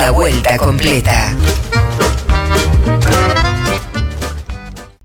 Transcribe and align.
La 0.00 0.12
vuelta 0.12 0.56
completa. 0.58 1.36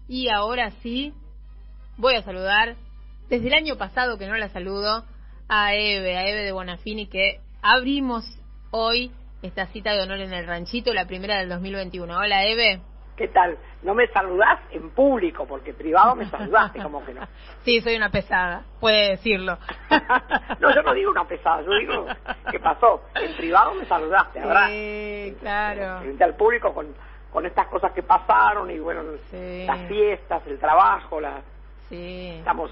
Y 0.07 0.29
ahora 0.29 0.71
sí, 0.83 1.11
voy 1.97 2.13
a 2.13 2.21
saludar, 2.21 2.75
desde 3.27 3.47
el 3.47 3.55
año 3.55 3.75
pasado 3.75 4.19
que 4.19 4.27
no 4.27 4.37
la 4.37 4.49
saludo, 4.49 5.03
a 5.49 5.73
Eve, 5.73 6.15
a 6.15 6.27
Eve 6.27 6.43
de 6.43 6.51
Bonafini, 6.51 7.07
que 7.07 7.39
abrimos 7.63 8.23
hoy 8.69 9.11
esta 9.41 9.65
cita 9.65 9.93
de 9.93 10.03
honor 10.03 10.19
en 10.19 10.31
el 10.31 10.45
ranchito, 10.45 10.93
la 10.93 11.07
primera 11.07 11.39
del 11.39 11.49
2021. 11.49 12.15
Hola 12.15 12.45
Eve. 12.45 12.79
¿Qué 13.15 13.27
tal? 13.27 13.57
No 13.83 13.93
me 13.93 14.07
saludás 14.07 14.59
en 14.71 14.89
público, 14.89 15.45
porque 15.45 15.73
privado 15.73 16.15
me 16.15 16.25
saludaste, 16.29 16.81
como 16.81 17.05
que 17.05 17.13
no. 17.13 17.21
Sí, 17.63 17.79
soy 17.81 17.95
una 17.95 18.09
pesada, 18.09 18.63
puede 18.79 19.09
decirlo. 19.11 19.57
no, 20.59 20.73
yo 20.73 20.81
no 20.81 20.93
digo 20.93 21.11
una 21.11 21.25
pesada, 21.25 21.61
yo 21.61 21.71
digo 21.75 22.05
¿qué 22.49 22.59
pasó. 22.59 23.03
En 23.15 23.33
privado 23.35 23.73
me 23.75 23.85
saludaste, 23.85 24.39
¿verdad? 24.39 24.67
Sí, 24.69 25.37
claro. 25.39 25.99
Frente 26.01 26.23
al 26.23 26.35
público 26.35 26.73
con, 26.73 26.87
con 27.31 27.45
estas 27.45 27.67
cosas 27.67 27.91
que 27.91 28.01
pasaron 28.03 28.71
y 28.71 28.79
bueno, 28.79 29.03
Sí. 29.29 29.65
las 29.67 29.87
fiestas, 29.87 30.41
el 30.47 30.57
trabajo, 30.59 31.21
la... 31.21 31.41
Sí. 31.89 32.35
estamos 32.39 32.71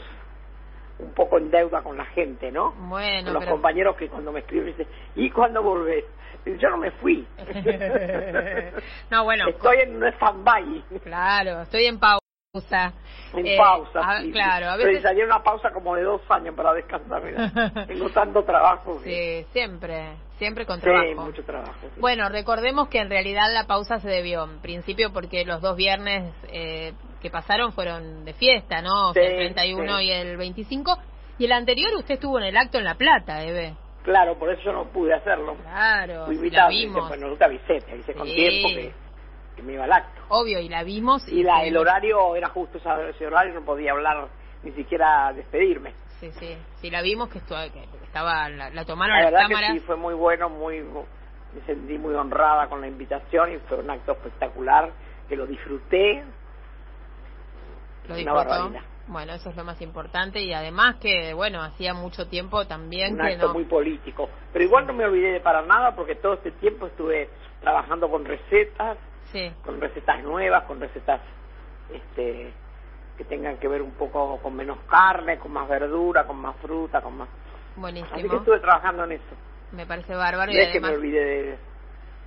un 0.99 1.13
poco 1.13 1.37
en 1.37 1.51
deuda 1.51 1.81
con 1.84 1.98
la 1.98 2.05
gente, 2.05 2.51
¿no? 2.51 2.71
Bueno, 2.71 3.26
con 3.26 3.34
los 3.34 3.43
pero- 3.43 3.51
compañeros 3.55 3.95
que 3.95 4.07
cuando 4.09 4.31
me 4.31 4.39
escriben 4.39 4.67
dicen, 4.67 4.87
¿y 5.15 5.29
cuándo 5.29 5.62
volvés? 5.63 6.05
Yo 6.45 6.69
no 6.69 6.77
me 6.77 6.91
fui. 6.91 7.25
no, 9.09 9.23
bueno, 9.23 9.47
Estoy 9.49 9.77
en 9.83 9.95
un 9.97 10.03
stand-by. 10.13 10.83
claro, 11.03 11.61
estoy 11.61 11.85
en 11.85 11.99
pausa. 11.99 12.93
En 13.33 13.45
Eh, 13.47 13.55
pausa. 13.57 13.99
a- 13.99 14.21
sí. 14.21 14.31
claro, 14.31 14.69
a 14.71 14.75
Pero 14.75 14.87
veces... 14.89 15.03
salía 15.03 15.23
una 15.25 15.41
pausa 15.43 15.69
como 15.71 15.95
de 15.95 16.03
dos 16.03 16.21
años 16.29 16.53
para 16.55 16.73
descansar. 16.73 17.23
mira. 17.23 17.51
Tengo 17.87 18.09
tanto 18.09 18.43
trabajo. 18.43 19.01
que- 19.01 19.43
Sí, 19.45 19.51
siempre, 19.53 20.15
siempre 20.37 20.65
con 20.65 20.77
Sí, 20.77 20.83
trabajo. 20.83 21.21
mucho 21.25 21.43
trabajo. 21.43 21.73
sí. 21.81 21.99
Bueno, 22.01 22.27
recordemos 22.29 22.89
que 22.89 22.99
en 22.99 23.09
realidad 23.09 23.53
la 23.53 23.67
pausa 23.67 23.99
se 23.99 24.09
debió, 24.09 24.43
en 24.43 24.59
principio 24.59 25.13
porque 25.13 25.45
los 25.45 25.61
dos 25.61 25.77
viernes 25.77 26.33
eh, 26.51 26.93
que 27.21 27.29
pasaron 27.29 27.71
fueron 27.71 28.26
de 28.26 28.33
fiesta, 28.33 28.81
¿no? 28.81 29.11
O 29.11 29.13
sea, 29.13 29.23
Sí, 29.23 29.29
el 29.31 29.37
31 29.53 29.98
sí. 29.99 30.03
y 30.05 30.11
el 30.11 30.37
25. 30.37 30.98
Y 31.37 31.45
el 31.45 31.51
anterior 31.53 31.91
usted 31.95 32.15
estuvo 32.15 32.37
en 32.39 32.45
el 32.45 32.57
acto 32.57 32.79
en 32.79 32.83
La 32.83 32.95
Plata, 32.95 33.43
Eve. 33.43 33.76
Claro, 34.04 34.38
por 34.38 34.49
eso 34.49 34.62
yo 34.63 34.74
no 34.74 34.85
pude 34.85 35.13
hacerlo. 35.13 35.55
Claro, 35.62 36.26
Fui 36.26 36.49
la 36.49 36.68
vimos. 36.70 37.07
bueno, 37.07 37.27
no 37.30 37.35
te 37.38 37.46
avisé, 37.46 37.80
te 37.82 37.91
avisé 37.94 38.13
con 38.13 38.26
Sí. 38.27 38.34
tiempo 38.35 38.70
que, 38.70 38.94
que 39.55 39.62
me 39.63 39.74
iba 39.74 39.84
al 39.84 39.94
acto. 39.94 40.21
Obvio, 40.30 40.60
y 40.60 40.70
la 40.70 40.84
vimos. 40.84 41.27
Y 41.27 41.44
la, 41.44 41.63
el 41.63 41.77
horario 41.77 42.35
era 42.35 42.49
justo 42.49 42.77
ese 42.79 43.27
horario, 43.27 43.54
no 43.54 43.63
podía 43.66 43.91
hablar 43.91 44.27
ni 44.63 44.72
siquiera 44.72 45.32
despedirme. 45.34 45.94
Sí, 46.20 46.32
sí, 46.34 46.57
sí, 46.76 46.90
la 46.91 47.02
vimos 47.02 47.29
que, 47.29 47.40
estaba, 47.40 47.68
la, 48.49 48.70
la 48.70 48.85
tomaron 48.85 49.16
La 49.18 49.24
las 49.24 49.32
verdad 49.32 49.48
cámaras. 49.48 49.74
que 49.74 49.79
sí, 49.79 49.85
fue 49.85 49.96
muy 49.98 50.13
bueno, 50.13 50.49
muy 50.49 50.82
me 50.82 51.62
sentí 51.66 51.98
muy 51.98 52.13
honrada 52.16 52.68
con 52.70 52.79
la 52.82 52.88
invitación 52.88 53.54
y 53.54 53.57
fue 53.68 53.77
un 53.79 53.90
acto 53.90 54.13
espectacular, 54.13 54.91
que 55.27 55.35
lo 55.35 55.46
disfruté. 55.46 56.24
Lo 58.07 58.13
una 58.16 58.18
disfrutó. 58.18 58.34
barbaridad. 58.49 58.82
Bueno, 59.07 59.34
eso 59.34 59.49
es 59.49 59.55
lo 59.55 59.63
más 59.63 59.82
importante 59.82 60.41
y 60.41 60.54
además 60.54 60.96
que, 60.98 61.34
bueno, 61.34 61.62
hacía 61.62 61.94
mucho 61.94 62.27
tiempo 62.27 62.66
también 62.66 63.13
un 63.13 63.20
que 63.20 63.34
acto 63.34 63.48
no... 63.48 63.54
muy 63.54 63.66
político. 63.66 64.30
Pero 64.53 64.66
igual 64.66 64.88
no 64.88 64.94
me 64.94 65.06
olvidé 65.06 65.34
de 65.34 65.40
para 65.40 65.62
nada 65.63 65.96
porque 65.96 66.16
todo 66.16 66.35
este 66.35 66.52
tiempo 66.52 66.88
estuve 66.88 67.29
trabajando 67.62 68.09
con 68.09 68.25
recetas, 68.25 68.97
Sí, 69.31 69.52
con 69.63 69.79
recetas 69.79 70.22
nuevas, 70.24 70.66
con 70.66 70.79
recetas 70.81 71.22
este, 71.90 72.52
que 73.18 73.24
tengan 73.25 73.57
que 73.57 73.68
ver 73.68 73.81
un 73.81 73.91
poco 73.91 74.38
con 74.41 74.56
menos 74.56 74.78
carne, 74.90 75.38
con 75.40 75.53
más 75.53 75.69
verdura, 75.69 76.25
con 76.25 76.38
más 76.38 76.56
fruta, 76.57 77.02
con 77.02 77.18
más... 77.18 77.29
Así 77.29 77.75
que 77.75 77.79
buenísimo. 77.79 78.35
estuve 78.35 78.59
trabajando 78.59 79.06
en 79.06 79.13
eso. 79.13 79.35
Me 79.72 79.85
parece 79.85 80.13
bárbaro 80.16 80.52
No 80.52 80.62
y 80.62 80.72
que 80.72 80.81
me 80.81 80.90
olvidé 80.90 81.24
de, 81.24 81.57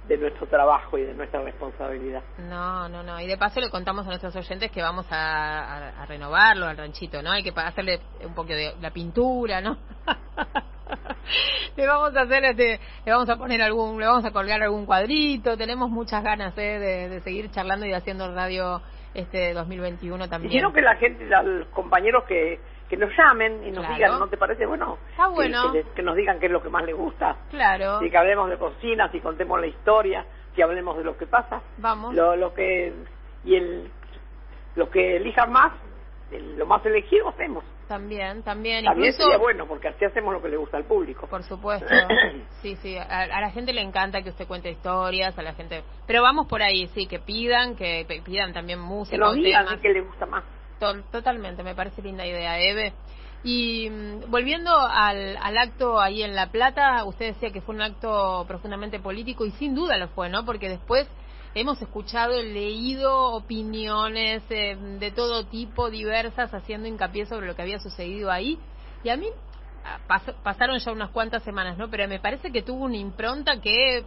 de 0.09 0.19
nuestro 0.19 0.47
trabajo 0.47 0.99
y 0.99 1.03
de 1.03 1.15
nuestra 1.15 1.41
responsabilidad. 1.43 2.23
No, 2.39 2.89
no, 2.91 3.03
no. 3.03 3.19
Y 3.21 3.27
de 3.27 3.39
paso 3.39 3.61
le 3.61 3.71
contamos 3.71 4.05
a 4.07 4.11
nuestros 4.11 4.37
oyentes 4.37 4.71
que 4.71 4.83
vamos 4.83 5.07
a, 5.11 5.61
a- 5.65 6.03
a 6.03 6.07
renovarlo 6.07 6.67
al 6.67 6.77
ranchito, 6.77 7.23
¿no? 7.23 7.31
Hay 7.31 7.43
que 7.43 7.53
hacerle 7.57 8.01
un 8.25 8.35
poco 8.35 8.49
de 8.49 8.75
la 8.81 8.91
pintura, 8.91 9.61
¿no? 9.63 9.79
le 11.77 11.87
vamos 11.87 12.15
a 12.17 12.23
hacer 12.23 12.45
este, 12.45 12.81
le 13.05 13.13
vamos 13.13 13.29
a 13.29 13.37
poner 13.37 13.63
algún, 13.63 13.99
le 13.99 14.07
vamos 14.07 14.25
a 14.25 14.31
colgar 14.31 14.63
algún 14.63 14.87
cuadrito. 14.87 15.57
Tenemos 15.57 15.91
muchas 15.91 16.23
ganas 16.23 16.57
¿eh? 16.59 16.79
de, 16.79 17.09
de 17.09 17.21
seguir 17.21 17.51
charlando 17.51 17.87
y 17.87 17.93
haciendo 17.93 18.33
radio 18.35 18.83
este 19.15 19.53
2021 19.55 20.25
Y 20.25 20.29
también. 20.29 20.51
quiero 20.53 20.73
que 20.73 20.83
la 20.83 20.97
gente, 20.97 21.25
los 21.27 21.67
compañeros 21.69 22.25
que, 22.25 22.61
que 22.95 23.05
nos 23.07 23.11
llamen 23.17 23.65
y 23.67 23.71
nos 23.71 23.81
Claro. 23.85 23.95
digan, 23.95 24.19
¿no 24.21 24.29
te 24.29 24.37
parece 24.37 24.67
bueno? 24.67 24.99
Está 25.11 25.25
Que- 25.25 25.31
bueno. 25.33 25.73
Que, 25.73 25.83
que 25.97 26.03
nos 26.03 26.15
digan 26.17 26.39
qué 26.39 26.47
es 26.47 26.53
lo 26.53 26.63
que 26.63 26.69
más 26.69 26.85
les 26.85 26.95
gusta. 26.97 27.37
Claro. 27.51 28.01
Y 28.03 28.11
que 28.11 28.17
hablemos 28.19 28.49
de 28.51 28.57
cocina, 28.59 29.11
si 29.11 29.21
contemos 29.21 29.61
la 29.61 29.67
historia, 29.67 30.25
si 30.55 30.63
hablemos 30.63 30.97
de 30.97 31.05
lo 31.05 31.17
que 31.17 31.27
pasa. 31.27 31.61
Vamos. 31.79 32.15
Lo, 32.15 32.37
lo 32.37 32.55
que 32.55 32.93
y 33.45 33.55
el 33.57 33.91
lo 34.77 34.91
que 34.91 35.17
elijan 35.17 35.51
más, 35.53 35.73
el- 36.31 36.57
lo 36.59 36.67
más 36.67 36.85
elegido 36.87 37.29
hacemos. 37.29 37.65
También, 37.89 38.43
también. 38.43 38.85
También 38.85 39.09
Incluso, 39.13 39.23
sería 39.31 39.37
bueno, 39.39 39.67
porque 39.67 39.89
así 39.89 40.05
hacemos 40.07 40.33
lo 40.33 40.41
que 40.41 40.49
le 40.49 40.57
gusta 40.57 40.77
al 40.79 40.85
público. 40.85 41.27
Por 41.27 41.43
supuesto. 41.43 41.87
Sí, 42.63 42.77
sí. 42.77 42.97
A, 42.97 43.05
a 43.25 43.41
la 43.43 43.51
gente 43.51 43.75
le 43.75 43.83
encanta 43.83 44.23
que 44.23 44.31
usted 44.31 44.47
cuente 44.47 44.71
historias, 44.71 45.39
a 45.39 45.43
la 45.43 45.53
gente. 45.53 45.85
Pero 46.07 46.23
vamos 46.23 46.47
por 46.49 46.63
ahí, 46.63 46.87
sí, 46.95 47.07
que 47.07 47.19
pidan, 47.19 47.77
que 47.77 48.07
pidan 48.25 48.55
también 48.55 48.81
música. 48.81 49.17
que 49.17 49.21
nos 49.21 49.35
digan 49.35 49.67
qué 49.83 49.91
les 49.91 50.07
gusta 50.07 50.25
más. 50.27 50.45
To- 50.93 51.03
Totalmente, 51.11 51.63
me 51.63 51.75
parece 51.75 52.03
linda 52.03 52.27
idea, 52.27 52.59
Eve. 52.61 52.93
Y 53.43 53.89
mm, 53.91 54.31
volviendo 54.31 54.71
al, 54.77 55.37
acto 55.59 56.01
ahí 56.01 56.23
en 56.23 56.35
La 56.35 56.51
Plata, 56.51 57.05
usted 57.05 57.35
decía 57.35 57.51
que 57.51 57.61
fue 57.61 57.75
un 57.75 57.83
acto 57.83 58.45
profundamente 58.47 59.01
político 59.01 59.45
y 59.47 59.51
sin 59.53 59.75
duda 59.75 59.97
lo 59.99 60.09
fue, 60.09 60.29
¿no? 60.29 60.45
Porque 60.45 60.69
después 60.69 61.07
hemos 61.55 61.81
escuchado 61.81 62.43
leído 62.43 63.33
opiniones 63.33 64.43
eh, 64.51 64.77
de 64.99 65.11
todo 65.11 65.45
tipo, 65.47 65.91
diversas, 65.91 66.53
haciendo 66.53 66.89
hincapié 66.89 67.27
sobre 67.27 67.47
lo 67.47 67.55
que 67.55 67.63
había 67.63 67.79
sucedido 67.79 68.31
ahí. 68.31 68.59
Y 69.05 69.11
a 69.11 69.17
mí 69.17 69.27
ah, 69.85 69.99
pas- 70.09 70.35
pasaron 70.43 70.79
ya 70.79 70.93
unas 70.93 71.11
cuantas 71.11 71.43
semanas, 71.45 71.77
¿no? 71.79 71.89
Pero 71.91 72.09
me 72.09 72.19
parece 72.21 72.51
que 72.51 72.63
tuvo 72.63 72.85
una 72.85 72.97
impronta 72.97 73.61
que 73.61 74.05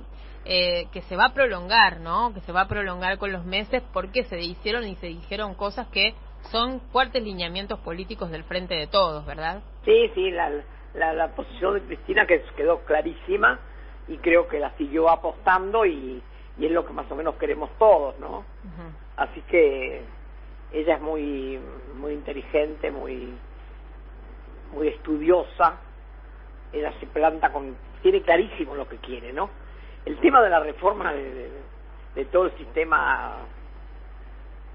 eh, 0.50 0.88
que 0.94 1.02
se 1.04 1.16
va 1.18 1.26
a 1.26 1.34
prolongar, 1.34 2.00
¿no? 2.00 2.34
Que 2.34 2.40
se 2.42 2.52
va 2.54 2.62
a 2.62 2.68
prolongar 2.68 3.18
con 3.18 3.32
los 3.34 3.44
meses 3.46 3.84
porque 3.92 4.24
se 4.24 4.40
hicieron 4.40 4.88
y 4.88 4.96
se 4.96 5.08
dijeron 5.08 5.54
cosas 5.56 5.88
que 5.90 6.16
son 6.52 6.82
fuertes 6.92 7.22
lineamientos 7.24 7.80
políticos 7.80 8.30
del 8.32 8.44
frente 8.44 8.76
de 8.76 8.88
todos, 8.88 9.26
¿verdad? 9.26 9.62
Sí, 9.86 10.12
sí, 10.16 10.32
la, 10.32 10.52
la, 10.94 11.14
la 11.14 11.28
posición 11.36 11.76
de 11.76 11.82
Cristina 11.82 12.26
que 12.26 12.42
quedó 12.56 12.80
clarísima 12.86 13.60
y 14.08 14.18
creo 14.18 14.48
que 14.48 14.60
la 14.60 14.72
siguió 14.78 15.10
apostando 15.10 15.86
y, 15.86 16.22
y 16.58 16.66
es 16.66 16.72
lo 16.72 16.86
que 16.86 16.94
más 16.94 17.10
o 17.12 17.16
menos 17.16 17.36
queremos 17.36 17.70
todos, 17.78 18.18
¿no? 18.20 18.46
Así 19.18 19.42
que 19.44 20.04
ella 20.74 20.96
es 20.96 21.02
muy 21.02 21.60
muy 21.96 22.14
inteligente, 22.14 22.92
muy 22.92 23.34
muy 24.74 24.88
estudiosa. 24.90 25.80
Ella 26.74 26.94
se 27.00 27.08
planta 27.08 27.52
con 27.52 27.76
tiene 28.02 28.22
clarísimo 28.22 28.76
lo 28.76 28.88
que 28.88 28.98
quiere, 28.98 29.34
¿no? 29.34 29.50
El 30.06 30.18
tema 30.20 30.42
de 30.42 30.50
la 30.50 30.60
reforma 30.60 31.12
de, 31.14 31.34
de- 31.34 31.52
de 32.16 32.26
todo 32.26 32.46
el 32.46 32.58
sistema 32.58 33.38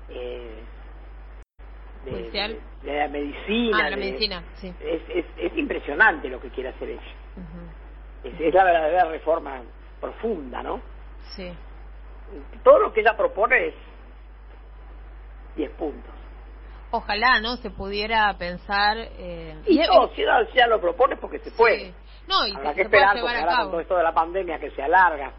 eh, 0.08 0.62
de, 2.04 2.30
de- 2.30 2.60
de 2.82 2.98
la 2.98 3.08
medicina, 3.08 3.78
Ah, 3.78 3.90
la 3.90 3.96
de- 3.96 3.96
medicina, 3.96 4.42
sí. 4.54 4.74
es, 4.80 5.02
es, 5.08 5.24
es 5.36 5.56
impresionante 5.56 6.28
lo 6.28 6.40
que 6.40 6.50
quiere 6.50 6.70
hacer 6.70 6.90
ella. 6.90 7.02
Es, 8.24 8.40
es 8.40 8.54
la 8.54 8.64
verdadera 8.64 9.04
reforma 9.06 9.62
profunda, 10.00 10.62
¿no? 10.62 10.80
Sí. 11.36 11.52
Todo 12.62 12.78
lo 12.80 12.92
que 12.92 13.00
ella 13.00 13.16
propone 13.16 13.68
es 13.68 13.74
10 15.56 15.70
puntos. 15.72 16.12
Ojalá, 16.90 17.40
¿no? 17.40 17.56
Se 17.56 17.70
pudiera 17.70 18.36
pensar... 18.36 18.96
Eh, 18.98 19.54
Y 19.66 19.80
y- 19.80 19.86
no, 19.86 20.08
si 20.08 20.22
ella, 20.22 20.44
si 20.46 20.58
ella 20.58 20.66
lo 20.66 20.80
propone 20.80 21.14
es 21.14 21.20
porque 21.20 21.38
se 21.38 21.50
puede. 21.52 21.78
Sí. 21.90 21.94
No, 22.28 22.46
y 22.46 22.52
Habrá 22.54 22.70
que 22.70 22.76
que 22.76 22.82
se 22.84 22.88
pueda 22.90 23.04
esperar 23.06 23.22
porque 23.22 23.38
ahora 23.40 23.56
con 23.62 23.70
todo 23.70 23.80
esto 23.80 23.96
de 23.96 24.02
la 24.02 24.12
pandemia 24.14 24.58
que 24.58 24.70
se 24.70 24.82
alarga, 24.82 25.32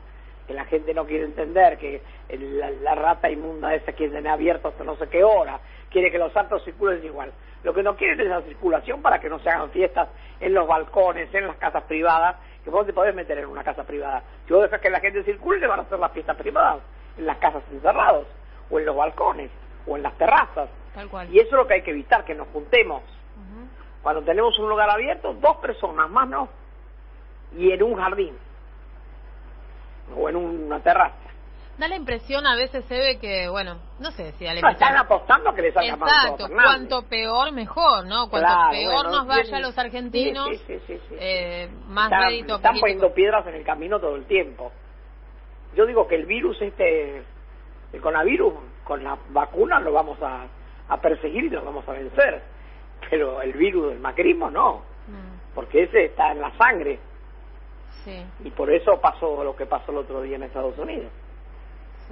que 0.48 0.54
la 0.54 0.66
gente 0.66 0.94
no 0.94 1.06
quiere 1.06 1.26
entender, 1.26 1.78
que 1.78 2.04
el- 2.30 2.60
la, 2.60 2.70
la 2.72 2.96
rata 2.96 3.30
inmunda 3.30 3.74
esa 3.74 3.94
quiere 3.94 4.14
tener 4.14 4.32
abierto 4.32 4.68
hasta 4.70 4.84
no 4.84 4.96
sé 4.98 5.08
qué 5.10 5.24
hora, 5.24 5.60
quiere 5.94 6.12
que 6.12 6.18
los 6.18 6.36
actos 6.36 6.64
circulen 6.66 7.06
igual. 7.06 7.32
Lo 7.64 7.74
que 7.74 7.84
no 7.84 7.96
quiere 7.96 8.22
es 8.22 8.30
la 8.30 8.42
circulación 8.42 9.02
para 9.02 9.20
que 9.20 9.30
no 9.30 9.40
se 9.40 9.50
hagan 9.50 9.70
fiestas 9.70 10.10
en 10.42 10.54
los 10.54 10.68
balcones, 10.68 11.34
en 11.34 11.48
las 11.48 11.56
casas 11.56 11.84
privadas, 11.84 12.36
que 12.64 12.70
vos 12.70 12.86
te 12.86 12.92
podés 12.92 13.16
meter 13.16 13.38
en 13.38 13.46
una 13.46 13.64
casa 13.64 13.86
privada. 13.86 14.24
Si 14.46 14.54
vos 14.54 14.64
dejas 14.64 14.82
que 14.82 14.90
la 14.90 15.00
gente 15.00 15.24
circule, 15.24 15.60
le 15.60 15.68
van 15.68 15.80
a 15.80 15.84
hacer 15.84 16.00
las 16.00 16.12
fiestas 16.12 16.36
privadas, 16.36 16.80
en 17.18 17.26
las 17.26 17.38
casas 17.38 17.64
encerrados, 17.72 18.28
o 18.70 18.80
en 18.80 18.86
los 18.86 18.96
balcones, 18.96 19.52
o 19.88 19.96
en 19.96 20.04
las 20.04 20.18
terrazas. 20.18 20.68
Tal 20.94 21.08
cual. 21.08 21.34
Y 21.34 21.40
eso 21.40 21.50
es 21.50 21.54
lo 21.54 21.68
que 21.68 21.76
hay 21.76 21.82
que 21.84 21.92
evitar, 21.92 22.26
que 22.26 22.36
nos 22.36 22.48
juntemos. 22.50 23.04
Cuando 24.02 24.22
tenemos 24.24 24.60
un 24.60 24.68
lugar 24.68 24.90
abierto, 24.90 25.34
dos 25.36 25.58
personas 25.58 26.10
más 26.10 26.28
no. 26.28 26.50
Y 27.56 27.72
en 27.72 27.82
un 27.82 27.96
jardín. 27.96 28.36
O 30.18 30.28
en 30.28 30.36
una 30.36 30.80
terraza. 30.82 31.16
Da 31.78 31.88
la 31.88 31.96
impresión 31.96 32.46
a 32.46 32.56
veces 32.56 32.86
se 32.86 33.00
ve 33.00 33.18
que, 33.20 33.50
bueno, 33.50 33.78
no 34.00 34.12
sé 34.12 34.32
si 34.34 34.46
da 34.46 34.54
la 34.54 34.62
No, 34.62 34.70
impresión. 34.70 34.90
están 34.90 35.06
apostando 35.06 35.54
que 35.56 35.62
les 35.64 35.74
salga 35.74 35.94
Exacto, 35.94 36.48
cuanto 36.50 37.02
peor 37.04 37.52
mejor, 37.52 38.06
¿no? 38.06 38.30
Cuanto 38.30 38.48
Claro, 38.48 38.72
peor 38.72 38.94
bueno, 38.94 39.10
nos 39.10 39.28
vaya 39.28 39.58
a 39.58 39.60
los 39.60 39.78
argentinos, 39.78 40.50
sí, 40.68 40.80
eh, 41.20 41.70
más 41.88 42.12
están, 42.12 42.32
están 42.34 42.80
poniendo 42.80 43.12
piedras 43.14 43.48
en 43.48 43.56
el 43.56 43.64
camino 43.64 44.00
todo 44.00 44.16
el 44.16 44.26
tiempo. 44.26 44.72
yo 45.76 45.88
digo 45.88 46.08
que 46.08 46.16
el 46.16 46.28
virus 46.28 46.62
este, 46.62 47.24
el 47.92 48.02
coronavirus, 48.02 48.54
con 48.84 49.04
la 49.04 49.18
vacuna 49.30 49.80
lo 49.80 49.94
vamos 49.94 50.22
a, 50.22 50.46
a 50.90 50.98
perseguir 51.02 51.46
y 51.46 51.50
lo 51.50 51.64
vamos 51.64 51.88
a 51.88 51.94
vencer. 51.94 52.42
Pero 53.10 53.42
el 53.42 53.54
virus 53.54 53.90
del 53.90 54.00
macrismo 54.00 54.52
no, 54.52 54.84
mm. 55.08 55.54
porque 55.56 55.84
ese 55.84 56.06
está 56.06 56.32
en 56.32 56.42
la 56.42 56.56
sangre. 56.58 57.00
Sí. 58.04 58.24
Y 58.44 58.50
por 58.52 58.72
eso 58.72 59.00
pasó 59.02 59.44
lo 59.44 59.56
que 59.56 59.66
pasó 59.66 59.92
el 59.92 59.98
otro 60.00 60.22
día 60.22 60.36
en 60.36 60.44
Estados 60.44 60.78
Unidos. 60.78 61.12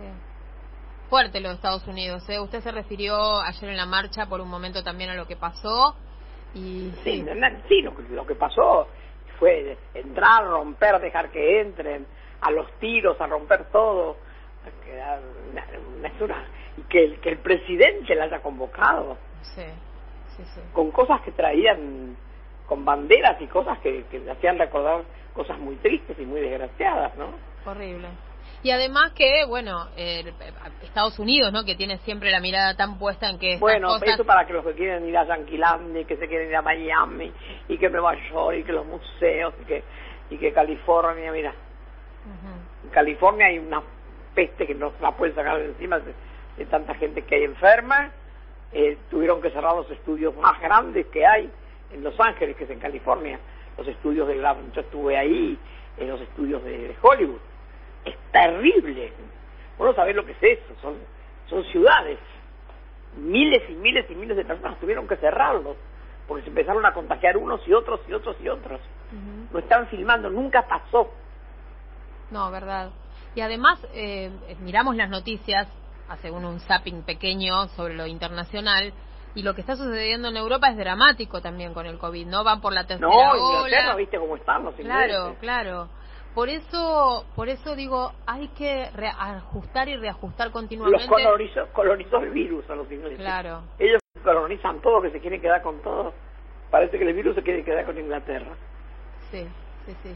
Sí. 0.01 1.09
Fuerte 1.09 1.39
lo 1.39 1.49
de 1.49 1.55
Estados 1.55 1.87
Unidos. 1.87 2.27
¿eh? 2.29 2.39
Usted 2.39 2.61
se 2.61 2.71
refirió 2.71 3.41
ayer 3.41 3.69
en 3.69 3.77
la 3.77 3.85
marcha 3.85 4.27
por 4.27 4.41
un 4.41 4.49
momento 4.49 4.83
también 4.83 5.09
a 5.09 5.15
lo 5.15 5.27
que 5.27 5.35
pasó. 5.35 5.95
Y... 6.53 6.91
Sí, 7.03 7.25
sí 7.67 7.81
lo, 7.81 7.93
lo 8.09 8.25
que 8.25 8.35
pasó 8.35 8.87
fue 9.39 9.77
entrar, 9.93 10.45
romper, 10.45 10.99
dejar 10.99 11.31
que 11.31 11.61
entren, 11.61 12.05
a 12.41 12.51
los 12.51 12.71
tiros, 12.79 13.19
a 13.19 13.27
romper 13.27 13.65
todo 13.71 14.17
y 16.77 16.81
que 16.83 17.03
el, 17.03 17.19
que 17.19 17.29
el 17.29 17.37
presidente 17.39 18.15
la 18.15 18.25
haya 18.25 18.41
convocado. 18.41 19.17
Sí, 19.41 19.65
sí, 20.35 20.43
sí. 20.43 20.61
Con 20.73 20.91
cosas 20.91 21.21
que 21.21 21.31
traían, 21.31 22.15
con 22.67 22.85
banderas 22.85 23.41
y 23.41 23.47
cosas 23.47 23.79
que, 23.79 24.05
que 24.05 24.19
le 24.19 24.31
hacían 24.31 24.57
recordar 24.57 25.03
cosas 25.33 25.59
muy 25.59 25.75
tristes 25.77 26.17
y 26.19 26.25
muy 26.25 26.41
desgraciadas, 26.41 27.15
¿no? 27.17 27.29
Horrible. 27.65 28.07
Y 28.63 28.71
además 28.71 29.11
que, 29.13 29.45
bueno, 29.45 29.87
eh, 29.97 30.33
Estados 30.83 31.17
Unidos, 31.19 31.51
¿no? 31.51 31.65
Que 31.65 31.75
tiene 31.75 31.97
siempre 31.99 32.29
la 32.31 32.39
mirada 32.39 32.75
tan 32.75 32.99
puesta 32.99 33.29
en 33.29 33.39
que... 33.39 33.57
Bueno, 33.57 33.95
eso 33.97 34.23
para 34.23 34.45
que 34.45 34.53
los 34.53 34.65
que 34.65 34.73
quieren 34.73 35.07
ir 35.07 35.17
a 35.17 35.25
Yanquilandia, 35.25 36.05
que 36.05 36.17
se 36.17 36.27
quieren 36.27 36.49
ir 36.49 36.55
a 36.55 36.61
Miami, 36.61 37.31
y 37.67 37.77
que 37.77 37.89
Nueva 37.89 38.15
York, 38.29 38.57
y 38.59 38.63
que 38.63 38.71
los 38.71 38.85
museos, 38.85 39.53
y 39.61 39.65
que, 39.65 39.83
y 40.29 40.37
que 40.37 40.53
California, 40.53 41.31
mira. 41.31 41.53
En 42.83 42.89
California 42.91 43.47
hay 43.47 43.57
una 43.57 43.81
peste 44.35 44.67
que 44.67 44.75
no 44.75 44.93
la 45.01 45.11
pueden 45.11 45.35
sacar 45.35 45.57
de 45.57 45.65
encima 45.65 45.99
de, 45.99 46.65
tanta 46.65 46.93
gente 46.95 47.23
que 47.23 47.35
hay 47.35 47.43
enferma. 47.43 48.11
Eh, 48.71 48.97
tuvieron 49.09 49.41
que 49.41 49.49
cerrar 49.49 49.75
los 49.75 49.89
estudios 49.89 50.35
más 50.37 50.59
grandes 50.61 51.07
que 51.07 51.25
hay 51.25 51.49
en 51.91 52.03
Los 52.03 52.17
Ángeles, 52.19 52.55
que 52.55 52.65
es 52.65 52.69
en 52.69 52.79
California. 52.79 53.39
Los 53.77 53.87
estudios 53.87 54.27
de 54.27 54.35
la... 54.35 54.55
Yo 54.73 54.81
estuve 54.81 55.17
ahí, 55.17 55.57
en 55.97 56.07
los 56.09 56.21
estudios 56.21 56.63
de, 56.63 56.95
Hollywood. 57.01 57.39
Es 58.05 58.15
terrible. 58.31 59.13
Bueno, 59.77 59.93
sabés 59.93 60.15
lo 60.15 60.25
que 60.25 60.31
es 60.33 60.43
eso. 60.43 60.73
Son, 60.81 60.95
son 61.49 61.63
ciudades. 61.65 62.19
Miles 63.17 63.69
y 63.69 63.73
miles 63.73 64.09
y 64.09 64.15
miles 64.15 64.37
de 64.37 64.45
personas 64.45 64.79
tuvieron 64.79 65.07
que 65.07 65.17
cerrarlos 65.17 65.75
porque 66.27 66.43
se 66.43 66.49
empezaron 66.49 66.85
a 66.85 66.93
contagiar 66.93 67.35
unos 67.35 67.59
y 67.67 67.73
otros 67.73 67.99
y 68.07 68.13
otros 68.13 68.37
y 68.41 68.47
otros. 68.47 68.79
No 69.51 69.59
están 69.59 69.87
filmando, 69.87 70.29
nunca 70.29 70.65
pasó. 70.65 71.11
No, 72.29 72.49
verdad. 72.49 72.91
Y 73.35 73.41
además, 73.41 73.85
eh, 73.93 74.31
miramos 74.61 74.95
las 74.95 75.09
noticias, 75.09 75.67
hace 76.07 76.31
uno 76.31 76.49
un 76.49 76.61
zapping 76.61 77.03
pequeño 77.03 77.67
sobre 77.75 77.95
lo 77.95 78.07
internacional, 78.07 78.93
y 79.35 79.43
lo 79.43 79.53
que 79.53 79.59
está 79.59 79.75
sucediendo 79.75 80.29
en 80.29 80.37
Europa 80.37 80.69
es 80.69 80.77
dramático 80.77 81.41
también 81.41 81.73
con 81.73 81.85
el 81.85 81.97
COVID, 81.97 82.27
¿no? 82.27 82.45
Van 82.45 82.61
por 82.61 82.71
la 82.71 82.85
tercera 82.85 83.09
no, 83.09 83.63
ola. 83.63 83.95
¿viste 83.95 84.17
cómo 84.17 84.37
están 84.37 84.63
los 84.63 84.75
Claro, 84.75 85.35
claro. 85.41 85.89
Por 86.33 86.49
eso, 86.49 87.25
por 87.35 87.49
eso 87.49 87.75
digo, 87.75 88.11
hay 88.25 88.47
que 88.49 88.89
ajustar 89.19 89.89
y 89.89 89.97
reajustar 89.97 90.51
continuamente. 90.51 90.99
Los 90.99 91.07
colonizó, 91.07 91.67
colonizó 91.73 92.17
el 92.17 92.29
virus 92.31 92.69
a 92.69 92.75
los 92.75 92.89
ingleses. 92.89 93.17
Claro. 93.17 93.63
Ellos 93.77 93.99
colonizan 94.23 94.81
todo, 94.81 95.01
que 95.01 95.11
se 95.11 95.19
quieren 95.19 95.41
quedar 95.41 95.61
con 95.61 95.81
todo. 95.81 96.13
Parece 96.69 96.97
que 96.97 97.03
el 97.03 97.13
virus 97.13 97.35
se 97.35 97.43
quiere 97.43 97.63
quedar 97.65 97.85
con 97.85 97.97
Inglaterra. 97.97 98.55
Sí, 99.29 99.45
sí, 99.85 99.95
sí. 100.03 100.15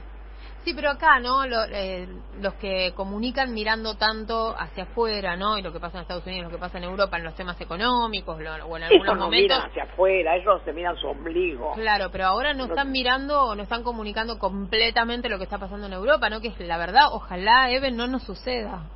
Sí, 0.66 0.74
pero 0.74 0.90
acá, 0.90 1.20
¿no? 1.20 1.44
Eh, 1.46 2.08
los 2.42 2.56
que 2.56 2.92
comunican 2.96 3.54
mirando 3.54 3.98
tanto 3.98 4.56
hacia 4.58 4.86
afuera, 4.86 5.36
¿no? 5.36 5.60
Y 5.60 5.62
lo 5.62 5.72
que 5.72 5.80
pasa 5.80 6.00
en 6.00 6.02
Estados 6.02 6.26
Unidos, 6.26 6.46
lo 6.46 6.58
que 6.58 6.60
pasa 6.60 6.80
en 6.80 6.86
Europa 6.86 7.18
en 7.18 7.24
los 7.24 7.36
temas 7.36 7.62
económicos, 7.62 8.36
o 8.36 8.42
en 8.42 8.48
algunos 8.84 8.90
no 9.06 9.26
momentos. 9.26 9.64
hacia 9.64 9.84
afuera, 9.84 10.36
ellos 10.36 10.60
se 10.66 10.74
miran 10.74 10.98
su 10.98 11.06
ombligo. 11.06 11.74
Claro, 11.74 12.10
pero 12.12 12.26
ahora 12.26 12.56
no, 12.56 12.66
están 12.66 12.92
mirando 12.92 13.44
o 13.44 13.56
no 13.56 13.62
están 13.62 13.84
comunicando 13.84 14.40
completamente 14.40 15.30
lo 15.30 15.38
que 15.38 15.44
está 15.44 15.60
pasando 15.60 15.86
en 15.86 15.94
Europa, 15.94 16.32
¿no? 16.32 16.42
Que 16.42 16.48
es 16.48 16.60
la 16.60 16.80
verdad, 16.80 17.10
ojalá, 17.12 17.70
Even, 17.70 17.96
no 17.96 18.08
nos 18.08 18.24
suceda. 18.24 18.90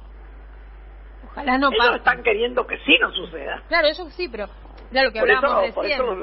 Ojalá 1.27 1.59
no 1.59 1.69
pase. 1.69 1.83
Ellos 1.83 1.97
están 1.97 2.23
queriendo 2.23 2.65
que 2.65 2.79
sí 2.79 2.97
nos 2.99 3.13
suceda. 3.13 3.61
Claro, 3.67 3.87
ellos 3.89 4.11
sí, 4.15 4.27
pero 4.27 4.47
claro 4.89 5.11
que 5.11 5.19
hablábamos 5.19 5.65
eso, 5.65 5.75
Por 5.75 5.85
eso 5.85 6.15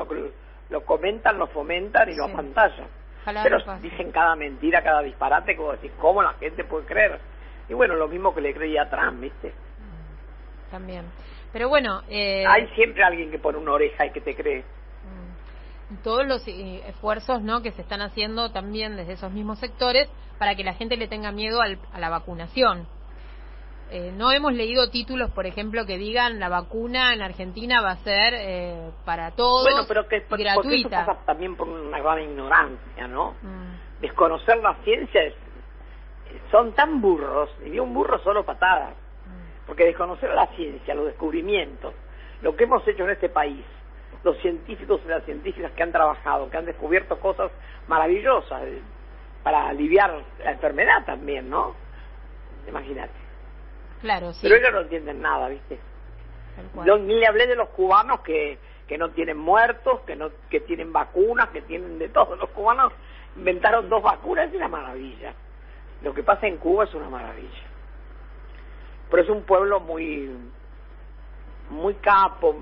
lo, 0.71 0.85
comentan, 0.85 1.39
lo 1.39 1.47
fomentan 1.47 2.09
y 2.09 2.17
lo 2.17 2.25
apantallan 2.25 3.06
pero 3.43 3.59
dicen 3.81 4.13
cada 4.13 4.37
mentira, 4.37 4.83
cada 4.83 5.03
disparate, 5.03 5.57
como 5.57 5.73
decir, 5.73 5.93
¿cómo 5.99 6.23
la 6.23 6.35
gente 6.35 6.65
puede 6.65 6.87
creer? 6.87 7.21
Y 7.69 7.75
bueno, 7.75 7.95
lo 7.97 8.09
mismo 8.09 8.35
que 8.35 8.41
le 8.41 8.55
creía 8.55 8.83
a 8.83 8.91
Trump, 8.91 9.21
¿viste? 9.21 9.49
Mm, 9.49 10.71
también. 10.71 11.05
Pero 11.53 11.69
bueno... 11.69 12.03
Eh... 12.09 12.45
Hay 12.47 12.69
siempre 12.75 13.03
alguien 13.03 13.31
que 13.31 13.39
pone 13.39 13.59
una 13.59 13.73
oreja 13.73 14.07
y 14.07 14.11
que 14.11 14.21
te 14.21 14.37
cree. 14.37 14.61
Mm. 14.61 15.97
Todos 16.03 16.27
los 16.27 16.47
esfuerzos 16.47 17.43
¿no? 17.43 17.63
que 17.63 17.73
se 17.73 17.83
están 17.83 18.03
haciendo 18.03 18.51
también 18.53 18.97
desde 18.97 19.15
esos 19.15 19.33
mismos 19.33 19.59
sectores 19.59 20.09
para 20.39 20.55
que 20.55 20.65
la 20.65 20.75
gente 20.75 20.97
le 20.97 21.09
tenga 21.09 21.33
miedo 21.33 21.61
a 21.61 21.99
la 21.99 22.09
vacunación. 22.09 22.87
Eh, 23.89 24.13
no 24.13 24.33
hemos 24.33 24.53
leído 24.53 24.91
títulos, 24.91 25.31
por 25.31 25.47
ejemplo, 25.47 25.87
que 25.87 25.97
digan 25.97 26.41
la 26.41 26.49
vacuna 26.49 27.15
en 27.15 27.23
Argentina 27.23 27.81
va 27.81 27.93
a 27.93 27.97
ser 27.99 28.35
eh, 28.35 28.91
para 29.05 29.31
todos 29.31 29.63
bueno, 29.63 29.85
pero 29.87 30.09
que, 30.09 30.25
gratuita. 30.29 31.03
eso 31.03 31.07
pasa 31.07 31.25
también 31.25 31.55
por 31.55 31.69
una 31.69 32.01
gran 32.01 32.21
ignorancia, 32.21 33.07
¿no? 33.07 33.37
Mm. 33.43 34.01
Desconocer 34.01 34.59
la 34.59 34.75
ciencia 34.83 35.23
es, 35.23 35.35
son 36.51 36.73
tan 36.73 37.01
burros, 37.01 37.49
y 37.65 37.79
un 37.79 37.95
burro 37.95 38.19
solo 38.25 38.45
patadas, 38.45 38.91
mm. 38.93 39.67
porque 39.67 39.85
desconocer 39.85 40.31
la 40.31 40.49
ciencia, 40.57 40.93
los 40.93 41.07
descubrimientos, 41.07 41.95
lo 42.43 42.57
que 42.57 42.65
hemos 42.65 42.87
hecho 42.89 43.05
en 43.05 43.11
este 43.11 43.29
país, 43.29 43.65
los 44.25 44.37
científicos 44.39 45.01
y 45.05 45.09
las 45.09 45.25
científicas 45.25 45.71
que 45.71 45.85
han 45.85 45.93
trabajado, 45.93 46.51
que 46.51 46.57
han 46.57 46.67
descubierto 46.67 47.21
cosas 47.21 47.53
maravillosas 47.87 48.65
eh, 48.65 48.83
para 49.45 49.69
aliviar 49.69 50.13
la 50.43 50.51
enfermedad 50.51 51.05
también, 51.07 51.49
¿no? 51.49 51.77
Imagínate. 52.67 53.26
Claro, 54.07 54.33
sí. 54.35 54.39
Pero 54.43 54.55
ellos 54.55 54.73
no 54.73 54.81
entienden 54.83 55.21
nada, 55.21 55.49
¿viste? 55.49 55.81
ni 57.01 57.17
le 57.17 57.27
hablé 57.27 57.49
de 57.49 57.57
los 57.57 57.71
cubanos 57.71 58.21
que, 58.21 58.57
que 58.87 58.97
no 58.97 59.11
tienen 59.11 59.37
muertos, 59.37 60.03
que 60.03 60.15
no 60.15 60.31
que 60.49 60.61
tienen 60.61 60.93
vacunas, 60.93 61.49
que 61.49 61.61
tienen 61.63 61.99
de 61.99 62.09
todo. 62.09 62.37
Los 62.37 62.51
cubanos 62.51 62.93
inventaron 63.37 63.89
dos 63.89 64.05
vacunas, 64.05 64.49
es 64.49 64.55
una 64.55 64.69
maravilla. 64.69 65.35
Lo 66.03 66.15
que 66.15 66.23
pasa 66.23 66.47
en 66.47 66.59
Cuba 66.59 66.85
es 66.85 66.95
una 66.95 67.09
maravilla. 67.09 67.65
Pero 69.11 69.23
es 69.25 69.29
un 69.29 69.43
pueblo 69.43 69.81
muy 69.81 70.31
muy 71.69 71.95
capo, 71.95 72.55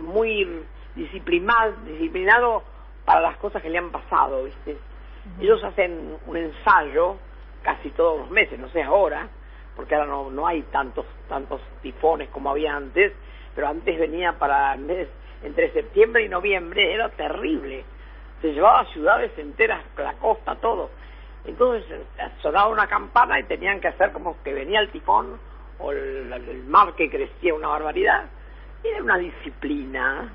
muy 0.00 0.64
disciplinado, 0.94 1.72
disciplinado 1.86 2.62
para 3.04 3.20
las 3.20 3.36
cosas 3.38 3.62
que 3.62 3.68
le 3.68 3.78
han 3.78 3.90
pasado, 3.90 4.44
¿viste? 4.44 4.78
Ellos 5.40 5.62
hacen 5.64 6.18
un 6.24 6.36
ensayo 6.36 7.16
casi 7.62 7.90
todos 7.90 8.20
los 8.20 8.30
meses, 8.30 8.60
no 8.60 8.68
sé 8.68 8.80
ahora, 8.80 9.28
porque 9.76 9.94
ahora 9.94 10.06
no, 10.06 10.30
no 10.30 10.46
hay 10.46 10.62
tantos 10.64 11.06
tantos 11.28 11.60
tifones 11.80 12.28
como 12.28 12.50
había 12.50 12.76
antes, 12.76 13.12
pero 13.54 13.68
antes 13.68 13.98
venía 13.98 14.38
para 14.38 14.74
el 14.74 14.80
mes, 14.80 15.08
entre 15.42 15.72
septiembre 15.72 16.24
y 16.24 16.28
noviembre, 16.28 16.92
era 16.92 17.08
terrible. 17.08 17.84
Se 18.42 18.52
llevaba 18.52 18.84
ciudades 18.92 19.32
enteras, 19.38 19.82
la 19.96 20.14
costa, 20.14 20.56
todo. 20.56 20.90
Entonces 21.44 21.84
eh, 21.90 22.28
sonaba 22.42 22.68
una 22.68 22.86
campana 22.86 23.40
y 23.40 23.44
tenían 23.44 23.80
que 23.80 23.88
hacer 23.88 24.12
como 24.12 24.42
que 24.42 24.52
venía 24.52 24.80
el 24.80 24.90
tifón 24.90 25.38
o 25.78 25.90
el, 25.90 26.64
mar 26.68 26.94
que 26.94 27.10
crecía 27.10 27.54
una 27.54 27.68
barbaridad. 27.68 28.26
Era 28.84 29.02
una 29.02 29.16
disciplina, 29.16 30.30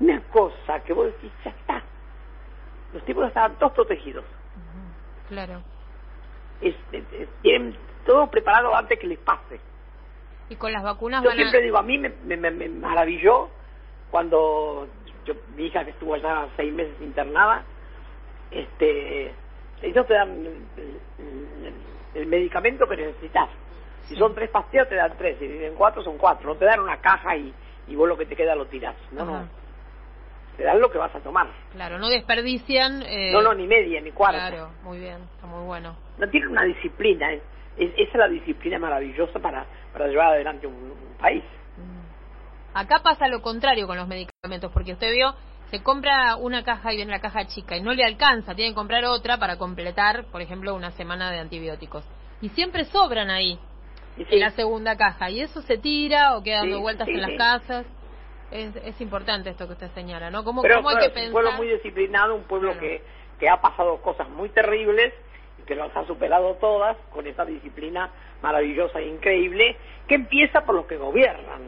una 0.00 0.20
cosa 0.32 0.80
que 0.84 0.92
vos 0.92 1.06
decís, 1.06 1.30
ya 1.44 1.50
está. 1.50 1.82
Los 2.92 3.04
tipos 3.04 3.26
estaban 3.26 3.56
todos 3.58 3.72
protegidos. 3.72 4.24
Claro. 5.28 5.62
tienen 7.42 7.76
todo 8.04 8.30
preparado 8.30 8.74
antes 8.74 8.98
que 8.98 9.06
les 9.06 9.18
pase. 9.18 9.60
Y 10.48 10.56
con 10.56 10.72
las 10.72 10.82
vacunas 10.82 11.22
Yo 11.24 11.30
siempre 11.32 11.62
digo, 11.62 11.78
a 11.78 11.82
mí 11.82 11.98
me, 11.98 12.10
me, 12.24 12.36
me, 12.36 12.68
maravilló 12.68 13.48
cuando 14.10 14.86
yo, 15.24 15.34
mi 15.56 15.66
hija 15.66 15.84
que 15.84 15.90
estuvo 15.90 16.14
allá 16.14 16.46
seis 16.56 16.72
meses 16.72 16.94
internada, 17.00 17.64
este, 18.50 19.32
ellos 19.82 20.06
te 20.06 20.14
dan 20.14 20.46
el, 22.14 22.26
medicamento 22.26 22.86
que 22.86 22.96
necesitas. 22.96 23.48
Si 24.06 24.14
son 24.16 24.34
tres 24.34 24.50
pastillas, 24.50 24.88
te 24.88 24.94
dan 24.94 25.16
tres. 25.16 25.38
Si 25.38 25.48
tienen 25.48 25.74
cuatro, 25.74 26.02
son 26.02 26.18
cuatro. 26.18 26.52
No 26.52 26.56
te 26.56 26.66
dan 26.66 26.80
una 26.80 27.00
caja 27.00 27.36
y, 27.36 27.52
y 27.88 27.96
vos 27.96 28.08
lo 28.08 28.16
que 28.16 28.26
te 28.26 28.36
queda 28.36 28.54
lo 28.54 28.66
tirás. 28.66 28.94
No, 29.12 29.24
no. 29.24 29.48
Te 30.56 30.62
dan 30.62 30.78
lo 30.78 30.90
que 30.90 30.98
vas 30.98 31.14
a 31.14 31.20
tomar. 31.20 31.48
Claro, 31.72 31.98
no 31.98 32.08
desperdician. 32.08 33.02
Eh... 33.02 33.32
No, 33.32 33.42
no, 33.42 33.54
ni 33.54 33.66
media, 33.66 34.00
ni 34.00 34.12
cuarta. 34.12 34.50
Claro, 34.50 34.70
muy 34.82 34.98
bien, 34.98 35.22
está 35.34 35.46
muy 35.46 35.64
bueno. 35.64 35.96
No 36.18 36.28
tienen 36.28 36.50
una 36.50 36.62
disciplina. 36.62 37.32
¿eh? 37.32 37.42
Esa 37.76 38.02
es 38.02 38.14
la 38.14 38.28
disciplina 38.28 38.78
maravillosa 38.78 39.38
para, 39.38 39.66
para 39.92 40.06
llevar 40.06 40.28
adelante 40.28 40.66
un, 40.66 40.94
país. 41.18 41.44
Mm. 41.76 42.76
Acá 42.76 43.00
pasa 43.02 43.28
lo 43.28 43.40
contrario 43.40 43.86
con 43.86 43.96
los 43.96 44.06
medicamentos, 44.06 44.70
porque 44.72 44.92
usted 44.92 45.12
vio, 45.12 45.34
se 45.70 45.82
compra 45.82 46.36
una 46.36 46.64
caja 46.64 46.92
y 46.92 46.96
viene 46.96 47.12
la 47.12 47.20
caja 47.20 47.46
chica 47.46 47.76
y 47.76 47.80
no 47.80 47.94
le 47.94 48.04
alcanza, 48.04 48.54
tiene 48.54 48.72
que 48.72 48.74
comprar 48.74 49.04
otra 49.04 49.38
para 49.38 49.56
completar, 49.56 50.26
por 50.30 50.42
ejemplo, 50.42 50.74
una 50.74 50.90
semana 50.90 51.30
de 51.30 51.38
antibióticos. 51.38 52.04
Y 52.40 52.50
siempre 52.50 52.84
sobran 52.84 53.30
ahí. 53.30 53.58
en 54.16 54.40
la 54.40 54.50
segunda 54.50 54.96
caja. 54.96 55.30
Y 55.30 55.40
eso 55.40 55.62
se 55.62 55.78
tira 55.78 56.36
o 56.36 56.42
queda 56.42 56.58
dando 56.58 56.80
vueltas 56.80 57.08
en 57.08 57.20
las 57.20 57.32
casas. 57.38 57.86
Es, 58.50 58.76
es 58.76 59.00
importante 59.00 59.50
esto 59.50 59.66
que 59.66 59.72
usted 59.72 59.90
señala, 59.94 60.30
¿no? 60.30 60.44
¿Cómo, 60.44 60.62
Pero, 60.62 60.76
cómo 60.76 60.90
hay 60.90 60.98
que 60.98 61.10
pensar? 61.10 61.26
un 61.28 61.32
pueblo 61.32 61.52
muy 61.52 61.68
disciplinado, 61.68 62.34
un 62.34 62.44
pueblo 62.44 62.78
que, 62.78 63.02
que 63.40 63.48
ha 63.48 63.60
pasado 63.60 64.00
cosas 64.02 64.28
muy 64.28 64.50
terribles 64.50 65.14
que 65.64 65.74
las 65.74 65.94
ha 65.96 66.06
superado 66.06 66.54
todas 66.54 66.96
con 67.10 67.26
esa 67.26 67.44
disciplina 67.44 68.10
maravillosa 68.42 68.98
e 69.00 69.08
increíble 69.08 69.76
que 70.06 70.16
empieza 70.16 70.64
por 70.64 70.74
los 70.74 70.86
que 70.86 70.96
gobiernan. 70.96 71.62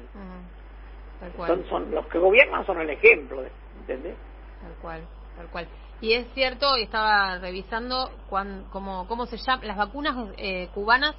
Tal. 1.21 1.33
Son, 1.47 1.69
son, 1.69 1.91
los 1.91 2.07
que 2.09 2.19
gobiernan 2.19 2.67
son 2.67 2.81
el 2.81 2.91
ejemplo, 2.91 3.43
¿entendés? 3.81 4.17
Tal 4.63 4.73
cual, 4.83 5.01
tal 5.37 5.47
cual. 5.49 5.69
Y 6.01 6.13
es 6.13 6.27
cierto, 6.35 6.77
estaba 6.77 7.39
revisando 7.39 8.11
cuán, 8.29 8.67
cómo, 8.71 9.09
cómo 9.09 9.25
se 9.27 9.39
llaman, 9.39 9.67
las 9.67 9.79
vacunas 9.79 10.15
eh, 10.37 10.69
cubanas 10.75 11.17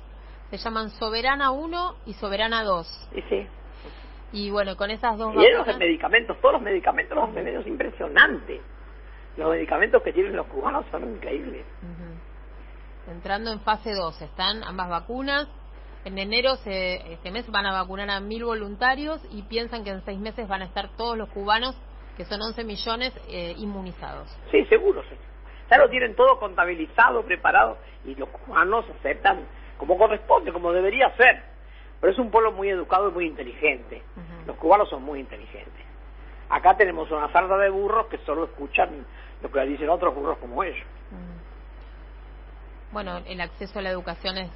se 0.51 0.57
llaman 0.57 0.91
Soberana 0.91 1.51
1 1.51 1.96
y 2.05 2.13
Soberana 2.13 2.63
2. 2.63 3.10
Sí, 3.13 3.24
sí. 3.29 3.48
Y 4.34 4.51
bueno, 4.51 4.75
con 4.75 4.91
esas 4.91 5.17
dos 5.17 5.34
y 5.34 5.38
vacunas... 5.38 5.67
los 5.67 5.77
medicamentos, 5.77 6.39
todos 6.39 6.53
los 6.53 6.62
medicamentos, 6.62 7.17
los 7.17 7.34
remedios 7.34 7.65
impresionantes. 7.65 8.62
Los 9.36 9.50
medicamentos 9.51 10.01
que 10.03 10.13
tienen 10.13 10.36
los 10.36 10.48
cubanos 10.48 10.86
son 10.91 11.03
increíbles. 11.03 11.65
Entrando 13.08 13.52
en 13.52 13.62
fase 13.62 13.94
2, 13.94 14.22
están 14.22 14.64
ambas 14.64 14.90
vacunas. 14.90 15.48
En 16.04 16.18
enero, 16.18 16.56
se, 16.58 17.14
este 17.14 17.32
mes, 17.32 17.50
van 17.50 17.66
a 17.66 17.72
vacunar 17.72 18.10
a 18.10 18.20
mil 18.20 18.44
voluntarios 18.44 19.22
y 19.32 19.44
piensan 19.44 19.84
que 19.84 19.92
en 19.92 20.04
seis 20.04 20.20
meses 20.20 20.48
van 20.48 20.62
a 20.62 20.66
estar 20.66 20.90
todos 20.98 21.18
los 21.18 21.30
cubanos, 21.30 21.76
que 22.18 22.26
son 22.26 22.42
11 22.42 22.64
millones, 22.66 23.14
eh, 23.30 23.56
inmunizados. 23.58 24.28
Sí, 24.52 24.66
seguro. 24.66 25.02
Ya 25.70 25.78
lo 25.78 25.90
tienen 25.90 26.16
todo 26.16 26.38
contabilizado, 26.40 27.24
preparado, 27.24 27.78
y 28.06 28.16
los 28.16 28.30
cubanos 28.30 28.86
aceptan 29.00 29.46
como 29.78 29.98
corresponde, 29.98 30.52
como 30.52 30.72
debería 30.72 31.16
ser. 31.16 31.44
Pero 32.02 32.14
es 32.14 32.20
un 32.20 32.30
pueblo 32.30 32.52
muy 32.52 32.70
educado 32.70 33.10
y 33.10 33.14
muy 33.14 33.26
inteligente. 33.26 34.04
Los 34.46 34.58
cubanos 34.58 34.90
son 34.90 35.04
muy 35.04 35.20
inteligentes. 35.20 35.86
Acá 36.50 36.78
tenemos 36.78 37.10
una 37.12 37.32
sarda 37.32 37.58
de 37.58 37.70
burros 37.70 38.08
que 38.08 38.18
solo 38.20 38.46
escuchan 38.46 39.06
lo 39.42 39.52
que 39.52 39.62
dicen 39.62 39.90
otros 39.90 40.14
burros 40.14 40.38
como 40.40 40.64
ellos. 40.64 40.86
Bueno, 42.91 43.22
el 43.25 43.41
acceso 43.41 43.79
a 43.79 43.82
la 43.82 43.89
educación 43.89 44.38
es, 44.38 44.50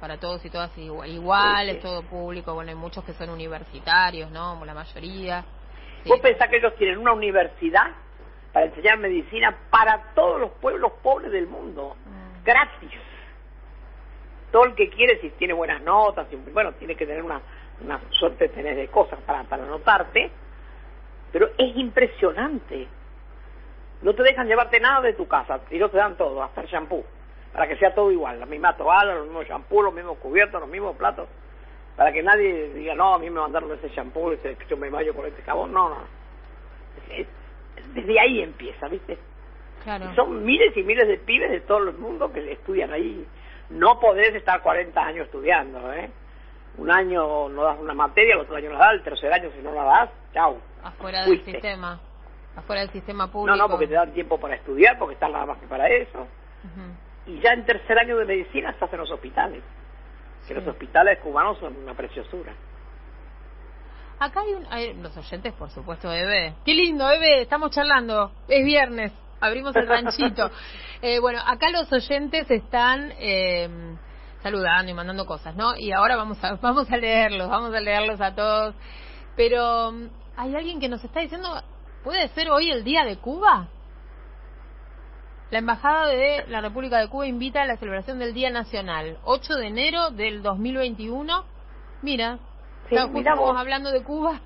para 0.00 0.18
todos 0.18 0.44
y 0.44 0.50
todas 0.50 0.76
igual, 0.76 1.08
igual 1.10 1.68
es 1.68 1.80
todo 1.80 2.02
público. 2.02 2.54
Bueno, 2.54 2.70
hay 2.70 2.76
muchos 2.76 3.04
que 3.04 3.12
son 3.12 3.30
universitarios, 3.30 4.30
¿no? 4.30 4.62
La 4.64 4.74
mayoría. 4.74 5.44
¿Vos 6.06 6.20
pensás 6.20 6.48
que 6.48 6.56
ellos 6.56 6.74
tienen 6.76 6.98
una 6.98 7.12
universidad 7.12 7.92
para 8.52 8.66
enseñar 8.66 8.98
medicina 8.98 9.56
para 9.70 10.12
todos 10.14 10.40
los 10.40 10.50
pueblos 10.52 10.92
pobres 11.02 11.30
del 11.30 11.46
mundo? 11.46 11.96
Gratis 12.44 12.90
todo 14.52 14.66
el 14.66 14.74
que 14.74 14.90
quiere, 14.90 15.18
si 15.20 15.30
tiene 15.30 15.54
buenas 15.54 15.82
notas, 15.82 16.28
bueno, 16.52 16.72
tiene 16.74 16.94
que 16.94 17.06
tener 17.06 17.24
una, 17.24 17.40
una 17.80 17.98
suerte 18.10 18.48
de 18.48 18.54
tener 18.54 18.76
de 18.76 18.86
cosas 18.88 19.18
para, 19.22 19.42
para 19.44 19.64
anotarte, 19.64 20.30
pero 21.32 21.48
es 21.58 21.76
impresionante. 21.76 22.86
No 24.02 24.14
te 24.14 24.22
dejan 24.22 24.46
llevarte 24.46 24.78
nada 24.78 25.00
de 25.00 25.14
tu 25.14 25.26
casa, 25.26 25.60
y 25.70 25.78
no 25.78 25.88
te 25.88 25.96
dan 25.96 26.16
todo, 26.16 26.42
hasta 26.42 26.60
el 26.60 26.68
shampoo, 26.68 27.04
para 27.52 27.68
que 27.68 27.76
sea 27.76 27.94
todo 27.94 28.10
igual, 28.10 28.40
la 28.40 28.46
misma 28.46 28.76
toalla, 28.76 29.14
los 29.14 29.26
mismos 29.26 29.46
shampoos, 29.46 29.84
los 29.84 29.94
mismos 29.94 30.18
cubiertos, 30.18 30.60
los 30.60 30.70
mismos 30.70 30.96
platos, 30.96 31.28
para 31.96 32.12
que 32.12 32.22
nadie 32.22 32.72
diga, 32.74 32.94
no, 32.94 33.14
a 33.14 33.18
mí 33.18 33.28
me 33.28 33.40
mandaron 33.40 33.72
ese 33.72 33.88
shampoo, 33.90 34.32
ese, 34.32 34.56
yo 34.68 34.76
me 34.76 34.88
baño 34.90 35.12
con 35.12 35.26
este 35.26 35.42
jabón, 35.42 35.72
no, 35.72 35.90
no. 35.90 35.96
desde 37.94 38.20
ahí 38.20 38.42
empieza, 38.42 38.88
¿viste? 38.88 39.18
Claro. 39.84 40.14
son 40.14 40.44
miles 40.44 40.76
y 40.76 40.82
miles 40.84 41.08
de 41.08 41.18
pibes 41.18 41.50
de 41.50 41.60
todo 41.62 41.78
el 41.78 41.94
mundo 41.94 42.32
que 42.32 42.52
estudian 42.52 42.92
ahí 42.92 43.26
no 43.72 43.98
podés 43.98 44.34
estar 44.34 44.62
40 44.62 45.00
años 45.00 45.26
estudiando, 45.26 45.92
¿eh? 45.92 46.10
Un 46.78 46.90
año 46.90 47.48
no 47.48 47.64
das 47.64 47.78
una 47.78 47.94
materia, 47.94 48.34
el 48.34 48.40
otro 48.40 48.56
año 48.56 48.70
la 48.70 48.78
das, 48.78 48.92
el 48.94 49.02
tercer 49.02 49.32
año 49.32 49.50
si 49.54 49.62
no 49.62 49.72
la 49.72 49.84
das, 49.84 50.10
chau. 50.32 50.58
Afuera 50.82 51.24
del 51.24 51.44
sistema, 51.44 52.00
afuera 52.56 52.82
del 52.82 52.90
sistema 52.90 53.30
público. 53.30 53.56
No, 53.56 53.62
no, 53.62 53.70
porque 53.70 53.86
te 53.86 53.94
dan 53.94 54.12
tiempo 54.12 54.38
para 54.38 54.56
estudiar, 54.56 54.98
porque 54.98 55.14
estás 55.14 55.30
nada 55.30 55.46
más 55.46 55.58
que 55.58 55.66
para 55.66 55.88
eso. 55.88 56.26
Y 57.26 57.40
ya 57.40 57.52
en 57.52 57.64
tercer 57.64 57.98
año 57.98 58.16
de 58.16 58.24
medicina 58.24 58.70
estás 58.70 58.92
en 58.92 58.98
los 58.98 59.10
hospitales. 59.10 59.62
Que 60.46 60.54
los 60.54 60.66
hospitales 60.66 61.18
cubanos 61.20 61.58
son 61.58 61.76
una 61.76 61.94
preciosura. 61.94 62.52
Acá 64.18 64.40
hay, 64.40 64.54
un, 64.54 64.66
hay 64.70 64.94
los 64.94 65.16
oyentes, 65.16 65.52
por 65.54 65.70
supuesto, 65.70 66.12
Eve. 66.12 66.54
Qué 66.64 66.74
lindo, 66.74 67.10
Eve, 67.10 67.42
estamos 67.42 67.70
charlando. 67.70 68.32
Es 68.48 68.64
viernes 68.64 69.12
abrimos 69.42 69.74
el 69.76 69.86
ranchito. 69.86 70.50
eh, 71.02 71.18
bueno, 71.18 71.40
acá 71.44 71.68
los 71.70 71.92
oyentes 71.92 72.50
están 72.50 73.12
eh, 73.18 73.68
saludando 74.42 74.90
y 74.90 74.94
mandando 74.94 75.26
cosas, 75.26 75.54
¿no? 75.56 75.76
Y 75.76 75.92
ahora 75.92 76.16
vamos 76.16 76.42
a, 76.42 76.54
vamos 76.54 76.90
a 76.90 76.96
leerlos, 76.96 77.48
vamos 77.48 77.74
a 77.74 77.80
leerlos 77.80 78.20
a 78.20 78.34
todos. 78.34 78.74
Pero 79.36 79.92
hay 80.36 80.54
alguien 80.54 80.80
que 80.80 80.88
nos 80.88 81.02
está 81.04 81.20
diciendo, 81.20 81.48
¿puede 82.04 82.28
ser 82.28 82.50
hoy 82.50 82.70
el 82.70 82.84
día 82.84 83.04
de 83.04 83.18
Cuba? 83.18 83.68
La 85.52 85.58
Embajada 85.58 86.06
de 86.06 86.46
la 86.48 86.62
República 86.62 86.98
de 86.98 87.08
Cuba 87.08 87.26
invita 87.26 87.60
a 87.60 87.66
la 87.66 87.76
celebración 87.76 88.18
del 88.18 88.32
Día 88.32 88.48
Nacional, 88.48 89.18
8 89.24 89.56
de 89.56 89.66
enero 89.66 90.08
del 90.08 90.42
2021. 90.42 91.44
Mira, 92.00 92.38
sí, 92.88 92.96
estamos 92.96 93.54
hablando 93.54 93.90
de 93.90 94.02
Cuba. 94.02 94.40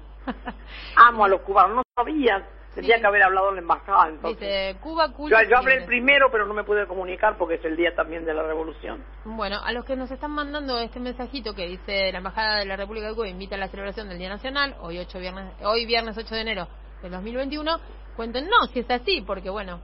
Amo 0.97 1.25
a 1.25 1.29
los 1.29 1.43
cubanos, 1.43 1.77
no 1.77 1.83
sabía 1.95 2.45
Tendría 2.75 2.99
que 2.99 3.07
haber 3.07 3.23
hablado 3.23 3.51
en 3.51 3.55
la 3.55 3.61
embajada 3.61 4.09
entonces. 4.09 4.41
Dice, 4.41 4.77
Cuba, 4.81 5.13
yo, 5.17 5.49
yo 5.49 5.57
hablé 5.57 5.77
el 5.77 5.85
primero, 5.85 6.27
pero 6.33 6.45
no 6.45 6.55
me 6.55 6.65
pude 6.65 6.89
comunicar 6.89 7.39
porque 7.39 7.55
es 7.55 7.65
el 7.65 7.77
día 7.77 7.95
también 7.95 8.25
de 8.25 8.35
la 8.35 8.43
revolución. 8.43 9.05
Bueno, 9.25 9.61
a 9.65 9.71
los 9.71 9.85
que 9.85 9.95
nos 9.95 10.11
están 10.11 10.33
mandando 10.33 10.77
este 10.81 10.99
mensajito 10.99 11.55
que 11.55 11.69
dice 11.69 12.11
la 12.11 12.19
embajada 12.19 12.59
de 12.59 12.65
la 12.65 12.75
República 12.75 13.07
de 13.07 13.15
Cuba 13.15 13.29
invita 13.29 13.55
a 13.55 13.59
la 13.59 13.69
celebración 13.69 14.09
del 14.09 14.19
Día 14.19 14.29
Nacional, 14.29 14.75
hoy 14.81 14.99
8 14.99 15.21
viernes, 15.21 15.55
hoy 15.63 15.87
viernes 15.87 16.19
8 16.19 16.35
de 16.35 16.41
enero 16.41 16.67
del 17.01 17.13
2021, 17.13 17.79
cuenten 18.17 18.49
no, 18.49 18.67
si 18.73 18.81
es 18.81 18.91
así, 18.91 19.21
porque 19.25 19.51
bueno. 19.51 19.81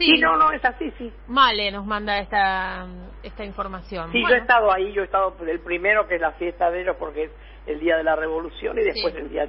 Sí, 0.00 0.18
no, 0.18 0.36
no, 0.36 0.50
es 0.50 0.64
así, 0.64 0.90
sí. 0.98 1.12
Male 1.26 1.70
nos 1.70 1.84
manda 1.86 2.18
esta 2.18 2.86
esta 3.22 3.44
información. 3.44 4.10
Sí, 4.12 4.22
yo 4.26 4.34
he 4.34 4.38
estado 4.38 4.72
ahí, 4.72 4.92
yo 4.92 5.02
he 5.02 5.04
estado 5.04 5.36
el 5.46 5.60
primero 5.60 6.08
que 6.08 6.14
es 6.16 6.20
la 6.20 6.32
fiesta 6.32 6.70
de 6.70 6.82
ellos 6.82 6.96
porque 6.98 7.24
es 7.24 7.30
el 7.66 7.80
día 7.80 7.96
de 7.96 8.04
la 8.04 8.16
revolución 8.16 8.78
y 8.78 8.82
después 8.82 9.14
el 9.14 9.28
día 9.28 9.46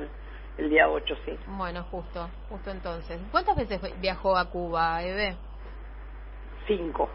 el 0.58 0.70
día 0.70 0.89
8, 0.89 1.15
sí. 1.25 1.38
Bueno, 1.48 1.84
justo, 1.89 2.29
justo 2.50 2.72
entonces. 2.72 3.20
¿Cuántas 3.31 3.55
veces 3.55 3.79
viajó 4.00 4.38
a 4.38 4.50
Cuba, 4.50 5.01
Eve? 5.01 5.36
Cinco. 6.67 7.10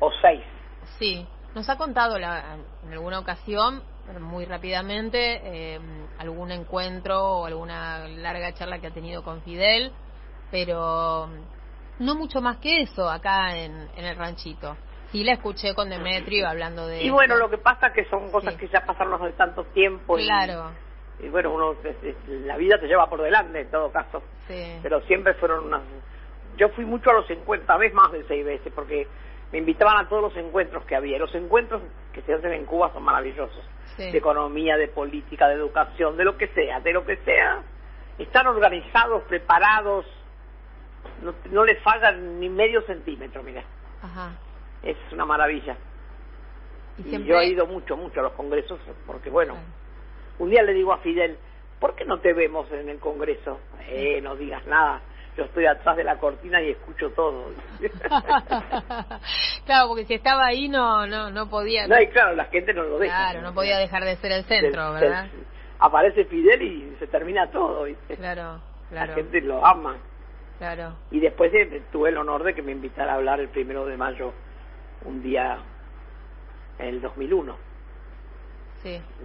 O 0.00 0.10
seis. 0.20 0.42
Sí, 0.98 1.26
nos 1.54 1.68
ha 1.68 1.76
contado 1.76 2.18
la, 2.18 2.56
en 2.84 2.92
alguna 2.92 3.20
ocasión, 3.20 3.82
muy 4.20 4.44
rápidamente, 4.44 5.40
eh, 5.44 5.80
algún 6.18 6.50
encuentro 6.50 7.20
o 7.20 7.46
alguna 7.46 8.06
larga 8.08 8.52
charla 8.54 8.80
que 8.80 8.88
ha 8.88 8.92
tenido 8.92 9.22
con 9.22 9.42
Fidel, 9.42 9.92
pero 10.50 11.28
no 11.98 12.14
mucho 12.14 12.40
más 12.40 12.58
que 12.58 12.82
eso 12.82 13.08
acá 13.08 13.56
en, 13.56 13.88
en 13.96 14.04
el 14.04 14.16
ranchito. 14.16 14.76
Sí, 15.12 15.24
la 15.24 15.32
escuché 15.32 15.74
con 15.74 15.88
Demetrio 15.88 16.46
hablando 16.46 16.86
de... 16.86 17.02
Y 17.02 17.10
bueno, 17.10 17.36
lo 17.36 17.48
que 17.48 17.58
pasa 17.58 17.92
que 17.92 18.04
son 18.10 18.30
cosas 18.30 18.54
que 18.56 18.68
ya 18.68 18.84
pasaron 18.84 19.14
hace 19.14 19.32
tanto 19.32 19.64
tiempo. 19.64 20.16
Claro 20.16 20.70
y 21.20 21.28
bueno, 21.28 21.52
uno 21.52 21.74
la 22.28 22.56
vida 22.56 22.78
te 22.78 22.86
lleva 22.86 23.08
por 23.08 23.22
delante 23.22 23.60
en 23.60 23.70
todo 23.70 23.90
caso. 23.90 24.22
Pero 24.46 25.00
siempre 25.02 25.34
fueron 25.34 25.66
unas... 25.66 25.82
Yo 26.56 26.68
fui 26.70 26.84
mucho 26.84 27.10
a 27.10 27.14
los 27.14 27.30
encuentros, 27.30 27.70
a 27.70 27.78
veces 27.78 27.94
más 27.94 28.10
de 28.12 28.24
seis 28.26 28.44
veces, 28.44 28.72
porque 28.74 29.06
me 29.52 29.58
invitaban 29.58 30.04
a 30.04 30.08
todos 30.08 30.22
los 30.22 30.36
encuentros 30.36 30.84
que 30.84 30.96
había. 30.96 31.18
Los 31.18 31.34
encuentros 31.34 31.82
que 32.12 32.22
se 32.22 32.34
hacen 32.34 32.52
en 32.52 32.64
Cuba 32.64 32.92
son 32.92 33.02
maravillosos. 33.02 33.64
De 33.96 34.16
economía, 34.16 34.76
de 34.76 34.88
política, 34.88 35.48
de 35.48 35.54
educación, 35.54 36.16
de 36.16 36.24
lo 36.24 36.36
que 36.36 36.46
sea, 36.48 36.78
de 36.80 36.92
lo 36.92 37.04
que 37.04 37.16
sea. 37.18 37.62
Están 38.16 38.46
organizados, 38.46 39.24
preparados, 39.24 40.06
no, 41.22 41.34
no 41.50 41.64
les 41.64 41.82
faltan 41.82 42.40
ni 42.40 42.48
medio 42.48 42.82
centímetro, 42.82 43.42
mira. 43.42 43.62
Es 44.82 44.96
una 45.12 45.24
maravilla. 45.24 45.76
Y, 46.98 47.24
yo 47.24 47.38
he 47.40 47.46
ido 47.46 47.66
mucho, 47.66 47.96
mucho 47.96 48.20
a 48.20 48.24
los 48.24 48.32
congresos, 48.32 48.78
porque 49.06 49.30
bueno... 49.30 49.56
Un 50.38 50.50
día 50.50 50.62
le 50.62 50.72
digo 50.72 50.92
a 50.92 50.98
Fidel, 50.98 51.36
¿por 51.80 51.94
qué 51.94 52.04
no 52.04 52.18
te 52.20 52.32
vemos 52.32 52.70
en 52.72 52.88
el 52.88 52.98
Congreso? 52.98 53.60
Eh, 53.88 54.20
no 54.20 54.36
digas 54.36 54.64
nada. 54.66 55.00
Yo 55.36 55.44
estoy 55.44 55.66
atrás 55.66 55.96
de 55.96 56.04
la 56.04 56.16
cortina 56.18 56.60
y 56.62 56.70
escucho 56.70 57.10
todo. 57.10 57.52
claro, 59.66 59.88
porque 59.88 60.04
si 60.04 60.14
estaba 60.14 60.46
ahí 60.46 60.68
no 60.68 61.06
no 61.06 61.30
no 61.30 61.48
podía. 61.48 61.86
No, 61.86 62.00
y 62.00 62.08
claro, 62.08 62.34
la 62.34 62.46
gente 62.46 62.74
no 62.74 62.82
lo 62.82 62.98
deja. 62.98 63.14
Claro, 63.14 63.42
no 63.42 63.54
podía 63.54 63.78
dejar 63.78 64.04
de 64.04 64.16
ser 64.16 64.32
el 64.32 64.44
centro, 64.44 64.94
¿verdad? 64.94 65.28
aparece 65.78 66.24
Fidel 66.24 66.62
y 66.62 66.96
se 66.98 67.06
termina 67.06 67.48
todo. 67.52 67.84
¿viste? 67.84 68.16
Claro, 68.16 68.60
claro. 68.88 69.10
La 69.10 69.14
gente 69.14 69.40
lo 69.40 69.64
ama. 69.64 69.96
Claro. 70.58 70.94
Y 71.10 71.20
después 71.20 71.52
tuve 71.92 72.10
el 72.10 72.18
honor 72.18 72.42
de 72.42 72.54
que 72.54 72.62
me 72.62 72.72
invitara 72.72 73.12
a 73.12 73.14
hablar 73.16 73.40
el 73.40 73.48
primero 73.48 73.86
de 73.86 73.96
mayo, 73.96 74.32
un 75.04 75.22
día 75.22 75.58
en 76.78 76.86
el 76.88 77.00
2001. 77.00 77.56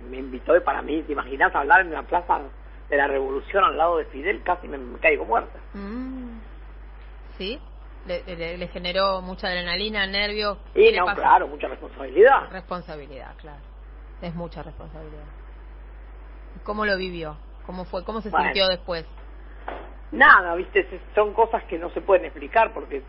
Me 0.09 0.17
invitó 0.17 0.55
y 0.55 0.61
para 0.61 0.81
mí, 0.81 1.01
¿te 1.03 1.13
imaginas 1.13 1.53
hablar 1.55 1.81
en 1.81 1.93
la 1.93 2.03
plaza 2.03 2.41
de 2.89 2.97
la 2.97 3.07
revolución 3.07 3.63
al 3.63 3.77
lado 3.77 3.97
de 3.97 4.05
Fidel? 4.05 4.41
Casi 4.43 4.67
me, 4.67 4.77
caigo 4.99 5.25
muerta. 5.25 5.59
Mm. 5.73 6.39
¿Sí? 7.37 7.59
le, 8.05 8.57
le, 8.57 8.67
generó 8.67 9.21
mucha 9.21 9.47
adrenalina, 9.47 10.05
nervios. 10.05 10.57
Y 10.75 10.91
no, 10.91 11.05
claro, 11.05 11.47
mucha 11.47 11.67
responsabilidad. 11.67 12.49
Responsabilidad, 12.51 13.35
claro. 13.37 13.61
Es 14.21 14.35
mucha 14.35 14.63
responsabilidad. 14.63 15.25
¿Cómo 16.63 16.85
lo 16.85 16.97
vivió? 16.97 17.37
¿Cómo 17.65 17.85
fue? 17.85 18.03
¿Cómo 18.03 18.21
se 18.21 18.29
sintió 18.29 18.67
después? 18.67 19.05
Nada, 20.13 20.53
viste, 20.55 20.87
son 21.15 21.33
cosas 21.33 21.63
que 21.63 21.77
no 21.77 21.89
se 21.89 22.01
pueden 22.01 22.25
explicar 22.25 22.71
porque 22.73 23.01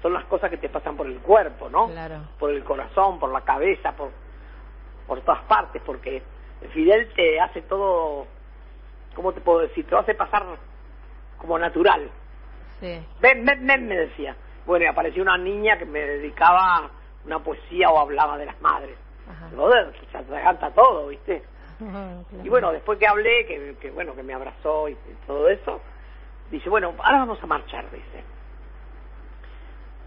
son 0.00 0.12
las 0.12 0.24
cosas 0.24 0.48
que 0.48 0.56
te 0.56 0.68
pasan 0.68 0.96
por 0.96 1.06
el 1.06 1.18
cuerpo, 1.18 1.68
¿no? 1.68 1.88
Claro. 1.88 2.20
Por 2.38 2.50
el 2.50 2.62
corazón, 2.64 3.18
por 3.18 3.32
la 3.32 3.40
cabeza, 3.42 3.92
por, 3.92 4.10
por 5.06 5.20
todas 5.22 5.42
partes, 5.42 5.82
porque 5.84 6.22
Fidel 6.72 7.12
te 7.14 7.40
hace 7.40 7.62
todo, 7.62 8.26
¿cómo 9.14 9.32
te 9.32 9.40
puedo 9.40 9.60
decir? 9.60 9.84
Te 9.84 9.90
lo 9.90 9.98
hace 9.98 10.14
pasar 10.14 10.44
como 11.38 11.58
natural. 11.58 12.08
Sí. 12.80 13.04
Ven, 13.20 13.44
ven, 13.44 13.66
ven, 13.66 13.88
me 13.88 13.96
decía. 13.96 14.36
Bueno, 14.64 14.84
y 14.84 14.88
apareció 14.88 15.22
una 15.22 15.36
niña 15.36 15.76
que 15.76 15.84
me 15.84 16.00
dedicaba 16.00 16.90
una 17.24 17.38
poesía 17.40 17.90
o 17.90 17.98
hablaba 17.98 18.38
de 18.38 18.46
las 18.46 18.60
madres. 18.60 18.96
Ajá. 19.28 19.50
Joder, 19.56 19.92
se 20.10 20.18
atraganta 20.18 20.70
todo, 20.70 21.08
¿viste? 21.08 21.42
Y 22.44 22.48
bueno, 22.48 22.72
después 22.72 22.98
que 22.98 23.06
hablé, 23.06 23.46
que, 23.46 23.76
que 23.80 23.90
bueno, 23.90 24.14
que 24.14 24.22
me 24.22 24.34
abrazó 24.34 24.88
y, 24.88 24.96
todo 25.26 25.48
eso, 25.48 25.80
dice, 26.52 26.68
bueno, 26.68 26.94
ahora 26.98 27.18
vamos 27.20 27.42
a 27.42 27.46
marchar, 27.46 27.90
dice. 27.90 28.24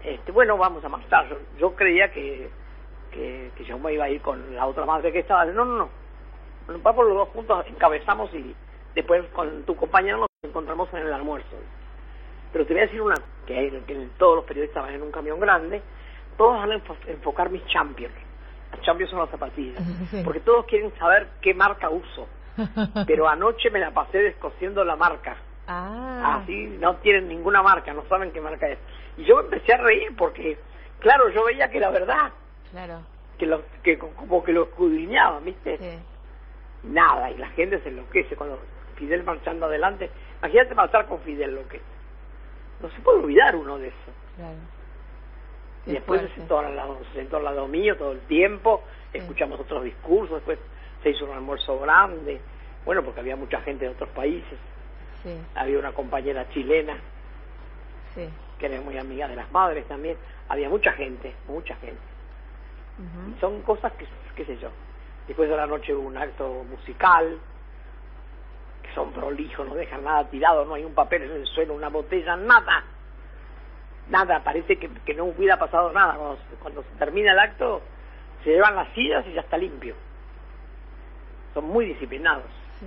Este, 0.04 0.32
bueno, 0.32 0.56
vamos 0.56 0.84
a 0.84 0.88
marchar. 0.88 1.28
Yo, 1.28 1.36
yo 1.58 1.74
creía 1.74 2.10
que, 2.12 2.48
que, 3.10 3.50
que 3.56 3.64
yo 3.64 3.78
me 3.78 3.92
iba 3.92 4.04
a 4.04 4.08
ir 4.08 4.22
con 4.22 4.54
la 4.54 4.66
otra 4.66 4.86
madre 4.86 5.12
que 5.12 5.18
estaba. 5.18 5.44
No, 5.46 5.64
no, 5.64 5.76
no. 5.76 5.90
Vamos 6.82 7.06
los 7.06 7.14
dos 7.14 7.28
juntos, 7.30 7.66
encabezamos 7.68 8.32
y 8.34 8.54
después 8.94 9.24
con 9.32 9.64
tu 9.64 9.76
compañero 9.76 10.18
nos 10.18 10.28
encontramos 10.42 10.88
en 10.94 11.00
el 11.00 11.12
almuerzo. 11.12 11.56
Pero 12.52 12.64
te 12.64 12.72
voy 12.72 12.82
a 12.82 12.86
decir 12.86 13.02
una, 13.02 13.16
que, 13.46 13.82
que 13.86 14.08
todos 14.16 14.36
los 14.36 14.44
periodistas 14.44 14.82
van 14.82 14.94
en 14.94 15.02
un 15.02 15.10
camión 15.10 15.38
grande, 15.38 15.82
todos 16.36 16.54
van 16.54 16.72
a 16.72 16.82
enfocar 17.08 17.50
mis 17.50 17.64
champions. 17.66 18.14
Las 18.72 18.80
champions 18.82 19.10
son 19.10 19.20
las 19.20 19.30
zapatillas, 19.30 19.82
porque 20.24 20.40
todos 20.40 20.66
quieren 20.66 20.92
saber 20.98 21.28
qué 21.40 21.54
marca 21.54 21.90
uso. 21.90 22.28
Pero 23.06 23.28
anoche 23.28 23.70
me 23.70 23.78
la 23.78 23.90
pasé 23.90 24.18
descosiendo 24.18 24.84
la 24.84 24.96
marca. 24.96 25.36
Ah. 25.66 26.40
Así 26.42 26.66
no 26.80 26.96
tienen 26.96 27.28
ninguna 27.28 27.62
marca, 27.62 27.92
no 27.92 28.04
saben 28.08 28.30
qué 28.32 28.40
marca 28.40 28.68
es. 28.68 28.78
Y 29.16 29.24
yo 29.24 29.40
empecé 29.40 29.74
a 29.74 29.78
reír 29.78 30.14
porque, 30.16 30.58
claro, 31.00 31.28
yo 31.30 31.44
veía 31.44 31.68
que 31.68 31.80
la 31.80 31.90
verdad. 31.90 32.32
Claro. 32.70 33.00
Que, 33.38 33.46
lo, 33.46 33.62
que 33.82 33.98
como 33.98 34.44
que 34.44 34.52
lo 34.52 34.64
escudriñaban, 34.64 35.44
¿viste? 35.44 35.78
Sí. 35.78 35.98
Nada, 36.84 37.30
y 37.30 37.38
la 37.38 37.48
gente 37.50 37.80
se 37.80 37.88
enloquece 37.88 38.36
cuando 38.36 38.58
Fidel 38.96 39.24
marchando 39.24 39.66
adelante. 39.66 40.10
Imagínate 40.38 40.74
marchar 40.74 41.06
con 41.06 41.20
Fidel, 41.20 41.54
lo 41.54 41.68
que 41.68 41.80
no 42.80 42.90
se 42.90 43.00
puede 43.00 43.18
olvidar 43.20 43.56
uno 43.56 43.78
de 43.78 43.88
eso. 43.88 44.12
Claro. 44.36 44.56
Y 45.86 45.92
después 45.92 46.20
se 46.22 46.28
sentó, 46.34 46.58
al 46.58 46.74
lado, 46.74 46.98
se 47.12 47.20
sentó 47.20 47.36
al 47.36 47.44
lado 47.44 47.68
mío 47.68 47.96
todo 47.96 48.12
el 48.12 48.20
tiempo, 48.22 48.82
escuchamos 49.12 49.60
otros 49.60 49.84
discursos, 49.84 50.36
después 50.36 50.58
se 51.02 51.10
hizo 51.10 51.24
un 51.24 51.32
almuerzo 51.32 51.78
grande, 51.78 52.40
bueno, 52.84 53.04
porque 53.04 53.20
había 53.20 53.36
mucha 53.36 53.60
gente 53.60 53.84
de 53.84 53.92
otros 53.92 54.08
países. 54.10 54.58
Sí. 55.26 55.36
Había 55.56 55.80
una 55.80 55.90
compañera 55.90 56.48
chilena, 56.50 56.96
sí. 58.14 58.28
que 58.60 58.66
era 58.66 58.80
muy 58.80 58.96
amiga 58.96 59.26
de 59.26 59.34
las 59.34 59.50
madres 59.50 59.84
también. 59.88 60.16
Había 60.48 60.68
mucha 60.68 60.92
gente, 60.92 61.34
mucha 61.48 61.74
gente. 61.76 62.00
Uh 62.98 63.02
-huh. 63.02 63.40
Son 63.40 63.60
cosas 63.62 63.92
que, 63.94 64.06
qué 64.36 64.44
sé 64.44 64.56
yo. 64.58 64.68
Después 65.26 65.50
de 65.50 65.56
la 65.56 65.66
noche 65.66 65.92
hubo 65.92 66.06
un 66.06 66.16
acto 66.16 66.64
musical, 66.70 67.38
que 68.84 68.94
son 68.94 69.10
prolijos, 69.12 69.66
no 69.66 69.74
dejan 69.74 70.04
nada 70.04 70.30
tirado, 70.30 70.64
no 70.64 70.74
hay 70.74 70.84
un 70.84 70.94
papel 70.94 71.24
en 71.24 71.32
el 71.32 71.46
suelo, 71.46 71.74
una 71.74 71.88
botella, 71.88 72.36
nada. 72.36 72.84
Nada, 74.08 74.44
parece 74.44 74.78
que, 74.78 74.88
que 75.04 75.14
no 75.14 75.24
hubiera 75.24 75.58
pasado 75.58 75.92
nada. 75.92 76.14
Cuando, 76.14 76.38
cuando 76.62 76.82
se 76.84 76.98
termina 77.00 77.32
el 77.32 77.38
acto, 77.40 77.82
se 78.44 78.50
llevan 78.50 78.76
las 78.76 78.88
sillas 78.94 79.26
y 79.26 79.32
ya 79.32 79.40
está 79.40 79.58
limpio. 79.58 79.96
Son 81.52 81.64
muy 81.64 81.86
disciplinados. 81.86 82.46
Sí. 82.78 82.86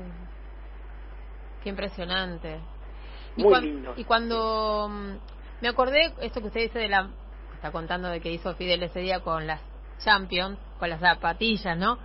Qué 1.64 1.70
impresionante. 1.70 2.60
Y 3.36 3.44
muy 3.44 3.62
lindo. 3.62 3.94
Y 3.98 4.04
cuando 4.04 4.90
mm, 4.90 5.62
me 5.62 5.68
acordé, 5.68 6.14
esto 6.22 6.42
que 6.42 6.48
usted 6.48 6.62
dice 6.62 6.80
de 6.80 6.90
la. 6.90 7.10
Está 7.56 7.72
contando 7.72 8.08
de 8.10 8.22
que 8.22 8.32
hizo 8.32 8.54
Fidel 8.56 8.84
ese 8.84 9.02
día 9.02 9.20
con 9.20 9.46
las 9.46 9.62
Champions, 10.04 10.58
con 10.80 10.90
las 10.90 11.02
zapatillas, 11.02 11.78
¿no? 11.78 12.00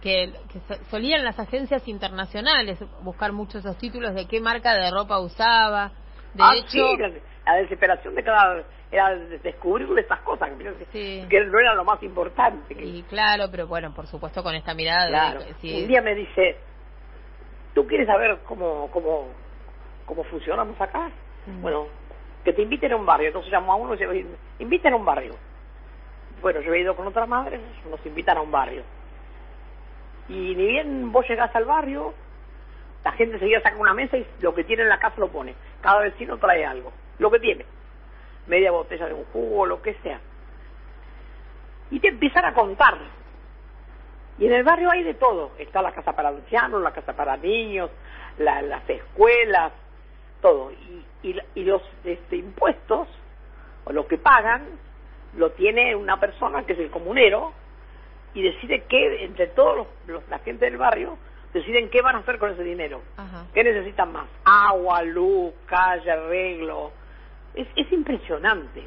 Que, 0.00 0.32
que, 0.50 0.76
solían 0.90 1.22
las 1.24 1.38
agencias 1.38 1.86
internacionales 1.86 2.82
buscar 3.02 3.32
muchos 3.32 3.56
esos 3.56 3.76
títulos 3.78 4.14
de 4.14 4.26
qué 4.26 4.40
marca 4.40 4.74
de 4.74 4.90
ropa 4.90 5.20
usaba. 5.20 5.92
De 6.32 6.42
ah, 6.42 6.54
hecho, 6.56 6.68
sí, 6.70 6.96
la, 6.98 7.08
la, 7.46 7.56
desesperación 7.60 8.14
de 8.14 8.24
cada 8.24 8.64
era 8.90 9.14
descubrirle 9.42 10.00
estas 10.00 10.20
cosas 10.20 10.50
que, 10.56 10.86
sí. 10.92 11.26
que 11.28 11.44
no 11.44 11.58
era 11.58 11.74
lo 11.74 11.84
más 11.84 12.02
importante. 12.02 12.74
Y 12.78 13.02
claro, 13.02 13.46
pero 13.50 13.66
bueno, 13.66 13.92
por 13.92 14.06
supuesto 14.06 14.42
con 14.42 14.54
esta 14.54 14.74
mirada. 14.74 15.08
Claro. 15.08 15.40
De. 15.40 15.82
Un 15.82 15.88
día 15.88 16.00
me 16.00 16.14
dice, 16.14 16.56
¿tú 17.74 17.86
quieres 17.86 18.06
saber 18.06 18.38
cómo 18.46 18.88
cómo 18.90 19.28
cómo 20.06 20.24
funcionamos 20.24 20.80
acá? 20.80 21.10
Mm. 21.46 21.62
Bueno, 21.62 21.86
que 22.44 22.52
te 22.52 22.62
inviten 22.62 22.92
a 22.92 22.96
un 22.96 23.06
barrio. 23.06 23.28
Entonces 23.28 23.50
llamó 23.50 23.72
a 23.72 23.76
uno 23.76 23.94
y 23.94 23.98
dice, 23.98 24.28
inviten 24.58 24.92
a 24.92 24.96
un 24.96 25.04
barrio. 25.04 25.34
Bueno, 26.40 26.60
yo 26.60 26.74
he 26.74 26.80
ido 26.80 26.94
con 26.94 27.06
otras 27.06 27.26
madres, 27.26 27.60
nos 27.88 28.04
invitan 28.04 28.36
a 28.36 28.42
un 28.42 28.50
barrio. 28.50 28.82
Y 30.28 30.54
ni 30.54 30.66
bien 30.66 31.10
vos 31.10 31.26
llegás 31.28 31.54
al 31.56 31.64
barrio, 31.64 32.14
la 33.04 33.12
gente 33.12 33.38
seguía 33.38 33.60
saca 33.62 33.76
una 33.76 33.94
mesa 33.94 34.16
y 34.16 34.26
lo 34.40 34.54
que 34.54 34.64
tiene 34.64 34.82
en 34.82 34.88
la 34.88 34.98
casa 34.98 35.16
lo 35.18 35.28
pone. 35.28 35.54
Cada 35.80 36.00
vecino 36.00 36.36
trae 36.38 36.64
algo, 36.64 36.92
lo 37.18 37.30
que 37.30 37.38
tiene. 37.38 37.64
Media 38.46 38.70
botella 38.70 39.06
de 39.06 39.14
un 39.14 39.24
jugo, 39.26 39.66
lo 39.66 39.80
que 39.80 39.94
sea. 40.02 40.20
Y 41.90 42.00
te 42.00 42.08
empiezan 42.08 42.44
a 42.44 42.54
contar. 42.54 42.98
Y 44.38 44.46
en 44.46 44.52
el 44.52 44.64
barrio 44.64 44.90
hay 44.90 45.02
de 45.02 45.14
todo. 45.14 45.52
Está 45.58 45.82
la 45.82 45.92
casa 45.92 46.12
para 46.12 46.30
ancianos, 46.30 46.82
la 46.82 46.92
casa 46.92 47.14
para 47.14 47.36
niños, 47.36 47.90
la, 48.38 48.62
las 48.62 48.88
escuelas, 48.88 49.72
todo. 50.40 50.72
Y, 50.72 51.28
y, 51.28 51.36
y 51.54 51.64
los 51.64 51.82
este, 52.04 52.36
impuestos, 52.36 53.08
o 53.84 53.92
lo 53.92 54.06
que 54.06 54.18
pagan, 54.18 54.62
lo 55.36 55.50
tiene 55.52 55.94
una 55.94 56.18
persona 56.18 56.64
que 56.64 56.72
es 56.72 56.78
el 56.78 56.90
comunero, 56.90 57.52
y 58.34 58.42
decide 58.42 58.84
qué, 58.88 59.24
entre 59.24 59.48
todos 59.48 59.76
los, 59.76 59.86
los, 60.06 60.28
la 60.28 60.40
gente 60.40 60.64
del 60.64 60.76
barrio, 60.76 61.16
deciden 61.52 61.88
qué 61.88 62.02
van 62.02 62.16
a 62.16 62.18
hacer 62.18 62.38
con 62.38 62.50
ese 62.50 62.64
dinero. 62.64 63.00
Ajá. 63.16 63.46
¿Qué 63.54 63.62
necesitan 63.62 64.12
más? 64.12 64.26
Agua, 64.44 65.02
luz, 65.02 65.54
calle, 65.66 66.10
arreglo. 66.10 66.90
Es, 67.54 67.68
es 67.76 67.90
impresionante. 67.92 68.82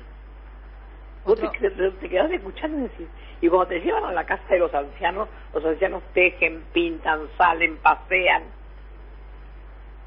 Vos 1.25 1.39
te, 1.39 1.47
te, 1.47 1.91
te, 1.91 2.09
quedás 2.09 2.31
escuchando 2.31 2.77
y 2.77 2.81
decís, 2.81 3.07
y 3.41 3.47
cuando 3.49 3.67
te 3.67 3.81
llevan 3.81 4.05
a 4.05 4.11
la 4.11 4.25
casa 4.25 4.43
de 4.49 4.59
los 4.59 4.73
ancianos, 4.73 5.27
los 5.53 5.63
ancianos 5.63 6.03
tejen, 6.13 6.63
pintan, 6.73 7.27
salen, 7.37 7.77
pasean. 7.77 8.43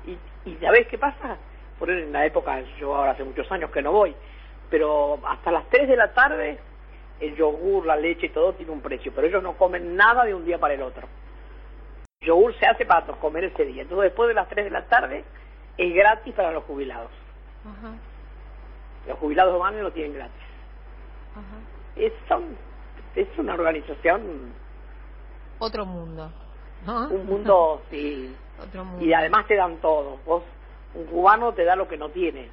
Y, 0.07 0.19
y 0.51 0.57
¿sabés 0.57 0.87
qué 0.89 0.99
pasa? 0.99 1.37
Por 1.79 1.91
en 1.91 2.13
la 2.13 2.27
época, 2.27 2.61
yo 2.79 2.95
ahora 2.95 3.13
hace 3.13 3.25
muchos 3.25 3.51
años 3.53 3.71
que 3.71 3.83
no 3.83 3.93
voy, 3.93 4.15
pero 4.69 5.19
hasta 5.27 5.51
las 5.51 5.69
3 5.71 5.89
de 5.89 5.97
la 5.97 6.13
tarde 6.13 6.59
el 7.21 7.37
yogur, 7.37 7.87
la 7.87 7.97
leche 7.97 8.27
y 8.27 8.31
todo 8.31 8.55
tiene 8.55 8.73
un 8.73 8.81
precio, 8.81 9.13
pero 9.15 9.27
ellos 9.27 9.43
no 9.43 9.57
comen 9.57 9.95
nada 9.95 10.25
de 10.25 10.35
un 10.35 10.45
día 10.45 10.59
para 10.59 10.75
el 10.75 10.83
otro. 10.83 11.07
El 12.21 12.29
yogur 12.29 12.55
se 12.59 12.67
hace 12.67 12.85
para 12.85 13.07
comer 13.07 13.45
ese 13.45 13.65
día. 13.65 13.83
Entonces 13.83 14.05
después 14.05 14.29
de 14.29 14.35
las 14.35 14.49
3 14.49 14.65
de 14.65 14.71
la 14.71 14.87
tarde 14.87 15.25
es 15.77 15.95
gratis 15.95 16.35
para 16.35 16.51
los 16.51 16.65
jubilados. 16.65 17.11
Los 19.07 19.19
jubilados 19.19 19.59
van 19.59 19.79
y 19.79 19.81
lo 19.81 19.93
tienen 19.93 20.15
gratis. 20.15 20.43
Ajá. 21.33 21.57
Es, 21.97 22.13
son, 22.29 22.57
es 23.15 23.29
una 23.39 23.55
organización... 23.55 24.53
Otro 25.59 25.85
mundo. 25.85 26.31
¿no? 26.87 27.09
Un 27.09 27.27
mundo, 27.27 27.83
sí. 27.91 28.35
Otro 28.63 28.85
mundo. 28.85 29.05
Y 29.05 29.13
además 29.13 29.47
te 29.47 29.57
dan 29.57 29.77
todo. 29.79 30.19
Vos, 30.25 30.43
un 30.95 31.05
cubano 31.07 31.53
te 31.53 31.65
da 31.65 31.77
lo 31.77 31.89
que 31.89 31.97
no 31.97 32.09
tiene. 32.11 32.49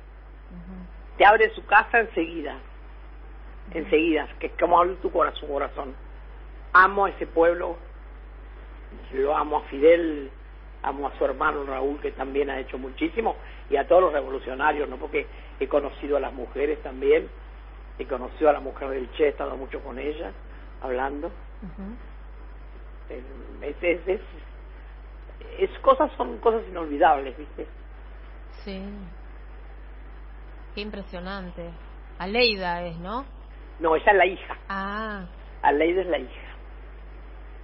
Uh 0.51 1.17
Te 1.17 1.25
abre 1.25 1.53
su 1.55 1.65
casa 1.65 1.99
enseguida 1.99 2.57
enseguida, 3.73 4.27
que 4.39 4.47
es 4.47 4.53
como 4.59 4.79
habla 4.79 4.95
tu 5.01 5.11
corazón, 5.11 5.49
corazón. 5.49 5.95
Amo 6.73 7.05
a 7.05 7.09
ese 7.09 7.27
pueblo, 7.27 7.77
lo 9.13 9.35
amo 9.35 9.57
a 9.57 9.61
Fidel, 9.63 10.29
amo 10.83 11.07
a 11.07 11.17
su 11.17 11.25
hermano 11.25 11.63
Raúl, 11.65 11.99
que 11.99 12.11
también 12.11 12.49
ha 12.49 12.59
hecho 12.59 12.77
muchísimo, 12.77 13.35
y 13.69 13.75
a 13.75 13.87
todos 13.87 14.01
los 14.01 14.13
revolucionarios, 14.13 14.87
¿no? 14.89 14.97
Porque 14.97 15.27
he 15.59 15.67
conocido 15.67 16.17
a 16.17 16.19
las 16.19 16.33
mujeres 16.33 16.81
también, 16.83 17.27
he 17.99 18.05
conocido 18.05 18.49
a 18.49 18.53
la 18.53 18.59
mujer 18.59 18.89
del 18.89 19.11
Che, 19.13 19.25
he 19.25 19.29
estado 19.29 19.55
mucho 19.57 19.81
con 19.81 19.99
ella, 19.99 20.31
hablando. 20.81 21.27
Uh 21.27 21.81
-huh. 21.81 21.95
es, 23.63 23.75
es, 23.81 24.07
es, 24.07 24.21
es, 25.59 25.79
cosas, 25.79 26.11
son 26.17 26.37
cosas 26.39 26.63
inolvidables, 26.69 27.37
¿viste? 27.37 27.67
Sí. 28.63 28.83
Qué 30.75 30.81
impresionante. 30.81 31.69
Aleida 32.19 32.83
es, 32.85 32.97
¿no? 32.97 33.25
No, 33.79 33.95
esa 33.95 34.11
es 34.11 34.17
la 34.17 34.25
hija. 34.25 34.57
Ah. 34.69 35.25
Aleida 35.61 36.01
es 36.01 36.07
la 36.07 36.17
hija. 36.19 36.47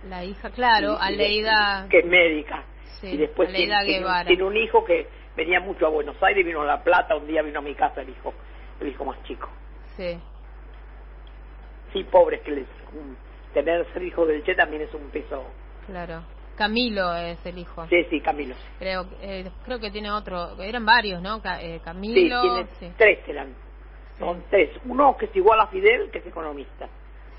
La 0.10 0.24
hija, 0.24 0.50
claro, 0.50 0.94
y, 0.94 0.98
Aleida. 1.00 1.88
Que 1.90 2.00
es 2.00 2.06
médica. 2.06 2.64
Sí, 3.00 3.08
y 3.12 3.18
después 3.18 3.50
Aleida 3.50 3.82
tiene, 3.82 4.00
Guevara. 4.00 4.28
tiene, 4.28 4.44
un 4.44 4.58
hijo 4.58 4.84
que 4.84 5.08
venía 5.36 5.60
mucho 5.60 5.86
a 5.88 5.90
Buenos 5.90 6.22
Aires, 6.22 6.46
vino 6.46 6.62
a 6.62 6.66
La 6.66 6.84
Plata, 6.84 7.16
un 7.16 7.28
día 7.28 7.42
vino 7.42 7.60
a 7.60 7.62
mi 7.62 7.76
casa 7.76 8.02
el 8.02 8.10
hijo, 8.10 8.34
el 8.80 8.88
hijo 8.90 9.06
más 9.06 9.22
chico. 9.24 9.50
Sí. 9.96 10.20
Sí, 11.94 12.04
pobres 12.04 12.42
que 12.42 12.52
les 12.52 12.68
tener 13.54 13.86
ser 13.94 14.02
hijo 14.02 14.26
del 14.26 14.44
Che 14.44 14.56
también 14.56 14.82
es 14.82 14.94
un 14.94 15.10
peso. 15.10 15.44
Claro. 15.86 16.24
Camilo 16.56 17.16
es 17.16 17.44
el 17.46 17.58
hijo. 17.58 17.88
Sí, 17.88 18.06
sí, 18.10 18.20
Camilo. 18.20 18.56
Creo, 18.78 19.08
eh, 19.22 19.50
creo 19.66 19.80
que 19.80 19.90
tiene 19.90 20.12
otro, 20.12 20.62
eran 20.62 20.86
varios, 20.86 21.22
¿no? 21.22 21.42
eh, 21.60 21.80
Camilo. 21.84 22.42
Sí, 22.42 22.78
tiene 22.80 22.94
tres 22.98 23.20
eran. 23.28 23.56
Son 24.20 24.44
tres. 24.50 24.70
Uno 24.86 25.18
que 25.18 25.26
es 25.26 25.36
igual 25.36 25.60
a 25.60 25.68
Fidel, 25.68 26.12
que 26.12 26.20
es 26.20 26.28
economista. 26.28 26.88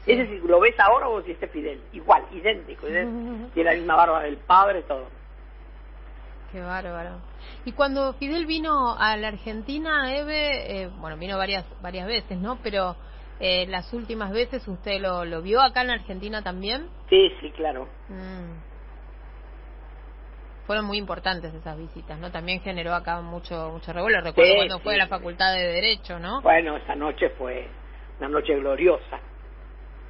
Ese 0.07 0.27
si 0.27 0.39
lo 0.47 0.61
ves 0.61 0.75
ahora 0.79 1.09
o 1.09 1.23
si 1.23 1.31
es 1.31 1.51
Fidel. 1.51 1.81
Igual, 1.93 2.25
idéntico. 2.33 2.87
Tiene 3.55 3.71
la 3.71 3.73
misma 3.73 3.97
barba 3.97 4.23
del 4.23 4.37
padre, 4.37 4.83
todo. 4.83 5.07
Qué 6.53 6.61
bárbaro. 6.61 7.21
Y 7.65 7.73
cuando 7.73 8.13
Fidel 8.15 8.47
vino 8.47 8.95
a 8.99 9.17
la 9.17 9.29
Argentina, 9.29 10.15
Eve, 10.15 10.83
eh, 10.83 10.91
bueno, 10.99 11.17
vino 11.17 11.39
varias 11.39 11.65
varias 11.81 12.07
veces, 12.07 12.39
¿no? 12.39 12.59
Pero 12.63 12.97
eh, 13.41 13.67
las 13.69 13.93
últimas 13.93 14.33
veces 14.33 14.67
usted 14.69 15.01
lo, 15.01 15.25
lo 15.25 15.43
vio 15.43 15.61
acá 15.61 15.83
en 15.83 15.91
Argentina 15.91 16.43
también. 16.43 16.89
Sí, 17.09 17.33
sí, 17.41 17.51
claro. 17.53 17.89
Mm. 18.09 18.75
Fueron 20.67 20.87
muy 20.87 20.99
importantes 20.99 21.53
esas 21.53 21.77
visitas, 21.77 22.19
¿no? 22.19 22.31
También 22.31 22.61
generó 22.61 22.95
acá 22.95 23.21
mucho 23.21 23.71
mucho 23.73 23.93
revuelo. 23.93 24.21
Recuerdo 24.21 24.55
cuando 24.55 24.79
fue 24.79 24.95
a 24.95 24.99
la 24.99 25.09
Facultad 25.09 25.53
de 25.53 25.67
Derecho, 25.67 26.19
¿no? 26.19 26.41
Bueno, 26.41 26.77
esa 26.77 26.95
noche 26.95 27.31
fue 27.31 27.69
una 28.19 28.29
noche 28.29 28.55
gloriosa. 28.55 29.19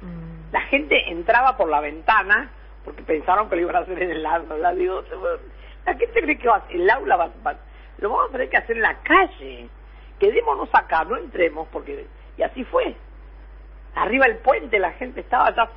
Mm. 0.01 0.53
La 0.53 0.61
gente 0.61 1.09
entraba 1.09 1.57
por 1.57 1.69
la 1.69 1.81
ventana 1.81 2.51
porque 2.85 3.01
pensaron 3.03 3.49
que 3.49 3.55
lo 3.55 3.63
iban 3.63 3.75
a 3.75 3.79
hacer 3.79 4.01
en 4.01 4.11
el 4.11 4.25
aula. 4.25 4.73
Digo, 4.73 5.01
¿a 5.85 5.95
qué 5.95 6.07
te 6.07 6.21
cree 6.21 6.37
que 6.37 6.47
va? 6.47 6.63
El 6.69 6.89
aula 6.89 7.17
va, 7.17 7.55
lo 7.97 8.09
vamos 8.09 8.29
a 8.29 8.31
tener 8.31 8.49
que 8.49 8.57
hacer 8.57 8.77
en 8.77 8.83
la 8.83 9.01
calle. 9.01 9.67
Quedémonos 10.19 10.69
acá, 10.71 11.03
no 11.03 11.17
entremos 11.17 11.67
porque 11.73 12.07
y 12.37 12.43
así 12.43 12.63
fue 12.65 12.95
arriba 13.95 14.25
el 14.25 14.37
puente 14.37 14.77
la 14.77 14.91
gente 14.93 15.21
estaba 15.21 15.53
ya 15.55 15.69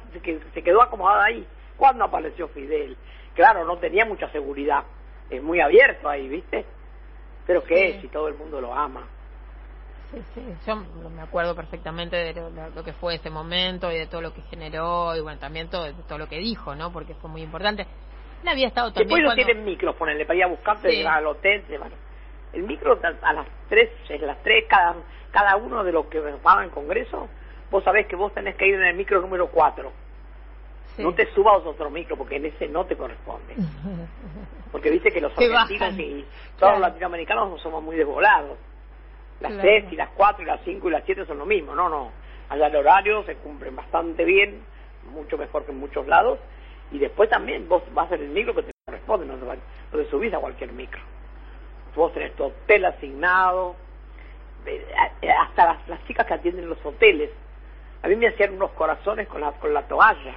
se 0.52 0.62
quedó 0.62 0.82
acomodada 0.82 1.24
ahí. 1.24 1.46
Cuando 1.76 2.04
apareció 2.04 2.48
Fidel 2.48 2.96
claro 3.34 3.64
no 3.64 3.78
tenía 3.78 4.04
mucha 4.04 4.30
seguridad. 4.30 4.84
Es 5.30 5.42
muy 5.42 5.60
abierto 5.60 6.08
ahí 6.08 6.28
viste 6.28 6.64
pero 7.46 7.62
qué 7.62 7.90
es 7.90 8.00
si 8.02 8.08
todo 8.08 8.28
el 8.28 8.34
mundo 8.34 8.60
lo 8.60 8.74
ama. 8.74 9.04
Sí 10.10 10.22
sí 10.34 10.42
yo 10.66 10.76
me 10.76 11.22
acuerdo 11.22 11.54
perfectamente 11.54 12.16
de 12.16 12.34
lo, 12.34 12.84
que 12.84 12.92
fue 12.92 13.14
ese 13.14 13.30
momento 13.30 13.90
y 13.90 13.98
de 13.98 14.06
todo 14.06 14.20
lo 14.20 14.34
que 14.34 14.42
generó 14.42 15.14
y 15.16 15.20
bueno 15.20 15.38
también 15.38 15.68
todo 15.68 15.90
todo 16.06 16.18
lo 16.18 16.28
que 16.28 16.38
dijo 16.38 16.74
no 16.74 16.92
porque 16.92 17.14
fue 17.14 17.30
muy 17.30 17.42
importante. 17.42 17.86
Él 18.42 18.48
había 18.48 18.68
estado 18.68 18.92
también 18.92 19.20
después 19.20 19.36
no 19.36 19.44
tienen 19.44 19.64
micros 19.64 19.96
ponerle 19.96 20.24
para 20.24 20.36
ir 20.36 20.44
a 20.44 20.48
buscarte 20.48 20.90
sí. 20.90 21.04
al 21.04 21.26
hotel 21.26 21.64
el 22.52 22.62
micro 22.62 22.98
a 23.22 23.32
las 23.32 23.46
tres 23.68 23.90
es 24.08 24.20
las 24.20 24.42
tres 24.42 24.64
cada 24.68 24.96
cada 25.30 25.56
uno 25.56 25.84
de 25.84 25.92
los 25.92 26.06
que 26.06 26.20
van 26.20 26.58
al 26.58 26.70
congreso 26.70 27.28
vos 27.70 27.84
sabés 27.84 28.06
que 28.06 28.16
vos 28.16 28.32
tenés 28.34 28.56
que 28.56 28.66
ir 28.66 28.74
en 28.74 28.84
el 28.84 28.96
micro 28.96 29.20
número 29.20 29.48
4. 29.48 29.92
No 30.98 31.14
te 31.14 31.32
subas 31.32 31.64
a 31.64 31.68
otro 31.68 31.90
micro 31.90 32.16
porque 32.16 32.36
en 32.36 32.46
ese 32.46 32.68
no 32.68 32.84
te 32.84 32.96
corresponde. 32.96 33.54
Porque 34.72 34.90
viste 34.90 35.10
que 35.10 35.22
los 35.22 35.32
argentinos 35.32 35.98
y 35.98 36.26
todos 36.58 36.72
los 36.72 36.80
latinoamericanos 36.82 37.58
somos 37.62 37.82
muy 37.82 37.96
desvolados. 37.96 38.58
Las 39.40 39.56
3 39.56 39.90
y 39.92 39.96
las 39.96 40.10
4 40.10 40.42
y 40.42 40.46
las 40.46 40.60
5 40.62 40.88
y 40.88 40.92
las 40.92 41.04
7 41.06 41.24
son 41.24 41.38
lo 41.38 41.46
mismo. 41.46 41.74
No, 41.74 41.88
no. 41.88 42.10
Allá 42.50 42.66
el 42.66 42.76
horario 42.76 43.24
se 43.24 43.36
cumplen 43.36 43.74
bastante 43.74 44.26
bien, 44.26 44.60
mucho 45.10 45.38
mejor 45.38 45.64
que 45.64 45.72
en 45.72 45.78
muchos 45.78 46.06
lados. 46.06 46.38
Y 46.90 46.98
después 46.98 47.30
también 47.30 47.66
vos 47.66 47.82
vas 47.94 48.12
en 48.12 48.20
el 48.20 48.28
micro 48.28 48.54
que 48.54 48.64
te 48.64 48.72
corresponde, 48.84 49.24
no 49.24 49.36
te, 49.36 50.10
subís 50.10 50.34
a 50.34 50.38
cualquier 50.38 50.72
micro. 50.72 51.00
Vos 51.96 52.12
tenés 52.12 52.34
tu 52.36 52.44
hotel 52.44 52.84
asignado, 52.84 53.74
hasta 55.40 55.64
las, 55.64 55.88
las 55.88 56.04
chicas 56.06 56.26
que 56.26 56.34
atienden 56.34 56.68
los 56.68 56.84
hoteles 56.84 57.30
a 58.02 58.08
mí 58.08 58.16
me 58.16 58.28
hacían 58.28 58.54
unos 58.54 58.70
corazones 58.72 59.28
con 59.28 59.40
la, 59.40 59.52
con 59.52 59.72
la 59.72 59.82
toalla. 59.82 60.34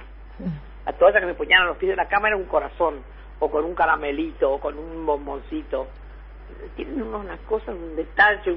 La 0.84 0.92
toalla 0.94 1.20
que 1.20 1.26
me 1.26 1.34
ponían 1.34 1.62
a 1.62 1.66
los 1.66 1.76
pies 1.76 1.90
de 1.90 1.96
la 1.96 2.08
cama 2.08 2.28
era 2.28 2.36
un 2.36 2.46
corazón, 2.46 3.02
o 3.38 3.50
con 3.50 3.64
un 3.64 3.74
caramelito, 3.74 4.52
o 4.52 4.60
con 4.60 4.76
un 4.78 5.06
bomboncito. 5.06 5.86
Tienen 6.74 7.02
unas 7.02 7.40
cosas, 7.40 7.68
un 7.68 7.94
detalle, 7.94 8.56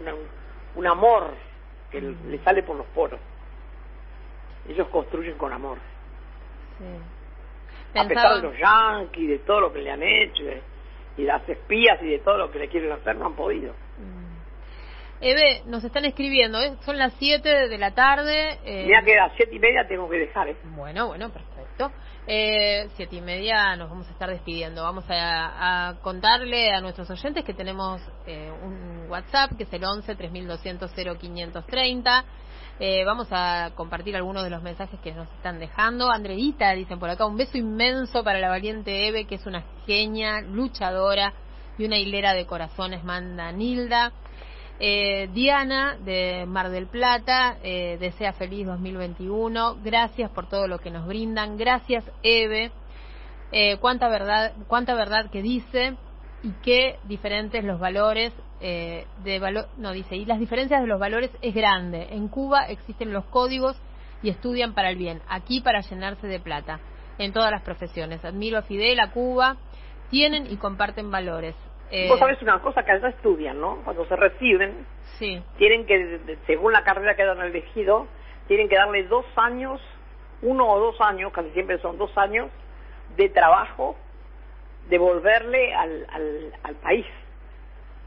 un 0.75 0.87
amor 0.87 1.33
que 1.91 2.01
le 2.01 2.39
sale 2.43 2.63
por 2.63 2.75
los 2.75 2.87
poros. 2.87 3.19
Ellos 4.67 4.87
construyen 4.87 5.37
con 5.37 5.53
amor. 5.53 5.77
A 7.93 8.07
pesar 8.07 8.35
de 8.35 8.41
los 8.41 8.57
yanquis, 8.57 9.29
de 9.29 9.39
todo 9.39 9.61
lo 9.61 9.73
que 9.73 9.81
le 9.81 9.91
han 9.91 10.03
hecho, 10.03 10.43
y 11.17 11.21
de 11.21 11.27
las 11.27 11.47
espías 11.47 12.01
y 12.01 12.09
de 12.09 12.19
todo 12.19 12.37
lo 12.37 12.51
que 12.51 12.59
le 12.59 12.67
quieren 12.67 12.91
hacer, 12.91 13.15
no 13.15 13.27
han 13.27 13.33
podido. 13.33 13.73
Eve, 15.21 15.63
nos 15.65 15.83
están 15.83 16.05
escribiendo, 16.05 16.61
¿eh? 16.61 16.73
son 16.81 16.97
las 16.97 17.13
7 17.19 17.67
de 17.67 17.77
la 17.77 17.91
tarde. 17.91 18.59
Eh... 18.65 18.85
Mira 18.85 19.01
que 19.03 19.17
a 19.17 19.27
las 19.27 19.37
7 19.37 19.55
y 19.55 19.59
media 19.59 19.87
tengo 19.87 20.09
que 20.09 20.17
dejar. 20.17 20.49
¿eh? 20.49 20.57
Bueno, 20.75 21.07
bueno, 21.07 21.29
perfecto. 21.31 21.91
Eh, 22.27 22.89
siete 22.95 23.17
y 23.17 23.21
media 23.21 23.75
nos 23.75 23.89
vamos 23.89 24.07
a 24.07 24.11
estar 24.11 24.29
despidiendo. 24.29 24.81
Vamos 24.83 25.05
a, 25.09 25.89
a 25.89 26.01
contarle 26.01 26.71
a 26.71 26.81
nuestros 26.81 27.09
oyentes 27.11 27.43
que 27.43 27.53
tenemos 27.53 28.01
eh, 28.25 28.51
un 28.63 29.05
WhatsApp 29.09 29.51
que 29.55 29.63
es 29.63 29.73
el 29.73 29.83
11 29.83 30.15
3200 30.15 30.91
0530. 30.91 32.25
Eh, 32.79 33.05
vamos 33.05 33.27
a 33.31 33.71
compartir 33.75 34.15
algunos 34.15 34.43
de 34.43 34.49
los 34.49 34.63
mensajes 34.63 34.99
que 35.01 35.11
nos 35.11 35.29
están 35.33 35.59
dejando. 35.59 36.09
Andreita, 36.09 36.71
dicen 36.73 36.99
por 36.99 37.09
acá, 37.09 37.25
un 37.25 37.37
beso 37.37 37.57
inmenso 37.57 38.23
para 38.23 38.39
la 38.39 38.49
valiente 38.49 39.07
Eve, 39.07 39.25
que 39.25 39.35
es 39.35 39.45
una 39.45 39.63
genia, 39.85 40.41
luchadora 40.41 41.33
y 41.77 41.85
una 41.85 41.97
hilera 41.97 42.33
de 42.33 42.45
corazones, 42.45 43.03
manda 43.03 43.51
Nilda. 43.51 44.11
Eh, 44.77 45.29
Diana 45.33 45.97
de 46.03 46.45
Mar 46.45 46.69
del 46.69 46.87
Plata 46.87 47.57
eh, 47.63 47.97
desea 47.99 48.33
feliz 48.33 48.67
2021. 48.67 49.77
Gracias 49.83 50.29
por 50.31 50.49
todo 50.49 50.67
lo 50.67 50.79
que 50.79 50.91
nos 50.91 51.07
brindan. 51.07 51.57
Gracias, 51.57 52.03
Eve. 52.23 52.71
Eh, 53.51 53.77
cuánta 53.77 54.09
verdad, 54.09 54.53
cuánta 54.67 54.93
verdad 54.95 55.29
que 55.29 55.41
dice 55.41 55.95
y 56.43 56.51
qué 56.61 56.99
diferentes 57.05 57.63
los 57.63 57.79
valores 57.79 58.33
eh, 58.59 59.05
de 59.23 59.39
valor. 59.39 59.69
No 59.77 59.91
dice 59.93 60.15
y 60.15 60.25
las 60.25 60.39
diferencias 60.39 60.81
de 60.81 60.87
los 60.87 60.99
valores 60.99 61.31
es 61.41 61.53
grande. 61.53 62.07
En 62.11 62.27
Cuba 62.27 62.65
existen 62.67 63.13
los 63.13 63.25
códigos 63.25 63.77
y 64.21 64.29
estudian 64.29 64.73
para 64.73 64.89
el 64.89 64.97
bien. 64.97 65.21
Aquí 65.29 65.61
para 65.61 65.81
llenarse 65.81 66.27
de 66.27 66.39
plata. 66.39 66.79
En 67.17 67.31
todas 67.31 67.49
las 67.49 67.61
profesiones. 67.61 68.25
Admiro 68.25 68.57
a 68.57 68.63
Fidel, 68.63 68.99
a 68.99 69.11
Cuba. 69.11 69.55
Tienen 70.09 70.51
y 70.51 70.57
comparten 70.57 71.09
valores. 71.09 71.55
Eh... 71.95 72.07
Vos 72.09 72.19
sabés 72.19 72.41
una 72.41 72.59
cosa 72.59 72.83
que 72.83 72.91
allá 72.91 73.07
estudian, 73.07 73.61
¿no? 73.61 73.77
Cuando 73.85 74.05
se 74.05 74.17
reciben, 74.17 74.85
sí. 75.17 75.41
tienen 75.57 75.85
que, 75.85 76.37
según 76.45 76.73
la 76.73 76.83
carrera 76.83 77.15
que 77.15 77.23
han 77.23 77.41
elegido, 77.41 78.07
tienen 78.47 78.67
que 78.67 78.75
darle 78.75 79.03
dos 79.03 79.25
años, 79.37 79.79
uno 80.41 80.69
o 80.69 80.77
dos 80.77 80.99
años, 80.99 81.31
casi 81.31 81.51
siempre 81.51 81.79
son 81.79 81.97
dos 81.97 82.11
años, 82.17 82.49
de 83.15 83.29
trabajo, 83.29 83.95
devolverle 84.89 85.73
al, 85.73 86.05
al, 86.11 86.53
al 86.63 86.75
país. 86.75 87.05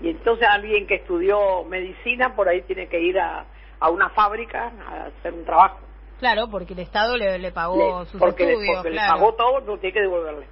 Y 0.00 0.10
entonces 0.10 0.46
alguien 0.46 0.86
que 0.86 0.96
estudió 0.96 1.64
medicina 1.64 2.36
por 2.36 2.46
ahí 2.46 2.60
tiene 2.62 2.88
que 2.88 3.00
ir 3.00 3.18
a, 3.18 3.46
a 3.80 3.88
una 3.88 4.10
fábrica 4.10 4.70
a 4.86 5.06
hacer 5.06 5.32
un 5.32 5.46
trabajo. 5.46 5.78
Claro, 6.18 6.48
porque 6.50 6.74
el 6.74 6.80
Estado 6.80 7.16
le, 7.16 7.38
le 7.38 7.52
pagó 7.52 8.00
le, 8.00 8.06
sus 8.06 8.20
porque 8.20 8.44
estudios. 8.44 8.68
Le, 8.68 8.74
porque 8.74 8.90
claro. 8.90 9.14
le 9.14 9.20
pagó 9.20 9.34
todo, 9.34 9.60
no 9.62 9.78
tiene 9.78 9.94
que 9.94 10.00
devolverle. 10.00 10.46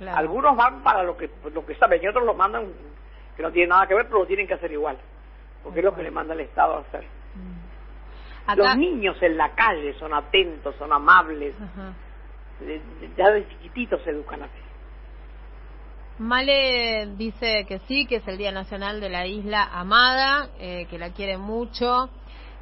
Claro. 0.00 0.16
Algunos 0.16 0.56
van 0.56 0.82
para 0.82 1.02
lo 1.02 1.14
que 1.14 1.28
lo 1.52 1.66
que 1.66 1.74
saben 1.74 2.02
y 2.02 2.08
otros 2.08 2.24
lo 2.24 2.32
mandan 2.32 2.72
que 3.36 3.42
no 3.42 3.52
tiene 3.52 3.68
nada 3.68 3.86
que 3.86 3.94
ver, 3.94 4.06
pero 4.06 4.20
lo 4.20 4.26
tienen 4.26 4.46
que 4.46 4.54
hacer 4.54 4.72
igual, 4.72 4.96
porque 5.62 5.80
es 5.80 5.84
lo 5.84 5.94
que 5.94 6.02
le 6.02 6.10
manda 6.10 6.32
el 6.32 6.40
Estado 6.40 6.76
a 6.76 6.80
hacer. 6.80 7.04
Mm. 7.34 8.50
Acá... 8.50 8.56
Los 8.56 8.76
niños 8.78 9.22
en 9.22 9.36
la 9.36 9.54
calle 9.54 9.92
son 9.98 10.14
atentos, 10.14 10.74
son 10.76 10.90
amables, 10.90 11.54
Ajá. 11.60 11.92
ya 13.14 13.30
de 13.30 13.46
chiquititos 13.50 14.00
se 14.02 14.10
educan 14.10 14.42
así. 14.42 14.58
Male 16.18 17.08
dice 17.16 17.66
que 17.66 17.78
sí, 17.80 18.06
que 18.06 18.16
es 18.16 18.28
el 18.28 18.38
Día 18.38 18.52
Nacional 18.52 19.02
de 19.02 19.10
la 19.10 19.26
Isla 19.26 19.68
Amada, 19.70 20.48
eh, 20.58 20.86
que 20.88 20.98
la 20.98 21.10
quiere 21.10 21.36
mucho. 21.36 22.08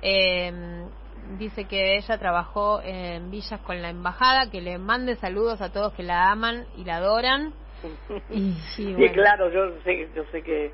Eh, 0.03 0.89
dice 1.37 1.65
que 1.67 1.97
ella 1.97 2.19
trabajó 2.19 2.81
en 2.83 3.31
villas 3.31 3.61
con 3.61 3.83
la 3.83 3.91
embajada, 3.91 4.51
que 4.51 4.61
le 4.61 4.79
mande 4.79 5.17
saludos 5.17 5.61
a 5.61 5.73
todos 5.73 5.93
que 5.93 6.03
la 6.03 6.31
aman 6.31 6.67
y 6.77 6.85
la 6.85 6.97
adoran. 6.97 7.53
Y, 8.31 8.95
bueno. 8.95 9.13
claro, 9.13 9.51
yo 9.51 9.81
sé, 9.85 10.09
yo 10.15 10.25
sé 10.33 10.43
que 10.43 10.73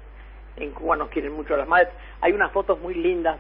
en 0.57 0.71
Cuba 0.73 0.97
nos 0.97 1.11
quieren 1.11 1.33
mucho 1.33 1.57
las 1.57 1.69
madres. 1.69 1.89
Hay 2.21 2.33
unas 2.33 2.53
fotos 2.53 2.81
muy 2.81 2.95
lindas 2.95 3.39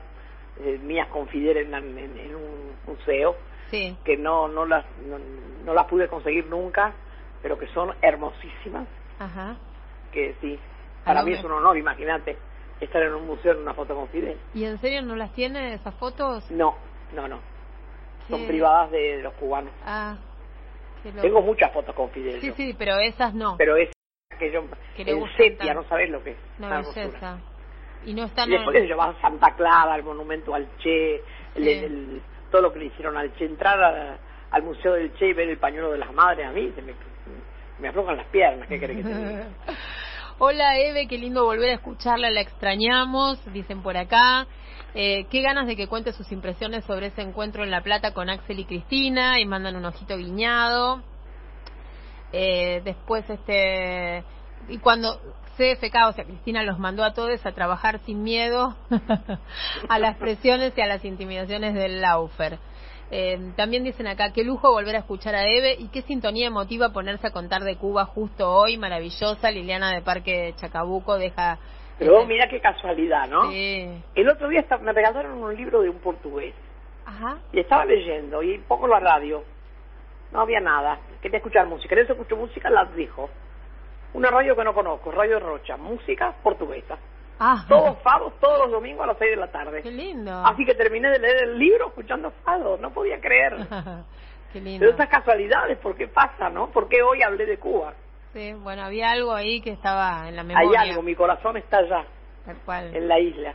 eh, 0.61 0.79
mías 0.83 1.09
con 1.09 1.27
Fidel 1.29 1.57
en, 1.57 1.75
en, 1.75 2.19
en 2.19 2.35
un 2.35 2.73
museo 2.87 3.37
sí. 3.71 3.97
que 4.05 4.17
no 4.17 4.49
no 4.49 4.65
las 4.67 4.85
no, 5.07 5.19
no, 5.65 5.75
las 5.75 5.87
pude 5.87 6.09
conseguir 6.09 6.47
nunca, 6.47 6.95
pero 7.43 7.59
que 7.59 7.67
son 7.69 7.93
hermosísimas. 8.03 8.87
Ajá. 9.19 9.57
Que 10.13 10.35
sí, 10.41 10.59
para 11.05 11.23
mí 11.23 11.33
es 11.33 11.45
un 11.45 11.53
honor, 11.53 11.77
imagínate 11.77 12.37
estar 12.81 13.03
en 13.03 13.15
un 13.15 13.27
museo 13.27 13.53
en 13.53 13.59
una 13.59 13.75
foto 13.75 13.95
con 13.95 14.09
Fidel. 14.09 14.39
¿Y 14.55 14.65
en 14.65 14.79
serio 14.79 15.03
no 15.03 15.17
las 15.17 15.33
tiene 15.33 15.75
esas 15.75 15.95
fotos? 15.97 16.49
No, 16.51 16.77
no, 17.13 17.29
no. 17.29 17.39
¿Qué? 18.27 18.33
Son 18.33 18.47
privadas 18.47 18.91
de, 18.91 19.17
de, 19.19 19.23
los 19.23 19.35
cubanos. 19.35 19.73
Ah. 19.85 20.17
Tengo 21.21 21.43
muchas 21.43 21.71
fotos 21.73 21.95
con 21.95 22.11
Fidel. 22.11 22.41
Sí, 22.41 22.49
yo. 22.49 22.55
sí, 22.55 22.75
pero 22.79 22.99
esas 22.99 23.35
no. 23.35 23.57
Pero 23.59 23.77
es 23.77 23.91
que 24.39 24.51
yo 24.51 24.65
que 24.97 25.13
gusta 25.13 25.37
sepia, 25.37 25.75
no 25.75 25.85
sabes 25.85 26.09
lo 26.11 26.23
que 26.25 26.31
es. 26.31 26.37
No, 26.59 26.79
es 26.79 26.97
esa. 26.97 27.39
Y 28.07 28.15
no 28.15 28.25
están... 28.25 28.49
Y 28.49 28.53
después 28.53 28.77
en- 28.77 28.89
se 28.89 28.95
vas 28.95 29.17
a 29.17 29.21
Santa 29.21 29.55
Clara, 29.55 29.93
al 29.95 30.03
monumento 30.03 30.55
al 30.55 30.67
Che, 30.79 31.17
el- 31.17 31.23
Sí. 31.65 31.71
el- 31.71 32.23
todo 32.51 32.63
lo 32.63 32.73
que 32.73 32.79
le 32.79 32.85
hicieron 32.87 33.17
al 33.17 33.35
Che, 33.37 33.45
entrar 33.45 33.83
a- 33.83 34.19
al 34.51 34.63
Museo 34.63 34.95
del 34.95 35.13
Che 35.15 35.29
y 35.29 35.33
ver 35.35 35.49
el 35.51 35.59
pañuelo 35.59 35.91
de 35.93 35.99
las 35.99 36.13
madres, 36.13 36.47
a 36.47 36.53
mí 36.53 36.73
se 36.75 36.83
me, 36.83 36.95
me 37.79 37.89
aflojan 37.89 38.17
las 38.17 38.27
piernas, 38.27 38.67
¿qué 38.69 38.81
querés 38.81 38.97
que 38.99 39.03
te 39.03 39.15
diga? 39.15 39.49
Hola 40.39 40.79
Eve, 40.79 41.07
qué 41.07 41.17
lindo 41.17 41.45
volver 41.45 41.71
a 41.71 41.75
escucharla, 41.75 42.29
la 42.31 42.41
extrañamos, 42.41 43.45
dicen 43.53 43.83
por 43.83 43.97
acá. 43.97 44.47
Eh, 44.97 45.27
qué 45.29 45.43
ganas 45.43 45.67
de 45.67 45.75
que 45.75 45.89
cuente 45.89 46.13
sus 46.13 46.31
impresiones 46.31 46.85
sobre 46.85 47.09
ese 47.09 47.23
encuentro 47.23 47.65
en 47.65 47.73
La 47.73 47.83
Plata 47.83 48.15
con 48.15 48.31
Axel 48.31 48.61
y 48.61 48.65
Cristina 48.65 49.41
y 49.41 49.47
mandan 49.47 49.75
un 49.75 49.85
ojito 49.85 50.17
guiñado. 50.17 51.03
Eh, 52.33 52.81
después, 52.85 53.29
este, 53.29 54.23
y 54.69 54.79
cuando 54.79 55.21
CFK, 55.57 56.09
o 56.09 56.13
sea, 56.13 56.25
Cristina 56.25 56.63
los 56.63 56.79
mandó 56.79 57.03
a 57.03 57.13
todos 57.13 57.45
a 57.45 57.53
trabajar 57.53 58.01
sin 58.07 58.23
miedo 58.23 58.77
a 59.89 59.99
las 59.99 60.17
presiones 60.17 60.73
y 60.77 60.81
a 60.81 60.87
las 60.87 61.05
intimidaciones 61.05 61.75
del 61.75 62.01
Laufer. 62.01 62.59
Eh, 63.11 63.53
también 63.57 63.83
dicen 63.85 64.07
acá, 64.07 64.33
qué 64.33 64.45
lujo 64.45 64.71
volver 64.71 64.97
a 64.97 65.01
escuchar 65.01 65.35
a 65.35 65.45
Eve 65.45 65.77
y 65.79 65.89
qué 65.89 66.03
sintonía 66.03 66.47
emotiva 66.47 66.91
ponerse 66.91 67.27
a 67.27 67.33
contar 67.33 67.65
de 67.65 67.77
Cuba 67.77 68.05
justo 68.07 68.51
hoy, 68.51 68.77
maravillosa. 68.77 69.51
Liliana 69.51 69.93
de 69.93 70.03
Parque 70.03 70.55
Chacabuco 70.57 71.19
deja... 71.19 71.59
Pero 71.99 72.15
este- 72.21 72.27
mira 72.27 72.49
qué 72.49 72.61
casualidad, 72.61 73.29
¿no? 73.29 73.51
Sí. 73.51 74.03
El 74.15 74.29
otro 74.29 74.49
día 74.49 74.65
me 74.81 74.93
regalaron 74.93 75.43
un 75.43 75.55
libro 75.57 75.81
de 75.83 75.89
un 75.91 75.99
portugués 75.99 76.55
Ajá. 77.07 77.39
y 77.53 77.61
estaba 77.61 77.85
leyendo 77.85 78.43
y 78.43 78.59
poco 78.59 78.87
la 78.89 79.01
radio. 79.01 79.45
No 80.33 80.41
había 80.41 80.61
nada. 80.61 80.99
Quería 81.23 81.39
escuchar 81.39 81.67
música. 81.67 81.95
En 81.95 82.03
eso 82.03 82.13
escucho 82.13 82.37
música, 82.37 82.69
la 82.71 82.85
dijo. 82.87 83.31
Una 84.15 84.31
radio 84.31 84.57
que 84.57 84.65
no 84.65 84.75
conozco, 84.75 85.11
Radio 85.13 85.39
Rocha, 85.41 85.77
música 85.77 86.35
portuguesa. 86.43 86.97
Ah, 87.39 87.65
Todos 87.69 87.99
fados, 88.03 88.33
todos 88.41 88.59
los 88.61 88.71
domingos 88.71 89.03
a 89.05 89.09
las 89.09 89.19
seis 89.19 89.33
de 89.33 89.37
la 89.37 89.47
qué 89.49 89.53
tarde. 89.53 89.83
lindo. 89.91 90.33
Así 90.45 90.65
que 90.65 90.75
terminé 90.75 91.09
de 91.11 91.19
leer 91.19 91.43
el 91.43 91.59
libro 91.59 91.89
escuchando 91.89 92.33
fados, 92.45 92.79
no 92.81 92.91
podía 92.93 93.21
creer. 93.21 93.57
qué 94.53 94.61
lindo. 94.61 94.79
Pero 94.81 94.91
estas 94.93 95.09
casualidades, 95.09 95.79
¿por 95.79 95.97
qué 95.97 96.07
pasa, 96.07 96.49
no? 96.49 96.71
¿Por 96.71 96.89
qué 96.89 97.03
hoy 97.03 97.23
hablé 97.23 97.45
de 97.47 97.59
Cuba? 97.59 97.93
Sí, 98.35 98.53
bueno, 98.53 98.83
había 98.83 99.11
algo 99.13 99.33
ahí 99.33 99.61
que 99.63 99.71
estaba 99.71 100.29
en 100.29 100.37
la 100.37 100.43
Hay 100.43 100.49
memoria. 100.49 100.81
algo, 100.83 101.01
mi 101.03 101.15
corazón 101.15 101.57
está 101.57 101.79
allá, 101.79 102.05
Tal 102.45 102.57
cual. 102.67 102.95
en 102.95 103.09
la 103.09 103.19
isla. 103.19 103.55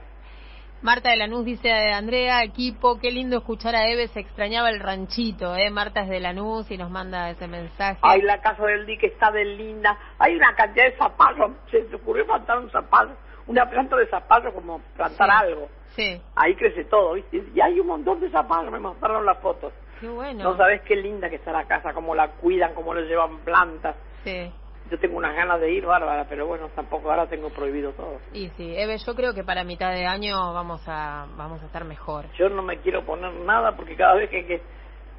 Marta 0.82 1.10
de 1.10 1.18
Lanús 1.18 1.44
dice 1.44 1.70
Andrea, 1.92 2.42
equipo, 2.44 2.98
qué 3.00 3.12
lindo 3.12 3.38
escuchar 3.39 3.76
a 3.76 3.88
Eve, 3.89 4.08
se 4.08 4.22
extrañaba 4.22 4.70
el 4.70 4.80
ranchito, 4.80 5.54
¿eh? 5.58 5.70
Marta 5.70 6.00
es 6.04 6.10
de 6.10 6.22
Lanús 6.22 6.72
y 6.72 6.78
nos 6.78 6.89
manda 6.89 7.30
ese 7.30 7.48
mensaje. 7.50 8.00
Ay, 8.02 8.22
la 8.22 8.39
casa 8.39 8.63
del 8.65 8.86
dique 8.86 9.08
está 9.08 9.30
de 9.30 9.44
linda. 9.44 10.00
Hay 10.18 10.36
una 10.38 10.56
cantidad 10.56 10.86
de 10.86 10.96
zapallos. 10.98 11.52
Se 11.70 11.82
te 11.82 11.96
ocurrió 11.98 12.26
plantar 12.26 12.60
un 12.60 12.72
zapallo, 12.72 13.12
una 13.48 13.70
planta 13.70 13.98
de 13.98 14.08
zapallo 14.08 14.54
como 14.54 14.80
plantar 14.96 15.30
Sí. 15.30 15.36
algo. 15.46 15.68
Sí, 15.98 16.22
Ahí 16.38 16.56
crece 16.56 16.86
todo, 16.86 17.13
¿viste? 17.15 17.44
Y 17.54 17.60
hay 17.60 17.78
un 17.82 17.88
montón 17.88 18.22
de 18.22 18.30
zapallos, 18.32 18.72
me 18.72 18.80
mostraron 18.80 19.26
las 19.26 19.38
fotos. 19.39 19.74
qué 20.00 20.08
bueno. 20.08 20.44
No 20.46 20.56
sabes 20.56 20.80
qué 20.84 20.96
linda 20.96 21.30
que 21.30 21.36
está 21.36 21.52
la 21.52 21.65
casa, 21.68 21.92
cómo 21.94 22.15
la 22.15 22.30
cuidan, 22.30 22.74
cómo 22.74 22.94
le 22.94 23.02
llevan 23.06 23.39
plantas. 23.39 23.98
Sí, 24.24 24.50
Yo 24.89 24.97
tengo 24.99 25.17
unas 25.17 25.36
ganas 25.36 25.60
de 25.62 25.71
ir, 25.71 25.86
bárbara, 25.86 26.25
pero 26.28 26.47
bueno, 26.47 26.69
tampoco 26.75 27.12
ahora 27.12 27.28
tengo 27.28 27.49
prohibido 27.49 27.91
todo. 27.93 28.17
y 28.34 28.49
sí, 28.58 28.75
Eve, 28.75 28.97
yo 28.97 29.15
creo 29.15 29.34
que 29.34 29.43
para 29.43 29.63
mitad 29.63 29.91
de 29.91 30.06
año 30.06 30.54
vamos 30.54 30.82
a 30.88 31.28
vamos 31.36 31.62
a 31.62 31.65
estar 31.65 31.86
mejor. 31.86 32.25
Yo 32.38 32.49
no 32.49 32.63
me 32.63 32.78
quiero 32.80 33.06
poner 33.06 33.32
nada 33.34 33.75
porque 33.75 33.95
cada 33.95 34.15
vez 34.15 34.30
que, 34.30 34.45
que 34.45 34.62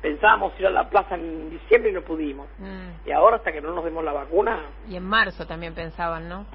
pensábamos 0.03 0.59
ir 0.59 0.67
a 0.67 0.71
la 0.71 0.89
plaza 0.89 1.15
en 1.15 1.51
diciembre 1.51 1.91
y 1.91 1.95
no 1.95 2.03
pudimos. 2.03 2.49
Mm. 2.59 3.09
Y 3.09 3.13
ahora 3.13 3.37
hasta 3.37 3.53
que 3.53 3.61
no 3.61 3.73
nos 3.73 3.85
demos 3.85 4.05
la 4.05 4.13
vacuna, 4.13 4.61
Y 4.89 4.97
en 4.97 5.05
marzo 5.05 5.47
también 5.47 5.75
pensaban, 5.75 6.29
¿no? 6.29 6.47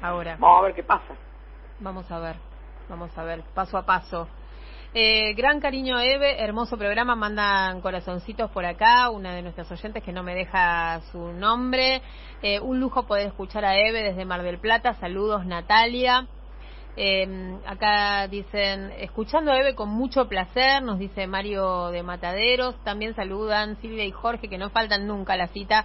Ahora. 0.00 0.36
vamos 0.38 0.60
a 0.60 0.66
ver 0.66 0.74
qué 0.74 0.82
pasa. 0.82 1.14
Vamos 1.80 2.10
a 2.10 2.18
ver, 2.18 2.36
vamos 2.88 3.16
a 3.16 3.24
ver, 3.24 3.42
paso 3.54 3.78
a 3.78 3.86
paso. 3.86 4.28
Eh, 4.94 5.34
gran 5.34 5.60
cariño 5.60 5.98
a 5.98 6.04
Eve, 6.04 6.42
hermoso 6.42 6.78
programa, 6.78 7.14
mandan 7.14 7.82
corazoncitos 7.82 8.50
por 8.50 8.64
acá, 8.64 9.10
una 9.10 9.34
de 9.34 9.42
nuestras 9.42 9.70
oyentes 9.70 10.02
que 10.02 10.14
no 10.14 10.22
me 10.22 10.34
deja 10.34 11.02
su 11.12 11.18
nombre. 11.18 12.00
Eh, 12.42 12.58
un 12.58 12.80
lujo 12.80 13.06
poder 13.06 13.26
escuchar 13.26 13.66
a 13.66 13.76
Eve 13.76 14.02
desde 14.02 14.24
Mar 14.24 14.42
del 14.42 14.58
Plata, 14.58 14.94
saludos 14.94 15.44
Natalia. 15.44 16.26
Eh, 16.96 17.58
acá 17.66 18.26
dicen, 18.28 18.90
escuchando 18.98 19.52
a 19.52 19.58
Eve 19.58 19.74
con 19.74 19.90
mucho 19.90 20.26
placer, 20.26 20.82
nos 20.82 20.98
dice 20.98 21.26
Mario 21.26 21.90
de 21.90 22.02
Mataderos. 22.02 22.82
También 22.82 23.14
saludan 23.14 23.76
Silvia 23.82 24.04
y 24.04 24.10
Jorge, 24.10 24.48
que 24.48 24.58
no 24.58 24.70
faltan 24.70 25.06
nunca 25.06 25.34
a 25.34 25.36
la 25.36 25.48
cita. 25.48 25.84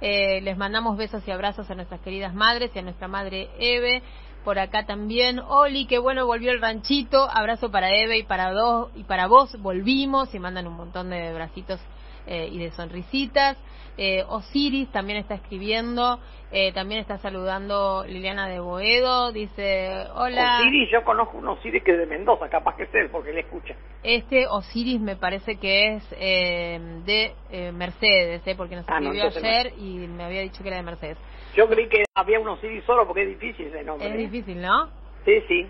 Eh, 0.00 0.40
les 0.42 0.56
mandamos 0.56 0.96
besos 0.96 1.26
y 1.26 1.30
abrazos 1.30 1.70
a 1.70 1.74
nuestras 1.74 2.00
queridas 2.00 2.34
madres 2.34 2.70
y 2.74 2.78
a 2.78 2.82
nuestra 2.82 3.08
madre 3.08 3.50
Eve. 3.58 4.02
Por 4.44 4.58
acá 4.58 4.84
también, 4.84 5.38
Oli, 5.38 5.86
qué 5.86 5.98
bueno 5.98 6.26
volvió 6.26 6.52
el 6.52 6.60
ranchito. 6.60 7.26
Abrazo 7.30 7.70
para 7.70 7.94
Eve 7.94 8.18
y 8.18 8.22
para 8.24 8.52
dos 8.52 8.90
y 8.94 9.04
para 9.04 9.26
vos. 9.26 9.58
Volvimos 9.60 10.34
y 10.34 10.38
mandan 10.38 10.66
un 10.66 10.74
montón 10.74 11.08
de 11.10 11.32
bracitos 11.32 11.80
eh, 12.26 12.48
y 12.52 12.58
de 12.58 12.70
sonrisitas. 12.72 13.56
Eh, 13.96 14.24
Osiris 14.28 14.90
también 14.90 15.18
está 15.18 15.34
escribiendo, 15.34 16.18
eh, 16.50 16.72
también 16.72 17.00
está 17.00 17.18
saludando 17.18 18.04
Liliana 18.06 18.48
de 18.48 18.58
Boedo, 18.58 19.30
dice, 19.30 20.06
hola. 20.16 20.58
Osiris, 20.58 20.90
yo 20.90 21.04
conozco 21.04 21.38
un 21.38 21.46
Osiris 21.46 21.82
que 21.84 21.92
es 21.92 21.98
de 21.98 22.06
Mendoza, 22.06 22.48
capaz 22.48 22.74
que 22.76 22.82
es 22.84 22.94
él, 22.94 23.08
porque 23.10 23.30
él 23.30 23.38
escucha. 23.38 23.76
Este 24.02 24.48
Osiris 24.48 25.00
me 25.00 25.14
parece 25.14 25.56
que 25.56 25.94
es 25.94 26.04
eh, 26.18 26.80
de 27.06 27.34
eh, 27.50 27.70
Mercedes, 27.72 28.42
eh, 28.46 28.54
porque 28.56 28.74
nos 28.74 28.84
Ah, 28.88 28.98
no, 28.98 29.12
escribió 29.12 29.48
ayer 29.48 29.72
y 29.78 30.08
me 30.08 30.24
había 30.24 30.40
dicho 30.40 30.62
que 30.62 30.68
era 30.68 30.78
de 30.78 30.82
Mercedes. 30.82 31.18
Yo 31.56 31.68
creí 31.68 31.88
que 31.88 32.04
había 32.14 32.40
un 32.40 32.48
Osiris 32.48 32.84
solo 32.84 33.06
porque 33.06 33.22
es 33.22 33.28
difícil 33.28 33.66
ese 33.66 33.84
nombre. 33.84 34.08
Es 34.08 34.14
¿eh? 34.14 34.18
difícil, 34.18 34.60
¿no? 34.60 34.88
Sí, 35.24 35.40
sí. 35.48 35.66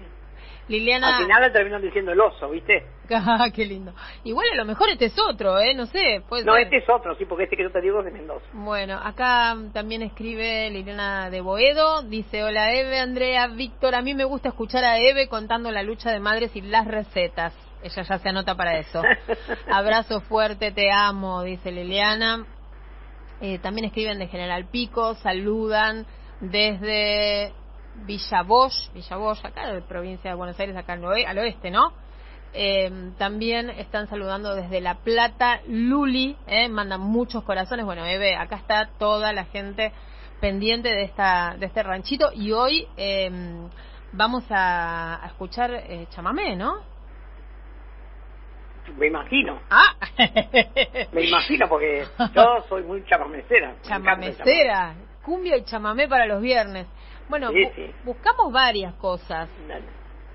Liliana... 0.68 1.16
Al 1.18 1.22
final 1.24 1.42
le 1.42 1.50
terminan 1.50 1.82
diciendo 1.82 2.12
el 2.12 2.20
oso, 2.20 2.50
¿viste? 2.50 2.86
Ah, 3.10 3.50
qué 3.54 3.66
lindo. 3.66 3.92
Igual 4.24 4.46
a 4.54 4.56
lo 4.56 4.64
mejor 4.64 4.88
este 4.88 5.06
es 5.06 5.16
otro, 5.18 5.58
¿eh? 5.60 5.74
No 5.74 5.84
sé, 5.84 6.22
puede 6.26 6.44
No, 6.44 6.54
ser. 6.54 6.62
este 6.62 6.78
es 6.78 6.88
otro, 6.88 7.14
sí, 7.16 7.26
porque 7.26 7.44
este 7.44 7.56
que 7.56 7.64
yo 7.64 7.70
te 7.70 7.82
digo 7.82 7.98
es 7.98 8.06
de 8.06 8.10
Mendoza. 8.10 8.46
Bueno, 8.54 8.98
acá 9.02 9.54
también 9.74 10.00
escribe 10.00 10.70
Liliana 10.70 11.28
de 11.28 11.42
Boedo, 11.42 12.02
dice, 12.02 12.42
hola 12.44 12.72
Eve, 12.72 13.00
Andrea, 13.00 13.48
Víctor, 13.48 13.94
a 13.94 14.00
mí 14.00 14.14
me 14.14 14.24
gusta 14.24 14.48
escuchar 14.48 14.84
a 14.84 14.98
Eve 14.98 15.28
contando 15.28 15.70
la 15.70 15.82
lucha 15.82 16.10
de 16.10 16.20
madres 16.20 16.56
y 16.56 16.62
las 16.62 16.86
recetas. 16.86 17.54
Ella 17.82 18.02
ya 18.02 18.18
se 18.18 18.28
anota 18.30 18.54
para 18.54 18.78
eso. 18.78 19.02
Abrazo 19.70 20.22
fuerte, 20.22 20.72
te 20.72 20.90
amo, 20.90 21.42
dice 21.42 21.70
Liliana. 21.70 22.46
Eh, 23.40 23.58
también 23.58 23.86
escriben 23.86 24.18
de 24.18 24.28
General 24.28 24.64
Pico, 24.66 25.14
saludan 25.16 26.06
desde 26.40 27.52
Villa 28.06 28.42
Bosch, 28.42 28.92
Villa 28.92 29.16
Bosch, 29.16 29.44
acá 29.44 29.72
de 29.72 29.82
provincia 29.82 30.30
de 30.30 30.36
Buenos 30.36 30.58
Aires, 30.58 30.76
acá 30.76 30.94
al 30.94 31.38
oeste, 31.38 31.70
¿no? 31.70 31.92
Eh, 32.52 33.10
también 33.18 33.68
están 33.70 34.08
saludando 34.08 34.54
desde 34.54 34.80
La 34.80 34.96
Plata, 34.98 35.60
Luli, 35.66 36.36
eh, 36.46 36.68
mandan 36.68 37.00
muchos 37.00 37.42
corazones. 37.42 37.84
Bueno, 37.84 38.06
Eve, 38.06 38.36
acá 38.36 38.56
está 38.56 38.90
toda 38.98 39.32
la 39.32 39.46
gente 39.46 39.92
pendiente 40.40 40.88
de 40.88 41.02
esta 41.02 41.56
de 41.58 41.66
este 41.66 41.82
ranchito 41.82 42.30
y 42.32 42.52
hoy 42.52 42.86
eh, 42.96 43.30
vamos 44.12 44.44
a, 44.50 45.24
a 45.24 45.26
escuchar 45.26 45.72
eh, 45.72 46.06
chamamé, 46.10 46.54
¿no? 46.54 46.93
Me 48.96 49.06
imagino, 49.08 49.60
Ah, 49.70 49.94
me 51.12 51.22
imagino, 51.24 51.68
porque 51.68 52.04
yo 52.34 52.62
soy 52.68 52.82
muy 52.82 53.02
chamamecera. 53.04 53.74
chamamecera, 53.82 54.94
cumbia 55.22 55.56
y 55.56 55.64
chamamé 55.64 56.06
para 56.08 56.26
los 56.26 56.40
viernes. 56.42 56.86
Bueno, 57.28 57.50
Sí, 57.50 57.64
bu- 57.64 57.74
sí. 57.74 57.94
buscamos 58.04 58.52
varias 58.52 58.94
cosas. 58.94 59.48
chamamé. 59.66 59.84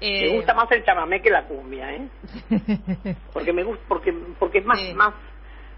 Eh, 0.01 0.21
Me 0.29 0.35
gusta 0.37 0.53
más 0.53 0.71
el 0.71 0.83
chamamé 0.83 1.21
que 1.21 1.29
la 1.29 1.43
cumbia, 1.43 1.93
¿eh? 1.93 2.07
Porque 3.33 3.53
me 3.53 3.63
gusta, 3.63 3.83
porque, 3.87 4.13
porque 4.39 4.59
es 4.59 4.65
más, 4.65 4.79
Sí. 4.79 4.93
más, 4.93 5.13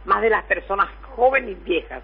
más 0.06 0.22
de 0.22 0.30
las 0.30 0.44
personas 0.46 0.88
jóvenes 1.16 1.52
y 1.52 1.56
viejas. 1.56 2.04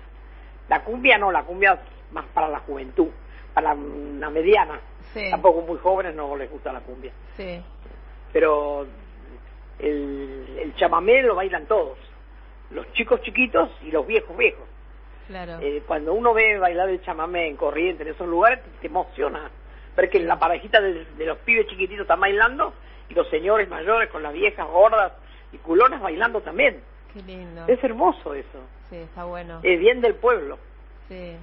La 0.67 0.84
cumbia 0.84 1.17
no, 1.17 1.32
la 1.32 1.43
cumbia 1.43 1.73
es 1.73 2.12
más 2.13 2.25
para 2.34 2.49
la 2.49 2.60
juventud, 2.60 3.10
para 3.53 3.73
la 3.73 4.30
mediana. 4.30 4.80
Sí. 5.13 5.30
Tampoco 5.32 5.62
muy 5.62 5.77
jóvenes 5.77 6.13
no 6.15 6.36
les 6.36 6.49
gusta 6.51 6.73
la 6.73 6.82
cumbia. 6.82 7.12
sí, 7.38 7.62
Pero 8.34 8.86
el, 9.80 10.58
el 10.60 10.76
chamamé 10.76 11.22
lo 11.22 11.36
bailan 11.36 11.66
todos, 11.66 11.98
los 12.72 12.92
chicos 12.94 13.22
chiquitos 13.22 13.70
y 13.84 13.92
los 13.92 14.06
viejos 14.06 14.36
viejos. 14.38 14.68
claro. 15.28 15.60
Eh, 15.62 15.84
cuando 15.86 16.13
uno 16.13 16.34
ve 16.34 16.58
bailar 16.58 16.90
el 16.90 17.02
chamamé 17.04 17.48
en 17.48 17.58
corriente, 17.58 18.04
en 18.04 18.10
esos 18.10 18.28
lugares, 18.28 18.63
te, 18.63 18.70
te 18.82 18.88
emociona. 18.88 19.50
Ver 19.96 20.10
que 20.10 20.20
la 20.20 20.38
parejita 20.38 20.80
de, 20.80 21.06
de 21.06 21.26
los 21.26 21.38
pibes 21.40 21.68
chiquititos 21.68 22.02
están 22.04 22.20
bailando 22.20 22.74
y 23.10 23.13
los 23.13 23.28
señores 23.30 23.68
mayores 23.70 24.10
con 24.10 24.22
las 24.22 24.34
viejas 24.34 24.68
gordas 24.68 25.13
y 25.52 25.58
culones 25.58 26.00
bailando 26.02 26.42
también. 26.42 26.82
Qué 27.13 27.22
lindo. 27.24 27.63
Es 27.68 27.84
hermoso 27.84 28.34
eso. 28.34 28.60
Sí, 28.90 28.98
está 28.98 29.24
bueno. 29.26 29.60
Es 29.63 29.80
bien 29.80 30.02
del 30.02 30.16
pueblo. 30.16 30.60
Sí, 31.08 31.36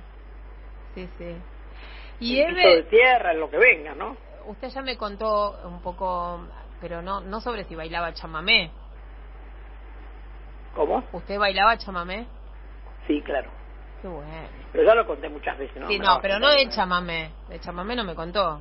sí, 0.94 1.08
sí. 1.18 1.36
Y 2.20 2.38
el 2.40 2.54
piso 2.54 2.68
de 2.68 2.74
Eve, 2.74 2.82
tierra, 2.84 3.32
en 3.32 3.40
lo 3.40 3.50
que 3.50 3.58
venga, 3.58 3.94
¿no? 3.94 4.16
usted 4.46 4.68
ya 4.68 4.82
me 4.82 4.96
contó 4.96 5.58
un 5.64 5.80
poco, 5.80 6.46
pero 6.84 7.00
no 7.00 7.22
no 7.22 7.40
sobre 7.40 7.64
si 7.64 7.74
bailaba 7.74 8.12
chamamé. 8.12 8.70
¿Cómo? 10.74 11.02
¿Usted 11.12 11.38
bailaba 11.38 11.78
chamamé? 11.78 12.26
Sí, 13.06 13.22
claro. 13.22 13.48
Qué 14.02 14.08
bueno. 14.08 14.48
Pero 14.70 14.84
ya 14.84 14.94
lo 14.94 15.06
conté 15.06 15.30
muchas 15.30 15.56
veces, 15.56 15.80
¿no? 15.80 15.88
sí, 15.88 15.98
no, 15.98 16.18
pero 16.20 16.38
no 16.38 16.50
de 16.50 16.68
chamamé. 16.68 17.30
De 17.48 17.58
chamamé 17.58 17.96
no 17.96 18.04
me 18.04 18.14
contó. 18.14 18.60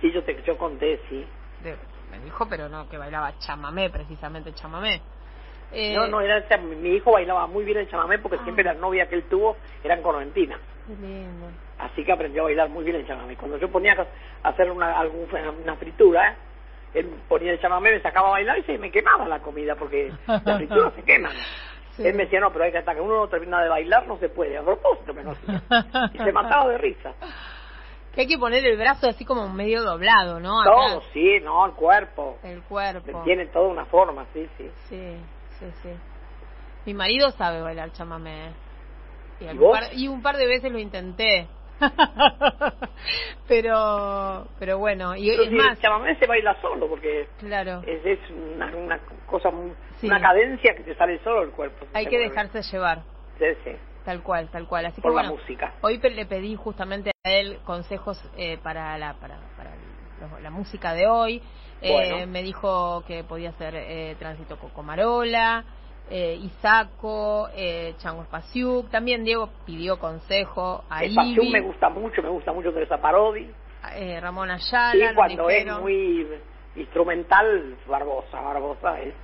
Sí, 0.00 0.10
yo 0.10 0.24
te 0.24 0.42
yo 0.42 0.56
conté, 0.56 1.02
sí. 1.10 1.26
me 2.10 2.18
dijo, 2.20 2.48
pero 2.48 2.70
no, 2.70 2.88
que 2.88 2.96
bailaba 2.96 3.38
chamamé, 3.40 3.90
precisamente 3.90 4.54
chamamé. 4.54 5.02
Eh, 5.70 5.94
no, 5.94 6.06
no, 6.06 6.22
era, 6.22 6.42
mi 6.56 6.94
hijo 6.94 7.12
bailaba 7.12 7.46
muy 7.46 7.64
bien 7.64 7.76
el 7.76 7.90
chamamé 7.90 8.20
porque 8.20 8.38
ah. 8.40 8.44
siempre 8.44 8.64
las 8.64 8.78
novias 8.78 9.06
que 9.08 9.16
él 9.16 9.24
tuvo 9.24 9.58
eran 9.84 10.00
correntinas. 10.00 10.60
Qué 10.86 10.94
lindo. 10.94 11.48
Así 11.78 12.06
que 12.06 12.12
aprendió 12.12 12.40
a 12.40 12.44
bailar 12.44 12.70
muy 12.70 12.84
bien 12.84 12.96
el 12.96 13.06
chamamé. 13.06 13.36
Cuando 13.36 13.58
yo 13.58 13.70
ponía 13.70 13.94
a 14.42 14.48
hacer 14.48 14.70
una, 14.70 14.98
algún, 14.98 15.28
una 15.62 15.76
fritura, 15.76 16.38
él 16.94 17.10
ponía 17.28 17.52
el 17.52 17.60
chamamé, 17.60 17.92
me 17.92 18.00
sacaba 18.00 18.28
a 18.28 18.32
bailar 18.32 18.58
y 18.58 18.62
se 18.64 18.78
me 18.78 18.90
quemaba 18.90 19.26
la 19.26 19.40
comida 19.40 19.74
porque 19.76 20.12
las 20.26 20.56
frituras 20.56 20.92
se 20.94 21.02
queman. 21.02 21.32
Él 21.98 22.14
me 22.14 22.24
decía, 22.24 22.40
no, 22.40 22.50
pero 22.50 22.64
hay 22.64 22.72
que 22.72 22.78
hasta 22.78 22.94
que 22.94 23.02
uno 23.02 23.18
no 23.18 23.28
termina 23.28 23.62
de 23.62 23.68
bailar 23.68 24.06
no 24.08 24.16
se 24.16 24.30
puede. 24.30 24.56
A 24.56 24.62
propósito 24.62 25.12
me 25.12 25.22
lo 25.22 25.32
hacía. 25.32 25.62
Y 26.14 26.18
se 26.18 26.32
mataba 26.32 26.68
de 26.68 26.78
risa. 26.78 27.12
Que 28.14 28.20
hay 28.20 28.26
que 28.26 28.36
poner 28.36 28.62
el 28.66 28.76
brazo 28.76 29.08
así 29.08 29.24
como 29.24 29.48
medio 29.48 29.82
doblado, 29.82 30.38
¿no? 30.38 30.62
Todo, 30.64 31.00
sí, 31.14 31.40
no, 31.42 31.64
el 31.64 31.72
cuerpo. 31.72 32.36
El 32.42 32.60
cuerpo. 32.64 33.22
Tiene 33.24 33.46
toda 33.46 33.68
una 33.68 33.86
forma, 33.86 34.26
sí, 34.34 34.46
sí. 34.58 34.70
Sí, 34.90 35.16
sí, 35.58 35.66
sí. 35.82 35.88
Mi 36.84 36.92
marido 36.92 37.30
sabe 37.30 37.62
bailar 37.62 37.90
chamamé. 37.92 38.52
Y, 39.40 40.02
y 40.02 40.08
un 40.08 40.20
par 40.20 40.36
de 40.36 40.46
veces 40.46 40.70
lo 40.70 40.78
intenté. 40.78 41.48
pero 43.48 44.46
pero 44.58 44.78
bueno 44.78 45.16
y 45.16 45.30
es 45.30 45.50
más. 45.52 45.76
el 45.76 45.82
chamamé 45.82 46.16
se 46.16 46.26
baila 46.26 46.60
solo 46.60 46.88
porque 46.88 47.28
claro. 47.38 47.82
es, 47.86 48.04
es 48.04 48.18
una, 48.30 48.66
una 48.76 48.98
cosa 49.26 49.48
una 49.48 50.20
cadencia 50.20 50.74
que 50.74 50.82
te 50.84 50.94
sale 50.94 51.18
solo 51.24 51.42
el 51.42 51.50
cuerpo 51.50 51.86
hay 51.92 52.06
que 52.06 52.18
dejarse 52.18 52.62
llevar. 52.62 53.02
Sí 53.38 53.46
sí. 53.64 53.70
Tal 54.04 54.22
cual 54.22 54.48
tal 54.50 54.66
cual. 54.66 54.86
Así 54.86 55.00
por 55.00 55.12
que 55.12 55.22
la 55.22 55.28
música. 55.28 55.74
hoy 55.80 55.98
le 55.98 56.26
pedí 56.26 56.56
justamente 56.56 57.12
a 57.24 57.30
él 57.30 57.58
consejos 57.64 58.22
eh, 58.36 58.58
para 58.62 58.98
la 58.98 59.14
para, 59.14 59.38
para 59.56 59.72
la 60.40 60.50
música 60.50 60.94
de 60.94 61.06
hoy. 61.06 61.42
Eh, 61.80 62.26
me 62.26 62.42
dijo 62.42 63.02
que 63.06 63.24
podía 63.24 63.50
hacer 63.50 63.74
eh, 63.74 64.14
tránsito 64.18 64.56
Cocomarola 64.56 65.64
eh, 66.14 66.34
Isaco, 66.34 67.48
eh, 67.56 67.94
Chango 67.96 68.22
Espasiuk. 68.22 68.90
También 68.90 69.24
Diego 69.24 69.48
pidió 69.64 69.98
consejo 69.98 70.84
a 70.90 71.04
Espasiuk 71.04 71.50
me 71.50 71.62
gusta 71.62 71.88
mucho, 71.88 72.22
me 72.22 72.28
gusta 72.28 72.52
mucho 72.52 72.68
esa 72.78 73.00
Parodi. 73.00 73.50
Eh, 73.94 74.20
Ramón 74.20 74.50
Ayala. 74.50 74.92
Sí, 74.92 75.14
cuando 75.14 75.48
es 75.48 75.66
muy 75.80 76.28
instrumental, 76.76 77.78
Barbosa, 77.86 78.42
Barbosa 78.42 79.00
es. 79.00 79.14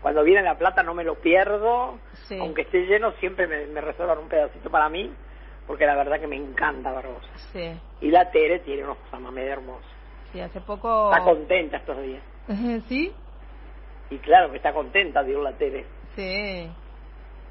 Cuando 0.00 0.24
viene 0.24 0.42
La 0.42 0.56
Plata 0.56 0.82
no 0.82 0.94
me 0.94 1.04
lo 1.04 1.16
pierdo, 1.16 1.98
aunque 2.40 2.62
esté 2.62 2.86
lleno 2.86 3.12
siempre 3.20 3.46
me, 3.46 3.66
me 3.66 3.82
reservan 3.82 4.18
un 4.18 4.28
pedacito 4.28 4.70
para 4.70 4.88
mí, 4.88 5.12
porque 5.66 5.84
la 5.84 5.96
verdad 5.96 6.18
que 6.18 6.26
me 6.26 6.36
encanta 6.36 6.92
Barbosa. 6.92 7.28
Sí. 7.52 7.78
Y 8.00 8.10
la 8.10 8.30
Tere 8.30 8.60
tiene 8.60 8.84
unos 8.84 8.96
medio 9.32 9.52
hermosos. 9.52 9.90
Sí, 10.32 10.40
hace 10.40 10.62
poco... 10.62 11.10
Está 11.12 11.24
contenta 11.24 11.76
estos 11.76 12.00
días. 12.00 12.22
¿Sí? 12.88 13.12
Y 14.08 14.18
claro 14.18 14.50
que 14.50 14.56
está 14.56 14.72
contenta, 14.72 15.22
digo 15.22 15.42
la 15.42 15.52
Tere. 15.52 15.84
Sí, 16.16 16.70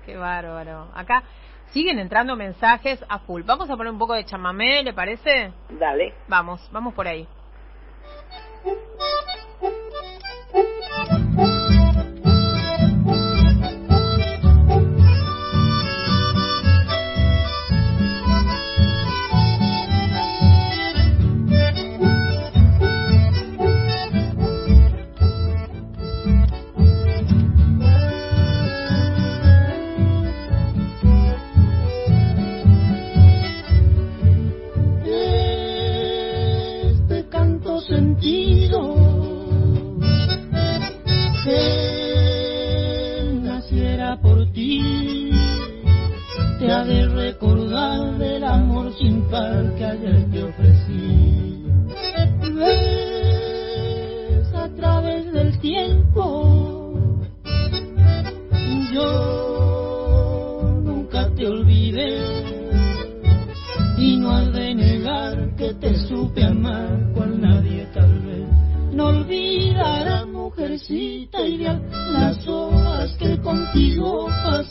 qué 0.06 0.18
bárbaro. 0.18 0.88
Acá 0.96 1.24
siguen 1.72 2.00
entrando 2.00 2.36
mensajes 2.36 3.04
a 3.08 3.20
full. 3.20 3.44
Vamos 3.44 3.70
a 3.70 3.78
poner 3.78 3.94
un 3.94 4.00
poco 4.00 4.16
de 4.16 4.26
chamamé, 4.26 4.84
¿le 4.84 4.94
parece? 4.94 5.54
Dale. 5.70 6.14
Vamos, 6.28 6.68
vamos 6.72 6.94
por 6.94 7.08
ahí. 7.08 7.28
sentido. 37.96 39.05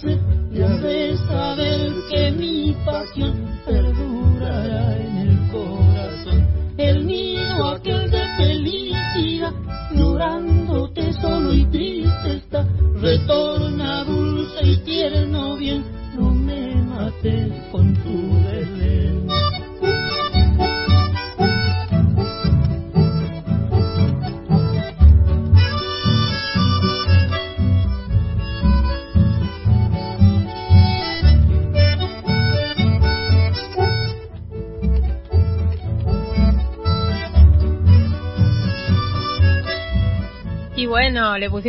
Le 0.05 0.24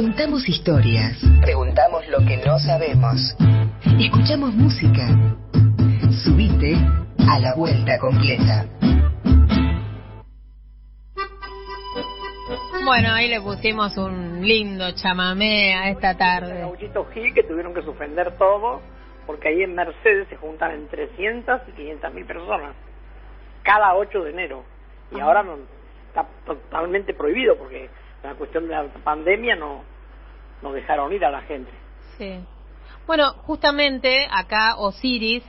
Contamos 0.00 0.48
historias. 0.48 1.18
Preguntamos 1.42 2.08
lo 2.08 2.20
que 2.20 2.38
no 2.38 2.58
sabemos. 2.58 3.36
Escuchamos 4.00 4.54
música. 4.54 5.06
Subite 6.24 6.74
a 7.28 7.38
la 7.38 7.54
vuelta 7.54 7.98
completa. 7.98 8.64
Bueno, 12.82 13.12
ahí 13.12 13.28
le 13.28 13.42
pusimos 13.42 13.94
un 13.98 14.40
lindo 14.40 14.90
chamamé 14.92 15.74
a 15.74 15.90
esta 15.90 16.16
tarde. 16.16 16.60
Gauchito 16.60 17.04
Gil 17.12 17.34
que 17.34 17.42
tuvieron 17.42 17.74
que 17.74 17.82
suspender 17.82 18.38
todo 18.38 18.80
porque 19.26 19.48
ahí 19.48 19.62
en 19.64 19.74
Mercedes 19.74 20.28
se 20.30 20.36
juntan 20.36 20.70
entre 20.70 21.08
300 21.08 21.60
y 21.68 21.72
500 21.72 22.14
mil 22.14 22.24
personas 22.24 22.74
cada 23.64 23.94
8 23.96 24.24
de 24.24 24.30
enero 24.30 24.64
y 25.14 25.20
ahora 25.20 25.42
no, 25.42 25.58
está 26.08 26.26
totalmente 26.46 27.12
prohibido 27.12 27.58
porque 27.58 27.90
la 28.22 28.34
cuestión 28.34 28.68
de 28.68 28.74
la 28.74 28.84
pandemia 29.04 29.56
no 29.56 29.90
no 30.62 30.72
dejaron 30.72 31.12
ir 31.12 31.24
a 31.24 31.30
la 31.30 31.42
gente. 31.42 31.70
Sí. 32.18 32.40
Bueno, 33.06 33.32
justamente 33.44 34.26
acá 34.30 34.76
Osiris 34.76 35.42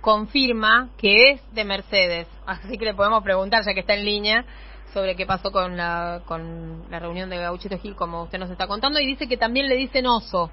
confirma 0.00 0.90
que 0.98 1.30
es 1.30 1.54
de 1.54 1.64
Mercedes, 1.64 2.28
así 2.46 2.76
que 2.76 2.84
le 2.84 2.94
podemos 2.94 3.22
preguntar 3.22 3.62
ya 3.64 3.72
que 3.72 3.80
está 3.80 3.94
en 3.94 4.04
línea 4.04 4.44
sobre 4.92 5.16
qué 5.16 5.26
pasó 5.26 5.50
con 5.50 5.76
la 5.76 6.22
con 6.26 6.84
la 6.90 6.98
reunión 7.00 7.30
de 7.30 7.38
Gauchito 7.38 7.78
Gil 7.78 7.96
como 7.96 8.22
usted 8.22 8.38
nos 8.38 8.50
está 8.50 8.66
contando 8.66 9.00
y 9.00 9.06
dice 9.06 9.28
que 9.28 9.36
también 9.36 9.68
le 9.68 9.76
dicen 9.76 10.06
oso. 10.06 10.50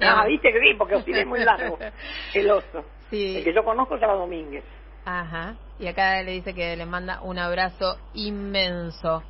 Ah, 0.00 0.26
viste 0.26 0.52
que 0.52 0.74
porque 0.76 0.94
Osiris 0.94 1.22
es 1.22 1.26
muy 1.26 1.40
largo, 1.40 1.78
el 2.34 2.50
oso. 2.50 2.84
Sí. 3.10 3.38
El 3.38 3.44
que 3.44 3.54
yo 3.54 3.64
conozco 3.64 3.96
se 3.96 4.02
llama 4.02 4.14
Domínguez. 4.14 4.64
Ajá. 5.04 5.56
Y 5.78 5.86
acá 5.86 6.22
le 6.22 6.32
dice 6.32 6.54
que 6.54 6.76
le 6.76 6.86
manda 6.86 7.20
un 7.22 7.38
abrazo 7.38 7.96
inmenso. 8.14 9.22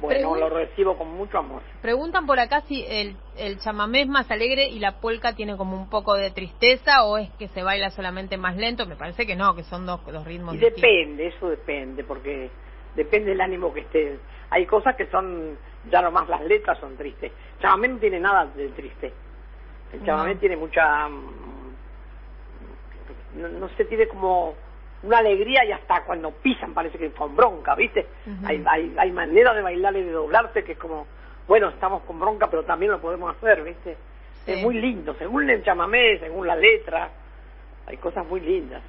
Bueno, 0.00 0.30
Pregun- 0.34 0.40
lo 0.40 0.48
recibo 0.50 0.96
con 0.98 1.08
mucho 1.12 1.38
amor. 1.38 1.62
Preguntan 1.80 2.26
por 2.26 2.38
acá 2.38 2.60
si 2.62 2.84
el, 2.86 3.16
el 3.36 3.58
chamamé 3.60 4.02
es 4.02 4.08
más 4.08 4.30
alegre 4.30 4.68
y 4.68 4.78
la 4.78 5.00
polca 5.00 5.34
tiene 5.34 5.56
como 5.56 5.76
un 5.76 5.88
poco 5.88 6.14
de 6.14 6.30
tristeza 6.30 7.04
o 7.04 7.16
es 7.18 7.30
que 7.38 7.48
se 7.48 7.62
baila 7.62 7.90
solamente 7.90 8.36
más 8.36 8.56
lento. 8.56 8.86
Me 8.86 8.96
parece 8.96 9.26
que 9.26 9.36
no, 9.36 9.54
que 9.54 9.62
son 9.64 9.86
dos, 9.86 10.04
dos 10.06 10.24
ritmos 10.26 10.54
Y 10.54 10.58
distintos. 10.58 10.82
depende, 10.82 11.26
eso 11.28 11.48
depende, 11.48 12.04
porque 12.04 12.50
depende 12.94 13.30
del 13.30 13.40
ánimo 13.40 13.72
que 13.72 13.80
esté. 13.80 14.18
Hay 14.50 14.66
cosas 14.66 14.94
que 14.96 15.06
son, 15.06 15.56
ya 15.90 16.02
nomás 16.02 16.28
las 16.28 16.42
letras 16.42 16.78
son 16.78 16.96
tristes. 16.96 17.32
Chamamé 17.60 17.88
no 17.88 17.98
tiene 17.98 18.20
nada 18.20 18.46
de 18.46 18.68
triste. 18.68 19.12
El 19.92 20.04
chamamé 20.04 20.34
No. 20.34 20.40
tiene 20.40 20.56
mucha, 20.56 21.08
mm, 21.08 21.74
no, 23.36 23.48
no 23.48 23.68
sé, 23.70 23.84
tiene 23.86 24.06
como 24.08 24.54
una 25.02 25.18
alegría 25.18 25.64
y 25.64 25.72
hasta 25.72 26.04
cuando 26.04 26.30
pisan 26.30 26.72
parece 26.74 26.98
que 26.98 27.10
con 27.12 27.36
bronca, 27.36 27.74
¿viste? 27.74 28.06
Hay, 28.44 28.62
hay, 28.66 28.94
hay 28.98 29.12
manera 29.12 29.52
de 29.54 29.62
bailar 29.62 29.96
y 29.96 30.02
de 30.02 30.10
doblarse 30.12 30.64
que 30.64 30.72
es 30.72 30.78
como, 30.78 31.06
bueno, 31.46 31.68
estamos 31.68 32.02
con 32.04 32.18
bronca, 32.18 32.48
pero 32.50 32.64
también 32.64 32.92
lo 32.92 33.00
podemos 33.00 33.34
hacer, 33.36 33.62
¿viste? 33.62 33.96
Sí. 34.44 34.52
Es 34.52 34.62
muy 34.62 34.74
lindo, 34.80 35.14
según 35.18 35.48
el 35.50 35.62
chamamé, 35.64 36.18
según 36.18 36.46
la 36.46 36.56
letra, 36.56 37.10
hay 37.86 37.96
cosas 37.98 38.26
muy 38.26 38.40
lindas. 38.40 38.82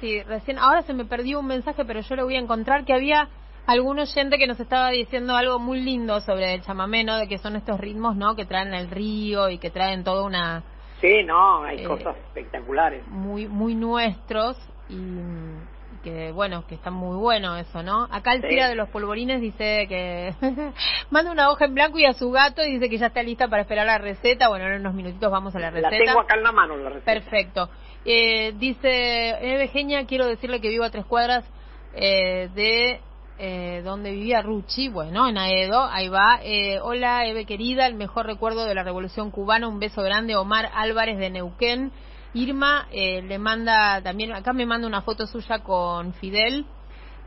Sí, 0.00 0.22
recién, 0.22 0.58
ahora 0.58 0.82
se 0.82 0.94
me 0.94 1.04
perdió 1.04 1.40
un 1.40 1.46
mensaje, 1.46 1.84
pero 1.84 2.00
yo 2.00 2.14
lo 2.16 2.24
voy 2.24 2.36
a 2.36 2.40
encontrar 2.40 2.84
que 2.84 2.92
había 2.94 3.28
algún 3.66 3.98
oyente 3.98 4.38
que 4.38 4.46
nos 4.46 4.60
estaba 4.60 4.90
diciendo 4.90 5.34
algo 5.36 5.58
muy 5.58 5.80
lindo 5.80 6.20
sobre 6.20 6.54
el 6.54 6.62
chamamé, 6.62 7.02
¿no? 7.04 7.18
De 7.18 7.26
que 7.28 7.38
son 7.38 7.56
estos 7.56 7.80
ritmos, 7.80 8.14
¿no? 8.16 8.36
Que 8.36 8.44
traen 8.46 8.72
el 8.74 8.90
río 8.90 9.48
y 9.50 9.58
que 9.58 9.70
traen 9.70 10.04
toda 10.04 10.24
una 10.24 10.62
Sí, 11.00 11.22
no, 11.24 11.62
hay 11.64 11.80
Eh, 11.80 11.84
cosas 11.84 12.16
espectaculares. 12.16 13.06
muy 13.08 13.46
muy 13.46 13.74
nuestros 13.74 14.56
y 14.88 14.94
mm, 14.96 16.02
que 16.04 16.32
bueno, 16.32 16.64
que 16.66 16.74
está 16.76 16.90
muy 16.90 17.16
bueno 17.16 17.56
eso, 17.56 17.82
¿no? 17.82 18.06
Acá 18.10 18.32
el 18.34 18.42
Sí. 18.42 18.48
tira 18.48 18.68
de 18.68 18.74
los 18.76 18.88
polvorines 18.90 19.40
dice 19.40 19.86
que 19.88 20.34
manda 21.10 21.30
una 21.32 21.50
hoja 21.50 21.64
en 21.64 21.74
blanco 21.74 21.98
y 21.98 22.04
a 22.06 22.12
su 22.12 22.30
gato 22.30 22.62
y 22.64 22.72
dice 22.74 22.88
que 22.88 22.98
ya 22.98 23.06
está 23.06 23.22
lista 23.22 23.48
para 23.48 23.62
esperar 23.62 23.86
la 23.86 23.98
receta. 23.98 24.48
Bueno, 24.48 24.66
en 24.66 24.80
unos 24.80 24.94
minutitos 24.94 25.30
vamos 25.30 25.54
a 25.56 25.58
la 25.58 25.70
La 25.70 25.90
receta. 25.90 26.04
tengo 26.04 26.20
acá 26.20 26.36
en 26.36 26.42
la 26.44 26.52
mano, 26.52 26.76
la 26.76 26.90
receta. 26.90 27.12
Perfecto. 27.12 27.70
Eh, 28.04 28.52
dice 28.58 29.30
Eve 29.40 29.68
Genia, 29.68 30.06
quiero 30.06 30.26
decirle 30.26 30.60
que 30.60 30.68
vivo 30.68 30.84
a 30.84 30.90
tres 30.90 31.04
cuadras 31.04 31.44
eh, 31.94 32.48
de 32.54 33.00
eh, 33.40 33.82
donde 33.84 34.10
vivía 34.12 34.40
Ruchi, 34.42 34.88
bueno, 34.88 35.28
en 35.28 35.38
Aedo, 35.38 35.84
ahí 35.84 36.08
va. 36.08 36.40
Eh, 36.42 36.78
hola 36.80 37.24
Eve 37.26 37.44
querida, 37.44 37.86
el 37.86 37.94
mejor 37.94 38.26
recuerdo 38.26 38.64
de 38.64 38.74
la 38.74 38.82
Revolución 38.82 39.30
Cubana, 39.30 39.68
un 39.68 39.78
beso 39.78 40.02
grande, 40.02 40.36
Omar 40.36 40.70
Álvarez 40.74 41.18
de 41.18 41.30
Neuquén. 41.30 41.92
Irma 42.34 42.88
eh, 42.92 43.22
le 43.22 43.38
manda 43.38 44.02
también, 44.02 44.32
acá 44.32 44.52
me 44.52 44.66
manda 44.66 44.86
una 44.86 45.02
foto 45.02 45.26
suya 45.26 45.60
con 45.60 46.12
Fidel, 46.14 46.66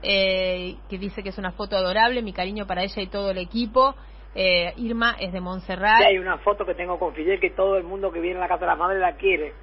eh, 0.04 0.76
que 0.90 0.98
dice 0.98 1.24
que 1.24 1.30
es 1.30 1.38
una 1.38 1.52
foto 1.52 1.76
adorable, 1.76 2.22
mi 2.22 2.34
cariño 2.34 2.66
para 2.68 2.84
ella 2.84 3.02
y 3.02 3.08
todo 3.08 3.32
el 3.32 3.38
equipo. 3.38 3.96
Eh, 4.34 4.74
Irma 4.78 5.16
es 5.20 5.34
de 5.34 5.42
Montserrat. 5.42 6.00
Sí, 6.00 6.06
hay 6.06 6.18
una 6.18 6.38
foto 6.38 6.66
que 6.66 6.74
tengo 6.74 6.98
con 6.98 7.14
Fidel 7.14 7.40
que 7.40 7.50
todo 7.50 7.76
el 7.78 7.84
mundo 7.84 8.12
que 8.12 8.20
viene 8.20 8.38
a 8.38 8.42
la 8.42 8.48
casa 8.48 8.62
de 8.62 8.68
la 8.68 8.76
madre 8.76 9.00
la 9.00 9.16
quiere. 9.16 9.54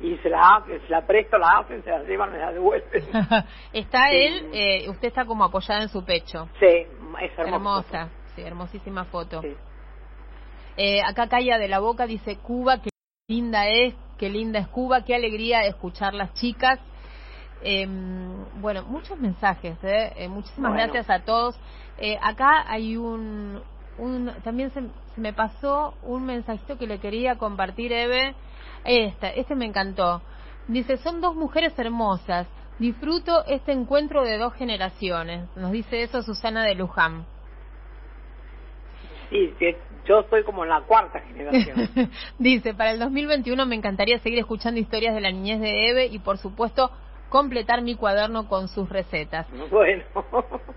Y 0.00 0.16
se 0.18 0.28
la, 0.28 0.62
se 0.66 0.88
la 0.90 1.06
presto, 1.06 1.38
la 1.38 1.58
hacen, 1.58 1.82
se 1.82 1.90
la 1.90 2.02
llevan, 2.02 2.32
me 2.32 2.38
la 2.38 2.52
devuelven. 2.52 3.04
está 3.72 4.08
Sí. 4.10 4.16
él, 4.16 4.50
eh, 4.52 4.90
usted 4.90 5.08
está 5.08 5.24
como 5.24 5.44
apoyada 5.44 5.82
en 5.82 5.88
su 5.88 6.04
pecho. 6.04 6.48
sí, 6.58 6.66
es 6.66 7.38
hermoso. 7.38 7.54
Hermosa, 7.54 8.10
sí, 8.34 8.42
hermosísima 8.42 9.04
foto. 9.06 9.40
Sí. 9.40 9.54
Eh, 10.76 11.00
acá 11.02 11.28
Calla 11.28 11.56
de 11.56 11.68
la 11.68 11.78
Boca 11.78 12.06
dice 12.06 12.36
Cuba, 12.36 12.82
qué 12.82 12.90
linda 13.28 13.66
es, 13.68 13.92
qué 14.18 14.28
linda 14.30 14.60
es 14.60 14.68
Cuba, 14.68 15.04
qué 15.04 15.12
alegría 15.12 15.64
escuchar 15.64 16.14
las 16.14 16.32
chicas. 16.34 16.78
Eh, 17.60 17.84
bueno, 18.60 18.84
muchos 18.84 19.18
mensajes, 19.18 19.76
¿eh? 19.82 20.12
Eh, 20.14 20.28
muchísimas 20.28 20.70
Bueno. 20.70 20.84
gracias 20.84 21.10
a 21.10 21.24
todos. 21.24 21.58
Eh, 21.98 22.16
acá 22.22 22.70
hay 22.70 22.96
un, 22.96 23.60
un 23.98 24.32
también 24.44 24.70
se, 24.70 24.80
se 25.12 25.20
me 25.20 25.32
pasó 25.32 25.94
un 26.04 26.24
mensajito 26.24 26.78
que 26.78 26.86
le 26.86 27.00
quería 27.00 27.34
compartir, 27.34 27.92
Eve. 27.92 28.36
Este, 28.84 29.40
este 29.40 29.56
me 29.56 29.64
encantó. 29.66 30.22
Dice, 30.68 30.96
son 30.98 31.20
dos 31.20 31.34
mujeres 31.34 31.76
hermosas. 31.80 32.46
Disfruto 32.78 33.44
este 33.46 33.72
encuentro 33.72 34.22
de 34.22 34.38
dos 34.38 34.54
generaciones. 34.54 35.48
Nos 35.56 35.72
dice 35.72 36.04
eso 36.04 36.22
Susana 36.22 36.62
de 36.62 36.76
Luján. 36.76 37.26
Sí, 39.30 39.52
yo 40.06 40.20
estoy 40.20 40.44
como 40.44 40.64
en 40.64 40.70
la 40.70 40.80
cuarta 40.82 41.20
generación. 41.20 42.10
Dice, 42.38 42.74
para 42.74 42.92
el 42.92 42.98
2021 42.98 43.66
me 43.66 43.74
encantaría 43.76 44.18
seguir 44.18 44.38
escuchando 44.38 44.80
historias 44.80 45.14
de 45.14 45.20
la 45.20 45.30
niñez 45.30 45.60
de 45.60 45.88
Eve 45.90 46.06
y 46.06 46.18
por 46.18 46.38
supuesto 46.38 46.90
completar 47.28 47.82
mi 47.82 47.96
cuaderno 47.96 48.48
con 48.48 48.68
sus 48.68 48.88
recetas. 48.88 49.46
bueno. 49.70 50.04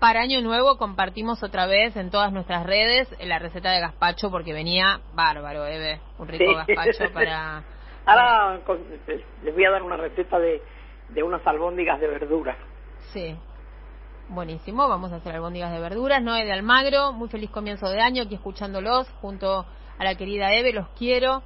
Para 0.00 0.20
Año 0.20 0.40
Nuevo 0.42 0.76
compartimos 0.78 1.42
otra 1.42 1.66
vez 1.66 1.96
en 1.96 2.10
todas 2.10 2.32
nuestras 2.32 2.66
redes 2.66 3.08
la 3.24 3.38
receta 3.38 3.70
de 3.70 3.80
gazpacho 3.80 4.30
porque 4.30 4.52
venía 4.52 5.00
bárbaro, 5.14 5.64
Eve, 5.66 6.00
un 6.18 6.28
rico 6.28 6.44
Sí. 6.66 6.74
gazpacho 6.74 7.04
para... 7.14 7.62
Ahora 8.06 8.60
con- 8.64 8.80
les 9.44 9.54
voy 9.54 9.64
a 9.64 9.70
dar 9.70 9.82
una 9.82 9.96
receta 9.96 10.38
de, 10.38 10.60
de 11.10 11.22
unas 11.22 11.46
albóndigas 11.46 12.00
de 12.00 12.08
verduras. 12.08 12.56
Sí. 13.12 13.36
Buenísimo, 14.32 14.88
vamos 14.88 15.10
a 15.10 15.16
hacer 15.16 15.34
albóndigas 15.34 15.72
de 15.72 15.80
verduras. 15.80 16.22
Noé 16.22 16.44
de 16.44 16.52
Almagro, 16.52 17.12
muy 17.12 17.28
feliz 17.28 17.50
comienzo 17.50 17.88
de 17.88 18.00
año 18.00 18.22
aquí 18.22 18.36
escuchándolos 18.36 19.08
junto 19.20 19.66
a 19.98 20.04
la 20.04 20.14
querida 20.14 20.54
Eve, 20.54 20.72
los 20.72 20.88
quiero. 20.90 21.42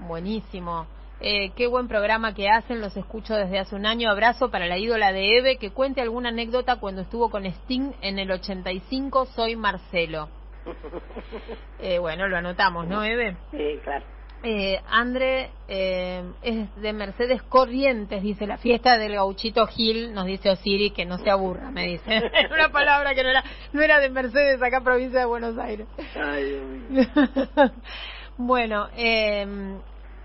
Buenísimo. 0.00 0.88
Eh, 1.20 1.52
qué 1.54 1.68
buen 1.68 1.86
programa 1.86 2.34
que 2.34 2.48
hacen, 2.48 2.80
los 2.80 2.96
escucho 2.96 3.36
desde 3.36 3.60
hace 3.60 3.76
un 3.76 3.86
año. 3.86 4.10
Abrazo 4.10 4.50
para 4.50 4.66
la 4.66 4.76
ídola 4.76 5.12
de 5.12 5.38
Eve, 5.38 5.56
que 5.58 5.70
cuente 5.70 6.00
alguna 6.00 6.30
anécdota 6.30 6.80
cuando 6.80 7.02
estuvo 7.02 7.30
con 7.30 7.46
Sting 7.46 7.92
en 8.00 8.18
el 8.18 8.32
85. 8.32 9.26
Soy 9.26 9.54
Marcelo. 9.54 10.28
Eh, 11.78 11.98
bueno, 11.98 12.26
lo 12.26 12.38
anotamos, 12.38 12.88
¿no, 12.88 13.04
Eve? 13.04 13.36
Sí, 13.50 13.78
claro. 13.84 14.04
Eh, 14.42 14.80
André 14.88 15.50
eh, 15.66 16.22
es 16.42 16.76
de 16.76 16.92
Mercedes 16.92 17.42
Corrientes, 17.42 18.22
dice 18.22 18.46
la 18.46 18.58
fiesta 18.58 18.96
del 18.96 19.14
gauchito 19.14 19.66
Gil, 19.66 20.14
nos 20.14 20.26
dice 20.26 20.50
Osiris 20.50 20.92
que 20.92 21.04
no 21.04 21.18
se 21.18 21.30
aburra, 21.30 21.70
me 21.70 21.86
dice. 21.86 22.22
Una 22.52 22.68
palabra 22.70 23.14
que 23.14 23.22
no 23.22 23.30
era, 23.30 23.42
no 23.72 23.82
era 23.82 23.98
de 23.98 24.10
Mercedes, 24.10 24.62
acá 24.62 24.82
provincia 24.82 25.20
de 25.20 25.26
Buenos 25.26 25.58
Aires. 25.58 25.88
Ay, 26.14 26.60
bueno, 28.36 28.88
eh, 28.96 29.46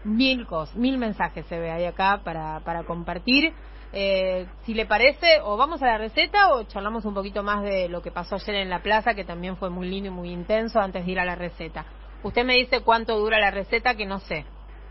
mil 0.04 0.46
cosas, 0.46 0.76
mil 0.76 0.98
mensajes 0.98 1.46
se 1.48 1.58
ve 1.58 1.72
ahí 1.72 1.86
acá 1.86 2.22
para, 2.24 2.60
para 2.60 2.84
compartir. 2.84 3.54
Eh, 3.94 4.48
si 4.66 4.74
le 4.74 4.86
parece, 4.86 5.42
o 5.44 5.58
vamos 5.58 5.82
a 5.82 5.88
la 5.88 5.98
receta 5.98 6.54
o 6.54 6.64
charlamos 6.64 7.04
un 7.04 7.14
poquito 7.14 7.44
más 7.44 7.62
de 7.64 7.90
lo 7.90 8.02
que 8.02 8.12
pasó 8.12 8.36
ayer 8.36 8.56
en 8.56 8.70
la 8.70 8.82
plaza, 8.82 9.14
que 9.14 9.26
también 9.26 9.58
fue 9.58 9.70
muy 9.70 9.90
lindo 9.90 10.10
y 10.10 10.14
muy 10.14 10.30
intenso 10.32 10.80
antes 10.80 11.06
de 11.06 11.12
ir 11.12 11.20
a 11.20 11.26
la 11.26 11.36
receta. 11.36 11.86
Usted 12.24 12.46
me 12.46 12.54
dice 12.56 12.82
cuánto 12.82 13.18
dura 13.18 13.40
la 13.40 13.52
receta, 13.52 13.96
que 13.96 14.06
no 14.06 14.20
sé. 14.20 14.46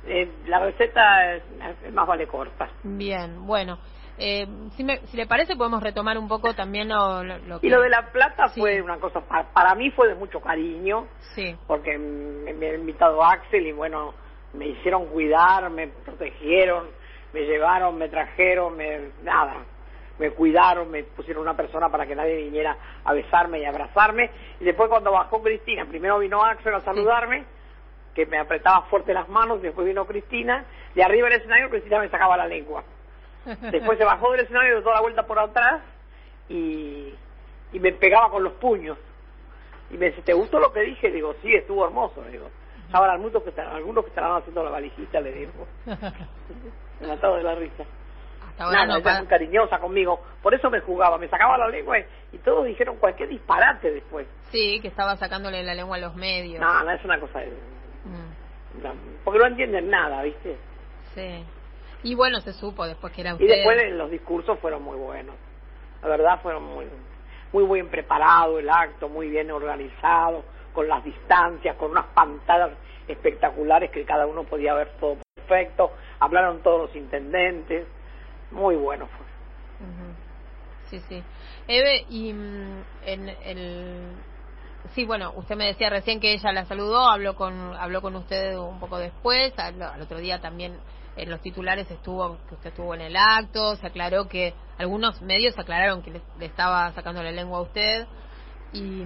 Eh, 0.06 0.28
la 0.46 0.60
receta 0.60 1.34
es, 1.34 1.42
es 1.84 1.92
más 1.92 2.06
vale 2.06 2.26
corta. 2.26 2.68
Bien, 2.82 3.46
bueno. 3.46 3.78
Eh, 4.18 4.46
si, 4.76 4.84
me- 4.84 4.98
si 5.06 5.16
le 5.16 5.26
parece, 5.26 5.56
podemos 5.56 5.82
retomar 5.82 6.18
un 6.18 6.28
poco 6.28 6.54
también 6.54 6.88
lo, 6.88 7.22
lo, 7.22 7.38
lo 7.38 7.60
que... 7.60 7.66
Y 7.68 7.70
lo 7.70 7.80
de 7.80 7.88
la 7.88 8.10
plata 8.12 8.48
Sí. 8.48 8.60
fue 8.60 8.82
una 8.82 8.98
cosa, 8.98 9.20
pa- 9.20 9.50
para 9.52 9.74
mí 9.74 9.90
fue 9.90 10.08
de 10.08 10.14
mucho 10.14 10.40
cariño, 10.40 11.06
Sí, 11.34 11.56
porque 11.66 11.96
me, 11.96 12.52
me 12.52 12.70
ha 12.70 12.74
invitado 12.74 13.22
Axel 13.24 13.66
y 13.66 13.72
bueno, 13.72 14.14
me 14.52 14.66
hicieron 14.68 15.06
cuidar, 15.06 15.70
me 15.70 15.88
protegieron, 15.88 16.88
me 17.32 17.40
llevaron, 17.42 17.96
me 17.96 18.08
trajeron, 18.08 18.76
me 18.76 19.12
nada, 19.22 19.64
me 20.20 20.30
cuidaron, 20.30 20.90
me 20.90 21.02
pusieron 21.02 21.42
una 21.42 21.56
persona 21.56 21.88
para 21.88 22.06
que 22.06 22.14
nadie 22.14 22.36
viniera 22.36 22.76
a 23.04 23.12
besarme 23.14 23.58
y 23.58 23.64
abrazarme. 23.64 24.30
Y 24.60 24.64
después 24.64 24.88
cuando 24.88 25.10
bajó 25.10 25.42
Cristina, 25.42 25.86
primero 25.86 26.18
vino 26.20 26.44
Axel 26.44 26.74
a 26.74 26.80
saludarme, 26.82 27.44
que 28.14 28.26
me 28.26 28.38
apretaba 28.38 28.82
fuerte 28.82 29.14
las 29.14 29.28
manos, 29.28 29.62
después 29.62 29.86
vino 29.86 30.04
Cristina, 30.06 30.64
de 30.94 31.02
arriba 31.02 31.28
del 31.28 31.38
escenario 31.40 31.70
Cristina 31.70 31.98
me 31.98 32.08
sacaba 32.10 32.36
la 32.36 32.46
lengua. 32.46 32.84
Después 33.72 33.96
se 33.98 34.04
bajó 34.04 34.32
del 34.32 34.40
escenario, 34.42 34.74
dio 34.74 34.82
toda 34.82 34.96
la 34.96 35.00
vuelta 35.00 35.26
por 35.26 35.38
atrás 35.38 35.80
y, 36.50 37.14
y 37.72 37.80
me 37.80 37.92
pegaba 37.92 38.30
con 38.30 38.44
los 38.44 38.52
puños. 38.54 38.98
Y 39.90 39.96
me 39.96 40.06
dice, 40.10 40.20
¿te 40.22 40.34
gustó 40.34 40.60
lo 40.60 40.72
que 40.72 40.80
dije? 40.82 41.10
Digo, 41.10 41.34
sí, 41.42 41.54
estuvo 41.54 41.84
hermoso. 41.86 42.22
Le 42.22 42.32
digo, 42.32 42.50
estaban 42.86 43.08
algunos 43.10 43.42
que, 43.42 43.48
estaban- 43.48 43.74
algunos 43.74 44.04
que 44.04 44.10
estaban 44.10 44.36
haciendo 44.36 44.62
la 44.62 44.70
valijita, 44.70 45.20
le 45.20 45.32
digo. 45.32 45.52
Me 47.00 47.06
mataba 47.08 47.38
de 47.38 47.42
la 47.44 47.54
risa. 47.54 47.84
Ahora 48.60 48.84
Nada, 48.86 48.94
no 48.94 48.96
ella 48.98 49.18
muy 49.18 49.26
cariñosa 49.28 49.78
conmigo. 49.78 50.20
Por 50.42 50.54
eso 50.54 50.68
me 50.70 50.80
jugaba, 50.80 51.16
me 51.18 51.28
sacaba 51.28 51.56
la 51.58 51.68
lengua 51.68 51.98
y, 51.98 52.04
y 52.32 52.38
todos 52.38 52.64
dijeron 52.66 52.96
cualquier 52.98 53.28
disparate 53.30 53.90
después. 53.90 54.26
Sí, 54.50 54.78
que 54.80 54.88
estaba 54.88 55.16
sacándole 55.16 55.62
la 55.62 55.74
lengua 55.74 55.96
a 55.96 56.00
los 56.00 56.14
medios. 56.16 56.60
No, 56.60 56.82
no 56.84 56.90
es 56.90 57.04
una 57.04 57.18
cosa 57.18 57.40
de... 57.40 57.46
Mm, 58.04 59.22
porque 59.24 59.38
no 59.38 59.46
entienden 59.46 59.90
nada, 59.90 60.22
¿viste? 60.22 60.56
sí. 61.14 61.44
Y 62.02 62.14
bueno, 62.14 62.40
se 62.40 62.54
supo 62.54 62.86
después 62.86 63.12
que 63.12 63.20
era 63.20 63.30
Y 63.30 63.34
usted. 63.34 63.46
después 63.48 63.76
de- 63.76 63.90
los 63.90 64.10
discursos 64.10 64.58
fueron 64.60 64.82
muy 64.82 64.96
buenos. 64.96 65.34
La 66.02 66.08
verdad 66.08 66.40
fueron 66.40 66.62
muy 66.64 66.86
muy 67.52 67.64
bien 67.74 67.88
preparado 67.90 68.58
el 68.60 68.70
acto, 68.70 69.08
muy 69.08 69.28
bien 69.28 69.50
organizado, 69.50 70.44
con 70.72 70.86
las 70.88 71.02
distancias, 71.04 71.76
con 71.76 71.90
unas 71.90 72.06
pantallas 72.14 72.70
espectaculares 73.08 73.90
que 73.90 74.04
cada 74.04 74.24
uno 74.26 74.44
podía 74.44 74.72
ver 74.74 74.92
todo 75.00 75.16
perfecto, 75.34 75.92
hablaron 76.20 76.62
todos 76.62 76.82
los 76.86 76.96
intendentes, 76.96 77.86
muy 78.50 78.76
bueno 78.76 79.06
fue. 79.06 79.26
Sí, 80.90 81.00
sí. 81.08 81.22
Eve, 81.68 82.04
y 82.08 82.32
mm, 82.32 82.84
en 83.04 83.28
el... 83.28 84.16
Sí, 84.94 85.04
bueno, 85.04 85.32
usted 85.36 85.56
me 85.56 85.66
decía 85.66 85.90
recién 85.90 86.20
que 86.20 86.32
ella 86.32 86.52
la 86.52 86.64
saludó, 86.64 87.08
habló 87.08 87.36
con, 87.36 87.76
habló 87.76 88.00
con 88.02 88.16
usted 88.16 88.56
un 88.56 88.80
poco 88.80 88.98
después, 88.98 89.56
al, 89.58 89.80
otro 90.00 90.18
día 90.18 90.40
también 90.40 90.78
en 91.16 91.30
los 91.30 91.40
titulares 91.40 91.90
estuvo, 91.90 92.38
que 92.48 92.54
usted 92.54 92.70
estuvo 92.70 92.94
en 92.94 93.02
el 93.02 93.16
acto, 93.16 93.76
se 93.76 93.86
aclaró 93.86 94.26
que 94.26 94.54
algunos 94.78 95.20
medios 95.22 95.58
aclararon 95.58 96.02
que 96.02 96.10
le 96.38 96.46
estaba 96.46 96.90
sacando 96.92 97.22
la 97.22 97.30
lengua 97.30 97.58
a 97.58 97.62
usted, 97.62 98.06
y, 98.72 99.04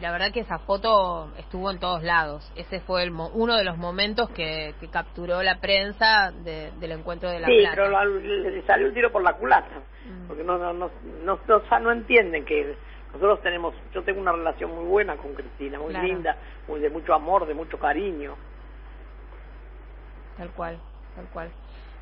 la 0.00 0.12
verdad 0.12 0.32
que 0.32 0.40
esa 0.40 0.58
foto 0.58 1.32
estuvo 1.38 1.70
en 1.70 1.78
todos 1.78 2.02
lados. 2.02 2.50
Ese 2.56 2.80
fue 2.80 3.02
el 3.02 3.12
uno 3.12 3.56
de 3.56 3.64
los 3.64 3.76
momentos 3.76 4.28
que, 4.30 4.74
capturó 4.92 5.42
la 5.42 5.60
prensa 5.60 6.32
del 6.32 6.92
encuentro 6.92 7.30
de 7.30 7.40
la 7.40 7.46
sí, 7.46 7.64
pero 7.74 8.04
le 8.04 8.62
salió 8.62 8.88
un 8.88 8.94
tiro 8.94 9.12
por 9.12 9.22
la 9.22 9.34
culata, 9.34 9.80
mm. 10.06 10.28
porque 10.28 10.44
no 10.44 10.58
no, 10.58 10.72
no, 10.72 10.90
no, 11.24 11.40
no, 11.80 11.92
entienden 11.92 12.44
que 12.44 12.76
nosotros 13.12 13.40
tenemos, 13.42 13.74
yo 13.92 14.02
tengo 14.02 14.20
una 14.20 14.32
relación 14.32 14.74
muy 14.74 14.84
buena 14.84 15.16
con 15.16 15.34
Cristina, 15.34 15.78
muy 15.78 15.94
linda, 15.94 16.36
muy 16.66 16.80
de 16.80 16.90
mucho 16.90 17.14
amor, 17.14 17.46
de 17.46 17.54
mucho 17.54 17.78
cariño. 17.78 18.34
Tal 20.36 20.50
cual, 20.50 20.78
tal 21.16 21.26
cual. 21.26 21.50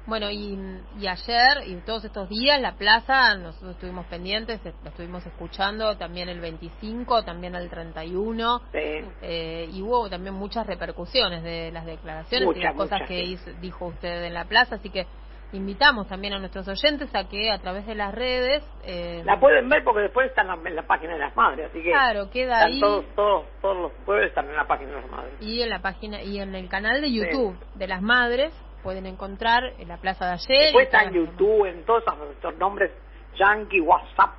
Bueno, 0.06 0.30
y, 0.30 0.56
y, 1.00 1.06
ayer 1.08 1.66
y 1.66 1.74
todos 1.84 2.04
estos 2.04 2.28
días 2.28 2.60
la 2.60 2.76
plaza, 2.76 3.34
nosotros 3.34 3.72
estuvimos 3.72 4.06
pendientes, 4.06 4.60
la 4.64 4.90
estuvimos 4.90 5.26
escuchando 5.26 5.96
también 5.96 6.28
el 6.28 6.40
25, 6.40 7.24
también 7.24 7.56
el 7.56 7.68
31, 7.68 8.60
sí. 8.72 8.78
eh, 9.22 9.68
y 9.72 9.82
hubo 9.82 10.08
también 10.08 10.34
muchas 10.34 10.66
repercusiones 10.66 11.42
de 11.42 11.72
las 11.72 11.86
declaraciones 11.86 12.56
y 12.56 12.60
las 12.60 12.74
cosas 12.74 13.00
que 13.08 13.36
dijo 13.60 13.86
usted 13.86 14.24
en 14.24 14.34
la 14.34 14.44
plaza, 14.44 14.76
así 14.76 14.90
que 14.90 15.06
invitamos 15.52 16.06
también 16.08 16.34
a 16.34 16.38
nuestros 16.38 16.66
oyentes 16.68 17.12
a 17.14 17.28
que 17.28 17.50
a 17.50 17.58
través 17.58 17.86
de 17.86 17.94
las 17.94 18.14
redes... 18.14 18.62
Eh, 18.84 19.22
la 19.24 19.40
pueden 19.40 19.68
ver 19.68 19.82
porque 19.84 20.02
después 20.02 20.28
están 20.28 20.48
en 20.66 20.76
la, 20.76 20.86
página 20.86 21.14
de 21.14 21.18
las 21.18 21.36
madres, 21.36 21.70
así 21.70 21.82
que... 21.82 21.90
Claro, 21.90 22.30
queda 22.30 22.64
ahí... 22.64 22.80
Todos, 22.80 23.04
todos, 23.14 23.46
todos 23.60 23.76
los 23.76 23.92
jueves 24.04 24.28
están 24.28 24.48
en 24.48 24.56
la 24.56 24.66
página 24.66 24.90
de 24.90 25.00
las 25.00 25.10
madres. 25.10 25.34
Y 25.40 25.62
en 25.62 25.70
la 25.70 25.80
página, 25.80 26.22
y 26.22 26.38
en 26.40 26.54
el 26.54 26.68
canal 26.68 27.00
de 27.00 27.12
YouTube 27.12 27.56
de 27.74 27.88
las 27.88 28.02
madres 28.02 28.52
pueden 28.86 29.06
encontrar 29.06 29.64
en 29.80 29.88
la 29.88 29.96
plaza 29.96 30.26
de 30.26 30.32
ayer. 30.34 30.62
Después 30.66 30.84
está 30.84 31.02
en 31.02 31.12
YouTube, 31.12 31.66
en 31.66 31.84
todos 31.84 32.04
estos 32.30 32.56
nombres, 32.56 32.92
Yankee, 33.36 33.80
WhatsApp, 33.80 34.30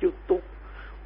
YouTube, 0.00 0.44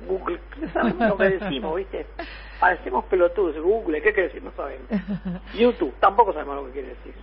Google, 0.06 0.38
no 0.58 0.68
sabemos 0.68 1.08
lo 1.08 1.16
que 1.16 1.30
decimos, 1.30 1.76
¿viste? 1.76 2.06
Parecemos 2.60 3.06
pelotudos, 3.06 3.56
Google, 3.58 4.02
¿qué 4.02 4.12
quiere 4.12 4.28
decir? 4.28 4.42
No 4.42 4.52
sabemos. 4.52 4.86
YouTube, 5.54 5.94
tampoco 5.98 6.34
sabemos 6.34 6.56
lo 6.56 6.66
que 6.66 6.72
quiere 6.72 6.88
decir. 6.88 7.14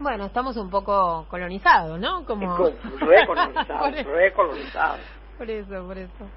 Bueno, 0.00 0.26
estamos 0.26 0.56
un 0.56 0.68
poco 0.68 1.26
colonizados, 1.30 1.96
¿no? 2.00 2.24
Como... 2.24 2.56
Recolonizados, 2.98 4.04
recolonizados. 4.06 5.00
Por 5.38 5.48
eso, 5.48 5.86
por 5.86 5.96
eso. 5.96 6.28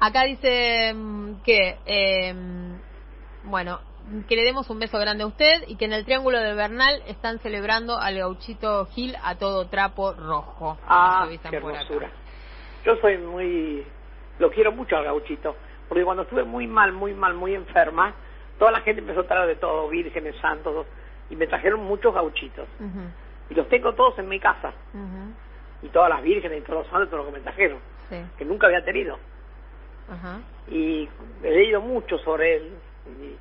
Acá 0.00 0.24
dice 0.24 0.92
mm, 0.92 1.42
que, 1.44 1.78
eh, 1.86 2.34
bueno, 3.44 3.78
que 4.28 4.36
le 4.36 4.44
demos 4.44 4.68
un 4.70 4.78
beso 4.78 4.98
grande 4.98 5.24
a 5.24 5.26
usted 5.26 5.64
y 5.66 5.76
que 5.76 5.86
en 5.86 5.92
el 5.92 6.04
Triángulo 6.04 6.38
de 6.38 6.54
Bernal 6.54 7.02
están 7.06 7.38
celebrando 7.38 7.98
al 7.98 8.18
gauchito 8.18 8.86
Gil 8.86 9.16
a 9.22 9.36
todo 9.36 9.66
trapo 9.68 10.12
rojo. 10.12 10.78
Ah, 10.86 11.28
qué 11.50 11.56
hermosura. 11.56 12.10
Yo 12.84 12.96
soy 12.96 13.18
muy... 13.18 13.86
Lo 14.38 14.50
quiero 14.50 14.72
mucho 14.72 14.96
al 14.96 15.04
gauchito, 15.04 15.56
porque 15.88 16.04
cuando 16.04 16.24
estuve 16.24 16.44
muy 16.44 16.66
mal, 16.66 16.92
muy 16.92 17.14
mal, 17.14 17.34
muy 17.34 17.54
enferma, 17.54 18.14
toda 18.58 18.72
la 18.72 18.80
gente 18.80 19.00
empezó 19.00 19.20
a 19.20 19.26
traer 19.26 19.46
de 19.46 19.56
todo, 19.56 19.88
vírgenes, 19.88 20.34
santos, 20.40 20.86
y 21.30 21.36
me 21.36 21.46
trajeron 21.46 21.84
muchos 21.84 22.12
gauchitos. 22.12 22.68
Y 23.48 23.54
los 23.54 23.68
tengo 23.68 23.94
todos 23.94 24.18
en 24.18 24.28
mi 24.28 24.40
casa. 24.40 24.72
Y 25.82 25.88
todas 25.88 26.10
las 26.10 26.22
vírgenes 26.22 26.58
y 26.58 26.62
todos 26.62 26.80
los 26.80 26.88
santos, 26.88 27.10
todo 27.10 27.20
lo 27.20 27.26
que 27.26 27.38
me 27.38 27.40
trajeron, 27.40 27.78
que 28.36 28.44
nunca 28.44 28.66
había 28.66 28.84
tenido. 28.84 29.18
Y 30.68 31.08
he 31.42 31.50
leído 31.50 31.80
mucho 31.80 32.18
sobre 32.18 32.56
él. 32.56 32.72
Y, 33.06 33.36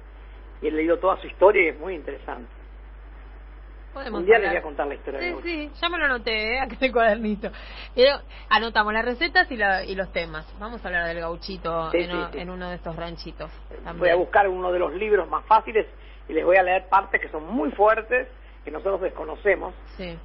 y 0.64 0.68
he 0.68 0.72
leído 0.72 0.98
toda 0.98 1.20
su 1.20 1.28
historia 1.28 1.64
y 1.64 1.68
es 1.68 1.80
muy 1.80 1.94
interesante. 1.94 2.50
Un 4.12 4.26
día 4.26 4.40
les 4.40 4.50
voy 4.50 4.58
a 4.58 4.62
contar 4.64 4.88
la 4.88 4.96
historia. 4.96 5.20
Sí, 5.20 5.36
sí, 5.44 5.72
ya 5.80 5.90
me 5.90 6.00
lo 6.00 6.06
anoté, 6.06 6.56
¿eh? 6.56 6.60
acá 6.60 6.76
en 6.80 6.86
el 6.86 6.92
cuadernito. 6.92 7.52
Pero 7.94 8.18
anotamos 8.50 8.92
las 8.92 9.06
recetas 9.06 9.52
y, 9.52 9.58
la, 9.58 9.86
y 9.86 9.94
los 9.94 10.12
temas. 10.12 10.52
Vamos 10.60 10.84
a 10.84 10.88
hablar 10.88 11.06
del 11.08 11.20
gauchito 11.20 11.94
en, 11.94 12.50
uno 12.50 12.70
de 12.70 12.76
estos 12.76 12.96
ranchitos. 12.96 13.52
Voy 13.98 14.10
a 14.10 14.16
buscar 14.16 14.48
uno 14.48 14.72
de 14.72 14.80
los 14.80 14.94
libros 14.94 15.30
más 15.30 15.46
fáciles 15.46 15.86
y 16.28 16.34
les 16.34 16.44
voy 16.44 16.58
a 16.58 16.64
leer 16.64 16.88
partes 16.90 17.22
que 17.22 17.30
son 17.30 17.46
muy 17.46 17.70
fuertes, 17.72 18.28
que 18.64 18.72
nosotros 18.72 19.02
desconocemos. 19.02 19.76
Sí. 19.98 20.18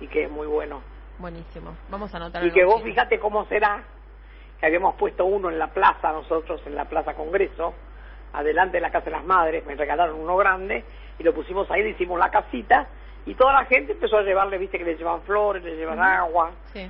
Y 0.00 0.08
que 0.08 0.24
es 0.24 0.30
muy 0.30 0.48
bueno. 0.48 0.82
Buenísimo. 1.18 1.76
Vamos 1.90 2.12
a 2.12 2.16
anotar. 2.16 2.44
Y 2.44 2.50
que 2.50 2.64
vos 2.64 2.82
fíjate 2.82 3.20
cómo 3.20 3.44
será 3.46 3.84
que 4.58 4.66
habíamos 4.66 4.96
puesto 4.96 5.26
uno 5.26 5.48
en 5.48 5.60
la 5.60 5.68
plaza, 5.68 6.10
nosotros 6.10 6.60
en 6.66 6.74
la 6.74 6.86
Plaza 6.86 7.14
Congreso, 7.14 7.74
adelante 8.36 8.76
de 8.76 8.80
la 8.80 8.90
Casa 8.90 9.06
de 9.06 9.12
las 9.12 9.24
Madres, 9.24 9.64
me 9.66 9.74
regalaron 9.74 10.20
uno 10.20 10.36
grande 10.36 10.84
y 11.18 11.22
lo 11.22 11.34
pusimos 11.34 11.70
ahí, 11.70 11.82
le 11.82 11.90
hicimos 11.90 12.18
la 12.18 12.30
casita 12.30 12.88
y 13.26 13.34
toda 13.34 13.52
la 13.52 13.64
gente 13.64 13.92
empezó 13.92 14.18
a 14.18 14.22
llevarle, 14.22 14.58
viste 14.58 14.78
que 14.78 14.84
le 14.84 14.96
llevan 14.96 15.22
flores, 15.22 15.62
le 15.64 15.76
llevan 15.76 16.00
agua. 16.00 16.52
Sí. 16.72 16.88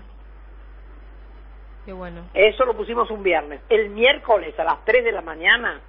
Qué 1.86 1.92
bueno. 1.92 2.26
Eso 2.34 2.64
lo 2.64 2.76
pusimos 2.76 3.10
un 3.10 3.22
viernes. 3.22 3.60
El 3.70 3.90
miércoles 3.90 4.58
a 4.58 4.64
las 4.64 4.84
3 4.84 5.04
de 5.04 5.12
la 5.12 5.22
mañana, 5.22 5.80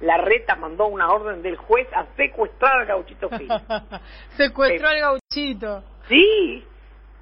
la 0.00 0.16
reta 0.16 0.54
mandó 0.54 0.86
una 0.86 1.10
orden 1.10 1.42
del 1.42 1.56
juez 1.56 1.86
a 1.92 2.06
secuestrar 2.16 2.80
al 2.80 2.86
gauchito 2.86 3.28
Gil. 3.30 3.48
Secuestró 4.36 4.88
al 4.88 5.00
gauchito. 5.00 5.82
Sí. 6.08 6.64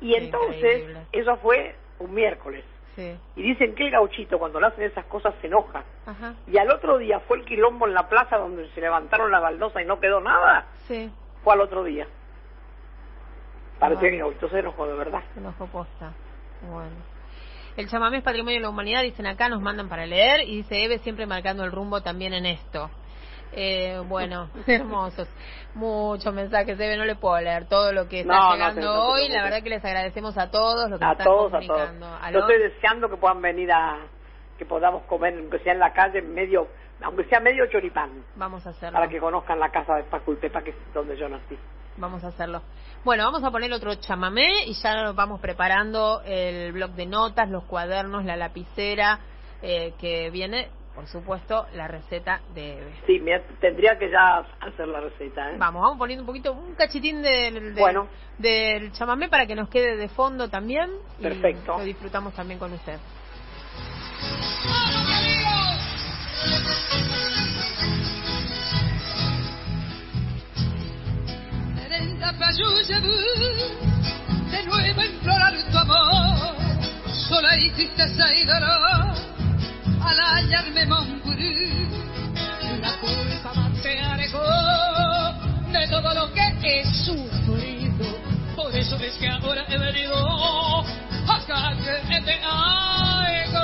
Y 0.00 0.14
entonces, 0.14 0.94
eso 1.10 1.36
fue 1.38 1.74
un 1.98 2.14
miércoles. 2.14 2.64
Y 2.96 3.42
dicen 3.42 3.74
que 3.74 3.84
el 3.84 3.90
gauchito 3.90 4.38
cuando 4.38 4.60
le 4.60 4.68
hacen 4.68 4.84
esas 4.84 5.04
cosas 5.06 5.34
se 5.40 5.46
enoja. 5.46 5.84
Y 6.46 6.56
al 6.58 6.70
otro 6.70 6.98
día 6.98 7.20
fue 7.20 7.38
el 7.38 7.44
quilombo 7.44 7.86
en 7.86 7.94
la 7.94 8.08
plaza 8.08 8.36
donde 8.38 8.68
se 8.70 8.80
levantaron 8.80 9.30
la 9.30 9.40
baldosa 9.40 9.82
y 9.82 9.84
no 9.84 10.00
quedó 10.00 10.20
nada. 10.20 10.66
Sí. 10.86 11.10
Fue 11.44 11.54
al 11.54 11.60
otro 11.60 11.84
día. 11.84 12.06
Parecía 13.78 14.08
que 14.08 14.16
el 14.16 14.20
gauchito 14.20 14.48
se 14.48 14.60
enojó 14.60 14.86
de 14.86 14.94
verdad. 14.94 15.22
Se 15.34 15.40
enojó 15.40 15.66
posta. 15.66 16.12
Bueno. 16.70 16.96
El 17.76 17.88
chamamé 17.88 18.18
es 18.18 18.22
patrimonio 18.22 18.58
de 18.58 18.62
la 18.62 18.70
humanidad, 18.70 19.02
dicen 19.02 19.26
acá, 19.26 19.50
nos 19.50 19.60
mandan 19.60 19.88
para 19.88 20.06
leer. 20.06 20.48
Y 20.48 20.56
dice 20.56 20.82
Eve 20.82 20.98
siempre 20.98 21.26
marcando 21.26 21.62
el 21.64 21.72
rumbo 21.72 22.00
también 22.00 22.32
en 22.32 22.46
esto. 22.46 22.90
Eh, 23.56 24.02
bueno, 24.08 24.50
hermosos. 24.66 25.28
Muchos 25.74 26.32
mensajes, 26.32 26.78
Debe, 26.78 26.96
no 26.96 27.04
le 27.04 27.16
puedo 27.16 27.40
leer 27.40 27.66
todo 27.68 27.92
lo 27.92 28.08
que 28.08 28.20
está 28.20 28.52
llegando 28.52 29.06
hoy. 29.06 29.28
La 29.28 29.42
verdad 29.42 29.62
que 29.62 29.70
les 29.70 29.84
agradecemos 29.84 30.38
a 30.38 30.50
todos 30.50 30.88
los 30.88 30.98
que 30.98 31.04
a 31.04 31.12
están 31.12 31.26
todos, 31.26 31.50
comunicando. 31.50 32.06
A 32.06 32.18
todos. 32.18 32.32
Yo 32.32 32.38
estoy 32.40 32.58
deseando 32.58 33.08
que 33.08 33.16
puedan 33.16 33.42
venir 33.42 33.72
a, 33.72 33.98
que 34.58 34.64
podamos 34.66 35.02
comer, 35.04 35.34
aunque 35.34 35.58
sea 35.60 35.72
en 35.72 35.80
la 35.80 35.92
calle, 35.92 36.22
medio, 36.22 36.68
aunque 37.02 37.24
sea 37.24 37.40
medio 37.40 37.66
choripán. 37.66 38.24
Vamos 38.36 38.66
a 38.66 38.70
hacerlo. 38.70 38.98
Para 38.98 39.08
que 39.08 39.18
conozcan 39.18 39.58
la 39.58 39.70
casa 39.70 39.96
de 39.96 40.04
Paco 40.04 40.32
y 40.32 40.36
Pepa, 40.36 40.62
que 40.62 40.70
es 40.70 40.76
donde 40.94 41.16
yo 41.16 41.28
nací. 41.28 41.58
Vamos 41.98 42.22
a 42.24 42.28
hacerlo. 42.28 42.62
Bueno, 43.04 43.24
vamos 43.24 43.42
a 43.42 43.50
poner 43.50 43.72
otro 43.72 43.94
chamamé 43.94 44.66
y 44.66 44.74
ya 44.74 45.02
nos 45.02 45.14
vamos 45.14 45.40
preparando 45.40 46.20
el 46.26 46.72
blog 46.72 46.90
de 46.90 47.06
notas, 47.06 47.48
los 47.48 47.64
cuadernos, 47.64 48.24
la 48.24 48.36
lapicera, 48.36 49.20
eh, 49.62 49.94
que 49.98 50.30
viene 50.30 50.68
por 50.96 51.06
supuesto, 51.06 51.66
la 51.74 51.86
receta 51.86 52.40
de 52.54 52.78
Sí, 53.06 53.20
me, 53.20 53.38
tendría 53.60 53.98
que 53.98 54.10
ya 54.10 54.38
hacer 54.60 54.88
la 54.88 55.00
receta. 55.00 55.52
¿eh? 55.52 55.56
Vamos, 55.58 55.82
vamos 55.82 55.98
poniendo 55.98 56.22
un 56.22 56.26
poquito, 56.26 56.54
un 56.54 56.74
cachitín 56.74 57.20
del, 57.20 57.74
del 58.38 58.92
chamamé 58.92 59.28
para 59.28 59.46
que 59.46 59.54
nos 59.54 59.68
quede 59.68 59.96
de 59.96 60.08
fondo 60.08 60.48
también. 60.48 60.90
Perfecto. 61.20 61.74
Y 61.74 61.78
lo 61.80 61.84
disfrutamos 61.84 62.34
también 62.34 62.58
con 62.58 62.72
usted. 62.72 62.98
De 74.50 74.64
nuevo 74.64 75.02
implorar 75.02 75.52
tu 75.70 75.78
amor, 75.78 76.56
sola 77.28 77.56
y 77.58 77.70
tristeza 77.72 78.34
y 78.34 78.46
dolor 78.46 79.35
al 80.06 80.18
hallarme 80.18 80.86
Montpurú. 80.86 81.36
La 82.80 82.96
culpa 83.00 83.52
más 83.54 83.82
te 83.82 84.00
alejó 84.00 84.42
de 85.72 85.88
todo 85.88 86.14
lo 86.14 86.32
que 86.32 86.80
he 86.80 86.84
sufrido. 86.84 88.06
Por 88.54 88.74
eso 88.74 88.96
es 88.96 89.14
que 89.16 89.28
ahora 89.28 89.64
he 89.68 89.78
venido 89.78 90.14
acá 91.28 91.76
que 92.08 92.20
te 92.22 92.34
hago. 92.42 93.56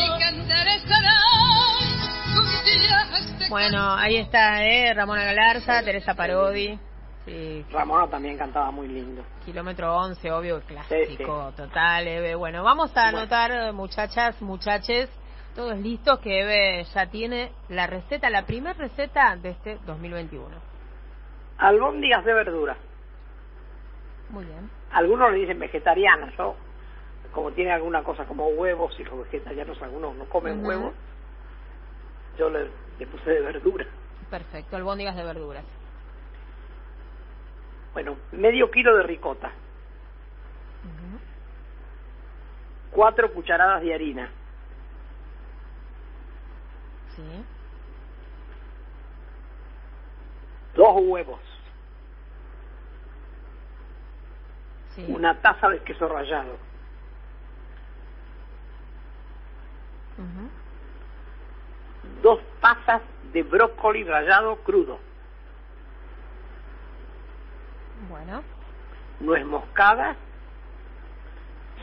Y 0.00 0.18
cantar 0.18 0.68
bueno, 3.48 3.94
ahí 3.94 4.16
está, 4.16 4.62
¿eh? 4.62 4.92
Ramona 4.92 5.24
Galarza, 5.24 5.82
Teresa 5.82 6.14
Parodi. 6.14 6.78
Sí. 7.24 7.64
Ramona 7.70 8.06
también 8.06 8.36
cantaba 8.36 8.70
muy 8.70 8.88
lindo. 8.88 9.22
Kilómetro 9.44 9.96
11, 9.96 10.32
obvio, 10.32 10.60
clásico, 10.60 11.52
total. 11.56 12.06
Eh. 12.06 12.34
Bueno, 12.34 12.62
vamos 12.62 12.94
a 12.94 13.08
anotar, 13.08 13.72
muchachas, 13.72 14.40
muchaches, 14.42 15.08
todos 15.54 15.76
listos 15.78 16.18
que 16.20 16.40
Eve 16.40 16.84
ya 16.84 17.06
tiene 17.10 17.52
la 17.68 17.86
receta, 17.86 18.30
la 18.30 18.46
primera 18.46 18.74
receta 18.74 19.36
de 19.36 19.50
este 19.50 19.78
2021. 19.86 20.46
Albóndigas 21.58 22.24
de 22.24 22.34
verdura. 22.34 22.76
Muy 24.30 24.44
bien. 24.44 24.70
Algunos 24.92 25.32
le 25.32 25.38
dicen 25.38 25.58
vegetarianas, 25.58 26.34
yo, 26.36 26.54
como 27.32 27.50
tiene 27.52 27.72
alguna 27.72 28.02
cosa 28.02 28.24
como 28.24 28.48
huevos 28.48 28.98
y 28.98 29.04
los 29.04 29.18
vegetarianos 29.24 29.80
algunos 29.82 30.14
no 30.14 30.24
comen 30.26 30.64
huevos, 30.64 30.94
yo 32.38 32.48
le, 32.50 32.68
le 32.98 33.06
puse 33.06 33.30
de 33.30 33.40
verdura. 33.40 33.86
Perfecto, 34.30 34.76
albóndigas 34.76 35.16
de 35.16 35.24
verduras. 35.24 35.64
Bueno, 37.94 38.16
medio 38.32 38.70
kilo 38.70 38.96
de 38.96 39.02
ricota, 39.02 39.50
cuatro 42.90 43.32
cucharadas 43.32 43.82
de 43.82 43.94
harina, 43.94 44.30
Sí. 47.18 47.44
dos 50.76 50.94
huevos, 51.02 51.40
Sí. 54.94 55.04
una 55.08 55.34
taza 55.40 55.68
de 55.68 55.80
queso 55.80 56.06
rallado, 56.06 56.56
dos 62.22 62.40
tazas 62.60 63.02
de 63.32 63.42
brócoli 63.42 64.04
rallado 64.04 64.56
crudo, 64.56 65.00
Bueno, 68.08 68.42
nuez 69.18 69.44
moscada, 69.44 70.14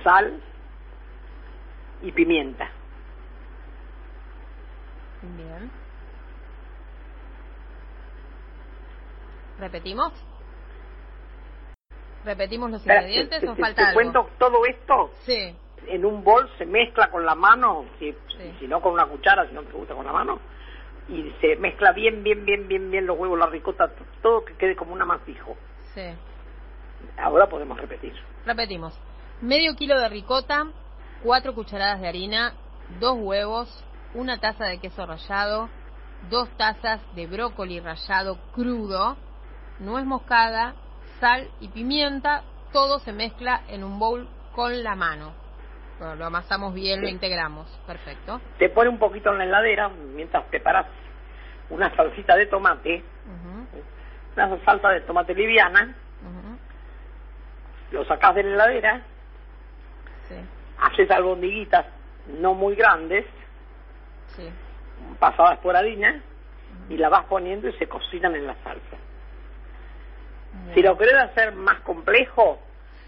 sal 0.01 0.41
y 2.01 2.11
pimienta. 2.13 2.69
Bien. 5.37 5.71
¿Repetimos? 9.59 10.11
¿Repetimos 12.23 12.71
los 12.71 12.81
ingredientes 12.85 13.39
te, 13.39 13.47
o 13.47 13.55
te- 13.55 13.61
falta 13.61 13.75
te 13.81 13.87
algo? 13.89 13.93
cuento 13.93 14.29
todo 14.39 14.65
esto 14.65 15.11
Sí, 15.25 15.55
en 15.87 16.05
un 16.05 16.23
bol, 16.23 16.49
se 16.57 16.65
mezcla 16.65 17.09
con 17.09 17.25
la 17.25 17.35
mano, 17.35 17.85
si, 17.99 18.11
Sí. 18.37 18.55
si 18.59 18.67
no 18.67 18.81
con 18.81 18.93
una 18.93 19.05
cuchara, 19.05 19.47
si 19.47 19.53
no 19.53 19.61
te 19.63 19.71
gusta 19.71 19.93
con 19.93 20.05
la 20.05 20.11
mano, 20.11 20.39
y 21.07 21.31
se 21.39 21.55
mezcla 21.57 21.91
bien, 21.91 22.23
bien, 22.23 22.43
bien, 22.45 22.67
bien, 22.67 22.89
bien 22.89 23.05
los 23.05 23.17
huevos, 23.17 23.37
la 23.37 23.45
ricota, 23.45 23.91
todo 24.21 24.43
que 24.43 24.53
quede 24.55 24.75
como 24.75 24.93
un 24.93 25.01
amasijo. 25.01 25.55
sí. 25.93 26.01
Ahora 27.17 27.47
podemos 27.47 27.79
repetir. 27.79 28.13
Repetimos. 28.45 28.97
Medio 29.41 29.75
kilo 29.75 29.99
de 29.99 30.09
ricota, 30.09 30.65
cuatro 31.23 31.53
cucharadas 31.53 32.01
de 32.01 32.07
harina, 32.07 32.53
dos 32.99 33.15
huevos, 33.19 33.83
una 34.13 34.39
taza 34.39 34.65
de 34.65 34.79
queso 34.79 35.05
rallado, 35.05 35.69
dos 36.29 36.49
tazas 36.57 37.01
de 37.15 37.27
brócoli 37.27 37.79
rallado 37.79 38.37
crudo, 38.53 39.17
nuez 39.79 40.05
moscada, 40.05 40.75
sal 41.19 41.49
y 41.59 41.67
pimienta. 41.69 42.43
Todo 42.71 42.99
se 42.99 43.13
mezcla 43.13 43.61
en 43.67 43.83
un 43.83 43.99
bowl 43.99 44.27
con 44.53 44.83
la 44.83 44.95
mano. 44.95 45.33
Bueno, 45.99 46.15
lo 46.15 46.25
amasamos 46.25 46.73
bien, 46.73 46.99
lo 47.01 47.07
Sí. 47.07 47.13
integramos. 47.13 47.67
Perfecto. 47.87 48.41
Te 48.57 48.69
pone 48.69 48.89
un 48.89 48.99
poquito 48.99 49.31
en 49.31 49.37
la 49.37 49.45
heladera 49.45 49.87
mientras 49.89 50.43
preparas 50.45 50.87
una 51.69 51.93
salsita 51.95 52.35
de 52.35 52.45
tomate, 52.47 53.03
una 54.35 54.65
salsa 54.65 54.89
de 54.89 55.01
tomate 55.01 55.33
liviana, 55.33 55.95
lo 57.91 58.03
sacás 58.05 58.35
de 58.35 58.43
la 58.43 58.53
heladera, 58.65 59.01
Sí, 60.27 60.35
haces 60.79 61.09
albondiguitas 61.11 61.85
no 62.39 62.53
muy 62.55 62.75
grandes, 62.75 63.25
sí. 64.35 64.49
pasadas 65.19 65.59
por 65.59 65.75
harina, 65.75 66.21
y 66.89 66.97
la 66.97 67.09
vas 67.09 67.25
poniendo 67.25 67.67
y 67.67 67.73
se 67.73 67.87
cocinan 67.87 68.35
en 68.35 68.47
la 68.47 68.55
salsa. 68.63 68.97
Si 70.73 70.81
lo 70.81 70.97
querés 70.97 71.15
hacer 71.15 71.53
más 71.53 71.79
complejo, 71.81 72.59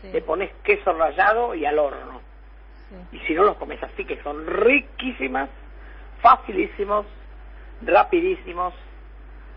Sí, 0.02 0.12
le 0.12 0.22
pones 0.22 0.52
queso 0.64 0.94
rallado 0.94 1.56
y 1.56 1.66
al 1.66 1.80
horno. 1.80 2.22
sí. 2.90 3.18
Y 3.18 3.20
si 3.22 3.34
no, 3.34 3.44
los 3.44 3.58
comes 3.58 3.82
así, 3.82 4.06
que 4.06 4.22
son 4.22 4.46
riquísimas, 4.46 5.50
facilísimos, 6.22 7.06
rapidísimos. 7.82 8.74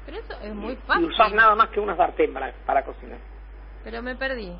Pero 0.06 0.18
eso 0.18 0.32
es 0.42 0.54
muy 0.54 0.72
y 0.72 0.76
fácil. 0.76 1.04
usás 1.06 1.32
nada 1.34 1.54
más 1.54 1.68
que 1.68 1.78
una 1.80 1.94
sartén 1.94 2.32
para, 2.32 2.52
para 2.64 2.82
cocinar. 2.84 3.18
Pero 3.84 4.00
me 4.02 4.16
perdí. 4.16 4.50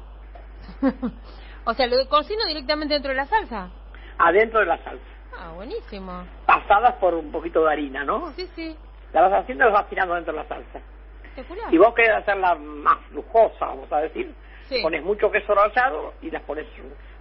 o 1.64 1.72
sea, 1.74 1.86
lo 1.86 2.06
cocino 2.11 2.44
directamente 2.46 2.92
dentro 2.94 3.11
de 3.11 3.16
la 3.16 3.26
salsa. 3.26 3.70
Adentro 4.18 4.61
de 4.61 4.66
la 4.66 4.76
salsa. 4.84 5.04
Ah, 5.41 5.53
buenísimo. 5.55 6.24
Pasadas 6.47 6.95
por 6.97 7.14
un 7.14 7.32
poquito 7.32 7.64
de 7.64 7.72
harina, 7.72 8.05
¿no? 8.05 8.30
Sí, 8.32 8.47
sí. 8.55 8.76
La 9.12 9.22
vas 9.22 9.32
haciendo 9.43 9.64
y 9.64 9.66
las 9.70 9.80
vas 9.80 9.88
tirando 9.88 10.14
dentro 10.14 10.32
de 10.34 10.38
la 10.41 10.47
salsa. 10.49 10.80
Espectacular. 11.24 11.70
Si 11.70 11.78
vos 11.78 11.95
querés 11.95 12.12
hacerla 12.12 12.55
más 12.57 12.99
lujosa, 13.12 13.66
vamos 13.66 13.91
a 13.93 13.99
decir, 14.01 14.32
Sí. 14.68 14.80
pones 14.82 15.03
mucho 15.03 15.30
queso 15.30 15.55
rallado 15.55 16.14
y 16.22 16.30
las 16.30 16.43
pones 16.43 16.66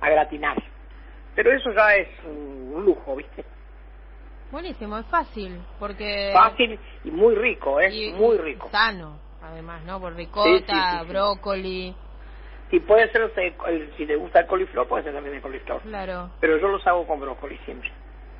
a 0.02 0.10
gratinar. 0.10 0.62
Pero 1.36 1.52
eso 1.52 1.72
ya 1.72 1.96
es 1.96 2.08
un 2.26 2.84
lujo, 2.86 3.16
¿viste? 3.16 3.46
Buenísimo, 4.52 4.98
es 4.98 5.06
fácil. 5.08 5.62
Porque. 5.80 6.32
Fácil 6.34 6.80
y 7.06 7.12
muy 7.12 7.36
rico, 7.36 7.80
¿eh? 7.80 7.90
y- 7.94 8.14
muy 8.14 8.38
rico. 8.38 8.68
Sano, 8.72 9.18
además, 9.42 9.84
¿no? 9.86 10.00
Por 10.00 10.16
ricota, 10.16 10.50
Sí, 10.50 10.64
sí, 10.68 10.74
sí, 10.74 10.98
sí. 11.02 11.08
brócoli. 11.08 11.96
Si 12.72 12.80
puede 12.82 13.12
ser, 13.12 13.32
si 13.98 14.06
te 14.06 14.16
gusta 14.16 14.42
el 14.42 14.48
coliflor, 14.48 14.88
puede 14.88 15.04
ser 15.04 15.14
también 15.14 15.36
el 15.36 15.42
coliflor. 15.42 15.82
Claro. 15.82 16.30
Pero 16.40 16.58
yo 16.58 16.68
los 16.68 16.86
hago 16.86 17.08
con 17.08 17.20
brócoli 17.20 17.58
siempre. 17.66 17.92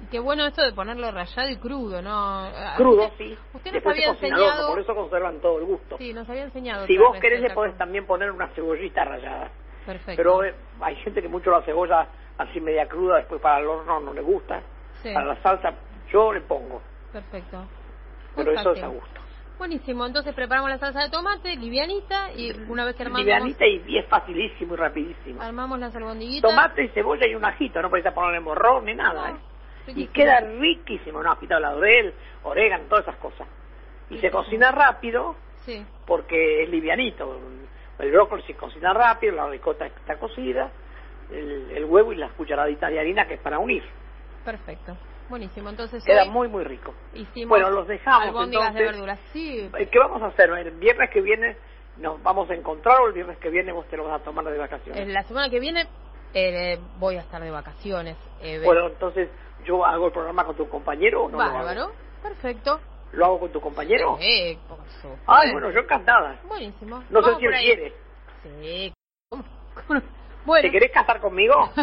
Y 0.02 0.06
qué 0.08 0.20
bueno 0.20 0.46
esto 0.46 0.62
de 0.62 0.72
ponerlo 0.74 1.12
rallado 1.12 1.50
y 1.50 1.58
crudo, 1.58 2.02
¿no? 2.02 2.12
Ah, 2.12 2.76
Crudo, 2.78 3.12
sí. 3.18 3.38
Usted 3.54 3.74
nos 3.74 3.86
había 3.86 4.10
enseñado. 4.10 4.70
por 4.70 4.80
eso 4.80 4.96
conservan 4.96 5.40
todo 5.42 5.60
el 5.60 5.66
gusto. 5.66 5.98
Sí, 5.98 6.14
nos 6.14 6.30
había 6.30 6.44
enseñado. 6.44 6.86
si 6.88 6.98
vos 6.98 7.18
querés, 7.20 7.42
le 7.42 7.50
podés 7.52 7.78
también 7.78 8.06
poner 8.06 8.32
una 8.32 8.48
cebollita 8.50 9.04
rallada. 9.04 9.52
Perfecto. 9.86 10.14
Pero 10.18 10.44
eh, 10.44 10.56
hay 10.82 10.96
gente 10.98 11.22
que 11.22 11.28
mucho 11.28 11.52
la 11.52 11.62
cebolla 11.64 12.08
así 12.38 12.62
media 12.62 12.88
cruda, 12.88 13.18
después 13.18 13.42
para 13.42 13.60
el 13.60 13.68
horno 13.68 14.00
no 14.00 14.14
le 14.14 14.22
gusta. 14.22 14.62
Sí, 15.02 15.14
Para 15.14 15.26
la 15.28 15.42
salsa 15.42 15.74
yo 16.12 16.34
le 16.34 16.42
pongo, 16.42 16.82
perfecto. 17.12 17.66
Pero 18.36 18.52
eso 18.52 18.72
es 18.72 18.84
a 18.84 18.88
gusto. 18.88 19.20
Buenísimo, 19.58 20.06
entonces 20.06 20.34
preparamos 20.34 20.70
la 20.70 20.78
salsa 20.78 21.02
de 21.02 21.10
tomate, 21.10 21.56
livianita, 21.58 22.32
y 22.34 22.52
una 22.70 22.86
vez 22.86 22.96
que 22.96 23.04
armamos, 23.04 23.26
Livianita 23.26 23.66
y, 23.68 23.84
y 23.88 23.98
es 23.98 24.08
facilísimo 24.08 24.74
y 24.74 24.78
rapidísimo. 24.78 25.42
armamos 25.42 25.80
las 25.80 25.94
albondiguitas. 25.94 26.50
Tomate, 26.50 26.88
cebolla 26.90 27.28
y 27.28 27.36
un 27.36 27.44
ajito, 27.44 27.82
no 27.82 27.90
podés 27.90 28.10
ponerle 28.14 28.40
morrón 28.40 28.86
ni 28.86 28.96
nada. 28.96 29.32
No, 29.32 29.36
¿eh? 29.36 29.40
Y 29.88 30.08
queda 30.08 30.40
riquísimo, 30.42 31.24
no, 31.24 31.36
de 31.36 31.60
laurel, 31.60 32.14
orégano, 32.44 32.84
todas 32.86 33.06
esas 33.08 33.18
cosas. 33.18 33.48
Y 34.10 34.18
se 34.20 34.30
cocina 34.32 34.72
rápido 34.72 35.36
Sí, 35.66 35.86
porque 36.06 36.64
es 36.64 36.70
livianito. 36.70 37.38
El 38.00 38.12
brócoli 38.12 38.42
se 38.44 38.54
cocina 38.56 38.94
rápido, 38.94 39.36
la 39.36 39.48
ricota 39.50 39.86
está 39.88 40.18
cocida, 40.18 40.72
el, 41.32 41.72
el 41.72 41.86
huevo 41.86 42.14
y 42.14 42.16
las 42.16 42.32
cucharaditas 42.34 42.90
de 42.92 43.00
harina 43.00 43.28
que 43.28 43.34
es 43.36 43.40
para 43.42 43.60
unir. 43.60 43.84
perfecto. 44.46 44.96
Buenísimo, 45.30 45.70
entonces 45.70 46.04
Queda 46.04 46.26
muy, 46.26 46.48
muy 46.48 46.64
rico. 46.64 46.92
hicimos 47.14 47.50
Bueno, 47.50 47.70
los 47.70 47.88
dejamos, 47.88 48.30
albóndigas 48.30 48.74
de 48.74 48.80
entonces. 48.80 48.92
verduras. 48.94 49.20
Sí, 49.32 49.70
Eh, 49.78 49.88
¿Qué 49.92 50.00
vamos 50.00 50.24
a 50.24 50.28
hacer? 50.28 50.50
El 50.50 50.72
viernes 50.72 51.10
que 51.12 51.22
viene 51.22 51.56
nos 51.98 52.22
vamos 52.24 52.50
a 52.50 52.56
encontrar 52.56 53.00
o 53.02 53.08
el 53.08 53.14
viernes 53.14 53.38
que 53.38 53.50
viene 53.52 53.72
vos 53.72 53.86
te 53.90 53.98
lo 53.98 54.06
vas 54.06 54.22
a 54.22 54.24
tomar 54.24 54.44
de 54.46 54.58
vacaciones. 54.58 55.08
eh, 55.08 55.12
la 55.12 55.22
semana 55.24 55.50
que 55.52 55.60
viene 55.60 55.86
eh, 56.34 56.80
voy 56.98 57.18
a 57.18 57.20
estar 57.22 57.42
de 57.44 57.52
vacaciones. 57.52 58.18
eh, 58.42 58.60
Bueno, 58.64 58.88
entonces 58.88 59.30
yo 59.66 59.86
hago 59.86 60.08
el 60.08 60.12
programa 60.12 60.46
con 60.46 60.56
tu 60.56 60.68
compañero 60.70 61.24
o 61.24 61.30
no 61.30 61.38
lo 61.38 61.44
hago? 61.44 61.54
Bárbaro, 61.54 61.92
perfecto. 62.22 62.80
¿Lo 63.12 63.26
hago 63.26 63.40
con 63.40 63.52
tu 63.52 63.62
compañero? 63.62 64.18
Sí, 64.20 64.58
por 64.68 64.78
supuesto. 64.78 65.24
Ay, 65.26 65.52
bueno, 65.52 65.72
yo 65.72 65.80
encantada. 65.80 66.40
Buenísimo. 66.48 67.04
No 67.10 67.24
sé 67.24 67.36
si 67.36 67.46
él 67.46 67.54
quiere. 67.60 67.94
Sí. 68.44 68.94
¿Te 70.62 70.72
querés 70.72 70.92
casar 70.92 71.20
conmigo? 71.20 71.54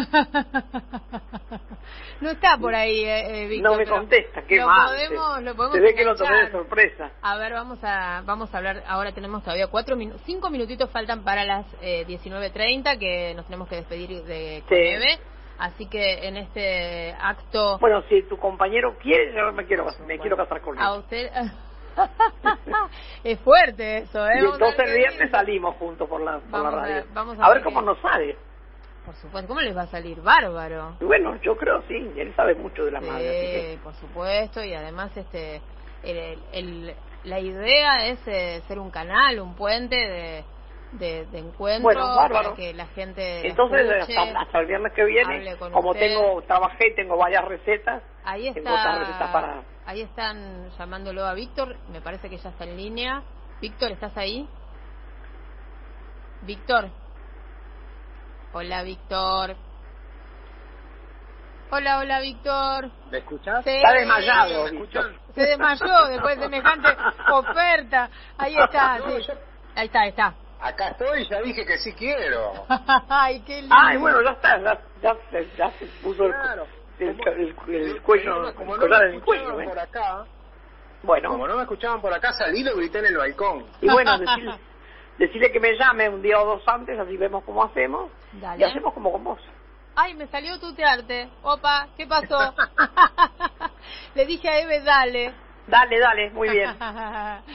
no 2.21 2.29
está 2.29 2.57
por 2.57 2.75
ahí, 2.75 3.05
eh, 3.05 3.43
eh, 3.43 3.47
Víctor, 3.47 3.71
no 3.71 3.77
me 3.77 3.85
contesta, 3.85 4.41
qué 4.41 4.57
lo 4.57 4.67
mal. 4.67 4.89
Podemos, 4.89 5.41
lo 5.43 5.55
podemos 5.55 5.77
Se 5.77 5.81
ve 5.81 5.95
que 5.95 6.03
lo 6.03 6.15
tomé 6.15 6.45
de 6.45 6.51
sorpresa. 6.51 7.11
A 7.21 7.37
ver, 7.37 7.53
vamos 7.53 7.79
a 7.83 8.23
vamos 8.25 8.53
a 8.53 8.57
hablar. 8.57 8.83
Ahora 8.87 9.13
tenemos 9.13 9.41
todavía 9.43 9.67
cuatro 9.67 9.95
minutos, 9.95 10.21
cinco 10.25 10.49
minutitos 10.49 10.89
faltan 10.91 11.23
para 11.23 11.45
las 11.45 11.65
eh, 11.81 12.05
19.30 12.07 12.99
que 12.99 13.33
nos 13.35 13.45
tenemos 13.45 13.69
que 13.69 13.75
despedir 13.77 14.23
de 14.23 14.63
con 14.67 14.77
Sí. 14.77 15.17
Así 15.59 15.87
que 15.87 16.27
en 16.27 16.37
este 16.37 17.13
acto 17.19 17.77
Bueno, 17.79 18.03
si 18.09 18.21
tu 18.23 18.37
compañero 18.37 18.95
quiere, 19.01 19.33
yo 19.33 19.51
me 19.53 19.65
quiero, 19.65 19.87
me 20.05 20.19
quiero 20.19 20.37
casar 20.37 20.61
con 20.61 20.77
a 20.79 20.93
él. 20.93 20.99
usted 20.99 21.31
es 23.23 23.39
fuerte 23.39 23.97
eso, 23.99 24.25
¿eh? 24.27 24.33
Y 24.35 24.45
a 24.45 24.49
entonces 24.49 24.79
el 24.87 24.97
viernes 24.97 25.31
salimos 25.31 25.75
juntos 25.77 26.07
por 26.07 26.21
la, 26.21 26.39
por 26.39 26.51
la 26.51 26.69
Vamos 26.69 26.73
a- 26.73 26.81
radio. 26.87 27.03
vamos 27.13 27.39
a 27.39 27.45
a 27.45 27.47
ver 27.49 27.57
ver 27.57 27.63
cómo 27.63 27.81
nos 27.81 27.99
sale. 28.01 28.37
Por 29.05 29.15
supuesto, 29.15 29.47
¿cómo 29.47 29.61
les 29.61 29.75
va 29.75 29.83
a 29.83 29.87
salir? 29.87 30.21
Bárbaro. 30.21 30.97
Bueno, 30.99 31.39
yo 31.41 31.55
creo 31.55 31.81
sí, 31.87 31.95
él 32.17 32.33
sabe 32.35 32.55
mucho 32.55 32.83
de 32.85 32.91
la 32.91 32.99
madre. 33.01 33.29
así 33.29 33.47
que- 33.47 33.71
Sí, 33.73 33.79
por 33.83 33.93
supuesto, 33.95 34.63
y 34.63 34.73
además 34.73 35.15
este 35.15 35.61
el, 36.03 36.39
el- 36.51 36.95
la 37.23 37.39
idea 37.39 38.05
es 38.07 38.19
eh, 38.27 38.61
ser 38.67 38.79
un 38.79 38.91
canal, 38.91 39.39
un 39.39 39.55
puente 39.55 39.95
de, 39.95 40.45
de, 40.97 41.25
de 41.27 41.39
encuentro 41.39 41.83
Bueno, 41.83 42.15
para 42.29 42.53
que 42.55 42.73
la 42.73 42.87
gente 42.87 43.47
Entonces, 43.47 43.89
escuche. 43.89 44.17
hasta, 44.17 44.39
hasta 44.41 44.59
el 44.59 44.65
viernes 44.67 44.93
que 44.93 45.03
viene, 45.05 45.55
como 45.57 45.91
usted. 45.91 46.07
tengo 46.07 46.41
trabajé, 46.43 46.91
tengo 46.95 47.17
varias 47.17 47.45
recetas, 47.45 48.03
Ahí 48.23 48.51
tengo 48.53 48.69
otras 48.73 48.99
recetas 48.99 49.21
está, 49.21 49.31
para... 49.31 49.61
ahí 49.85 50.01
están 50.01 50.69
llamándolo 50.77 51.25
a 51.25 51.33
Víctor, 51.33 51.75
me 51.91 52.01
parece 52.01 52.29
que 52.29 52.37
ya 52.37 52.49
está 52.49 52.63
en 52.65 52.77
línea. 52.77 53.23
Víctor, 53.61 53.91
¿estás 53.91 54.15
ahí? 54.17 54.47
Víctor. 56.43 56.89
Hola, 58.53 58.83
Víctor. 58.83 59.55
Hola, 61.69 61.99
hola, 61.99 62.19
Víctor. 62.21 62.89
¿Me 63.11 63.17
escuchás? 63.17 63.63
Sí. 63.65 63.71
Está 63.71 63.91
desmayado, 63.93 64.63
¿Me 64.65 64.71
Víctor. 64.71 65.03
escuchan? 65.05 65.33
Se 65.35 65.41
desmayó 65.41 66.07
después 66.09 66.37
de 66.37 66.43
semejante 66.43 66.97
oferta. 67.31 68.09
Ahí 68.37 68.55
está, 68.57 68.99
No, 68.99 69.09
sí. 69.17 69.23
yo- 69.27 69.33
Ahí 69.75 69.85
está, 69.87 70.01
ahí 70.01 70.09
está. 70.09 70.33
Acá 70.59 70.89
estoy, 70.89 71.27
ya 71.29 71.39
dije 71.41 71.65
que 71.65 71.77
sí 71.77 71.93
quiero. 71.93 72.65
Ay, 73.09 73.41
qué 73.41 73.61
lindo. 73.61 73.75
Ay, 73.79 73.97
bueno, 73.97 74.21
ya 74.23 74.31
está, 74.31 74.59
ya, 74.59 74.79
ya, 75.01 75.15
se- 75.29 75.49
ya 75.55 75.71
se 75.77 75.85
puso 76.01 76.23
el, 76.25 76.33
Claro. 76.33 76.67
el, 76.99 77.15
Como- 77.17 77.29
el- 77.31 77.55
el 77.75 78.01
cuello, 78.01 78.55
como 78.55 78.75
no- 78.77 78.87
me 78.87 78.95
en 78.97 79.13
el 79.13 79.21
cuello, 79.21 79.41
escuchaban 79.43 79.61
¿eh? 79.61 79.69
por 79.69 79.79
acá, 79.79 80.25
Bueno, 81.03 81.29
como 81.29 81.47
no 81.47 81.55
me 81.57 81.61
escuchaban 81.61 82.01
por 82.01 82.11
acá, 82.13 82.33
salí 82.33 82.61
y 82.61 82.63
lo 82.63 82.75
grité 82.75 82.99
en 82.99 83.05
el 83.05 83.17
balcón. 83.17 83.65
y 83.81 83.87
bueno, 83.89 84.17
decirle, 84.17 84.55
decirle 85.19 85.51
que 85.51 85.59
me 85.59 85.77
llame 85.77 86.09
un 86.09 86.21
día 86.23 86.39
o 86.41 86.45
dos 86.45 86.67
antes, 86.67 86.99
así 86.99 87.15
vemos 87.17 87.43
cómo 87.43 87.63
hacemos, 87.63 88.09
Dale. 88.33 88.59
y 88.59 88.63
hacemos 88.63 88.93
como 88.95 89.11
con 89.11 89.23
vos. 89.23 89.39
Ay, 89.95 90.13
me 90.15 90.27
salió 90.27 90.59
tutearte. 90.59 91.29
Opa, 91.43 91.87
¿qué 91.97 92.05
pasó? 92.07 92.53
Le 94.15 94.25
dije 94.25 94.49
a 94.49 94.59
Eve, 94.59 94.81
dale. 94.81 95.33
Dale, 95.67 95.99
dale, 95.99 96.29
muy 96.31 96.49
bien, 96.49 96.77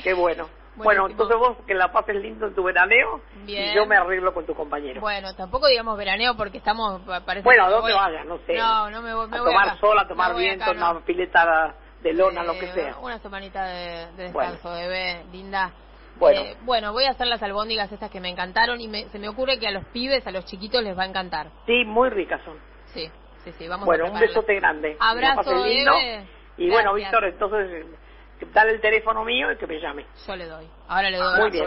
qué 0.05 0.13
bueno. 0.15 0.49
Bueno, 0.77 1.07
entonces 1.09 1.37
vos 1.37 1.57
que 1.67 1.75
la 1.75 1.93
pases 1.93 2.17
lindo 2.17 2.47
en 2.47 2.55
tu 2.55 2.63
veraneo 2.63 3.21
Bien. 3.45 3.71
y 3.71 3.75
yo 3.75 3.85
me 3.87 3.97
arreglo 3.97 4.33
con 4.33 4.47
tu 4.47 4.55
compañero. 4.55 5.01
Bueno, 5.01 5.35
tampoco 5.35 5.67
digamos 5.69 5.99
veraneo 5.99 6.35
porque 6.37 6.59
estamos, 6.59 7.03
pa- 7.03 7.21
parece 7.21 7.45
Bueno, 7.45 7.65
¿a 7.65 7.71
dónde 7.71 7.93
vayas? 7.93 8.25
No 8.27 8.39
sé. 8.47 8.55
No, 8.57 8.91
no 8.91 9.03
me 9.03 9.15
voy, 9.15 9.29
me 9.29 9.37
a 9.37 9.41
voy 9.43 9.51
tomar 9.53 9.69
acá. 9.69 9.79
sol, 9.79 9.99
a 9.99 10.09
tomar 10.09 10.35
viento, 10.35 10.65
acá, 10.65 10.91
una 10.93 11.01
pileta 11.05 11.75
de 12.01 12.13
lona, 12.15 12.43
Eh, 12.43 12.47
lo 12.47 12.53
que 12.59 12.73
sea. 12.73 12.97
Una 13.01 13.19
semanita 13.19 13.65
de, 13.67 14.07
de 14.17 14.33
Bueno. 14.33 14.53
descanso, 14.53 14.73
bebé, 14.73 15.25
linda. 15.31 15.73
Bueno. 16.17 16.41
Eh, 16.41 16.57
bueno, 16.63 16.93
voy 16.93 17.05
a 17.05 17.11
hacer 17.11 17.27
las 17.27 17.43
albóndigas 17.43 17.93
estas 17.93 18.11
que 18.11 18.21
me 18.21 18.29
encantaron 18.31 18.81
y 18.81 18.89
me- 18.89 19.05
se 19.11 19.19
me 19.19 19.29
ocurre 19.29 19.59
que 19.59 19.69
a 19.69 19.71
los 19.73 19.85
pibes, 19.87 20.27
a 20.27 20.31
los 20.31 20.45
chiquitos 20.47 20.83
les 20.83 20.97
va 20.97 21.03
a 21.03 21.07
encantar. 21.07 21.49
Sí, 21.67 21.85
muy 21.85 22.09
ricas 22.11 22.41
son. 22.45 22.57
Sí, 22.87 23.11
sí, 23.45 23.53
sí, 23.59 23.69
vamos 23.69 23.85
Bueno, 23.87 24.07
a 24.07 24.11
un 24.11 24.19
besote 24.19 24.55
grande. 24.55 24.97
Abrazo. 24.99 25.65
Eve. 25.67 26.27
Y 26.57 26.71
bueno. 26.71 26.95
Víctor, 26.95 27.25
entonces, 27.25 27.71
eh, 27.71 27.87
dale 28.53 28.73
el 28.73 28.81
teléfono 28.81 29.25
mío 29.25 29.53
y 29.53 29.57
que 29.57 29.67
me 29.67 29.81
llame. 29.81 30.07
Yo 30.27 30.37
le 30.37 30.47
doy. 30.47 30.67
Ahora 30.89 31.11
le 31.11 31.19
doy 31.19 31.41
Muy 31.41 31.51
bien. 31.51 31.67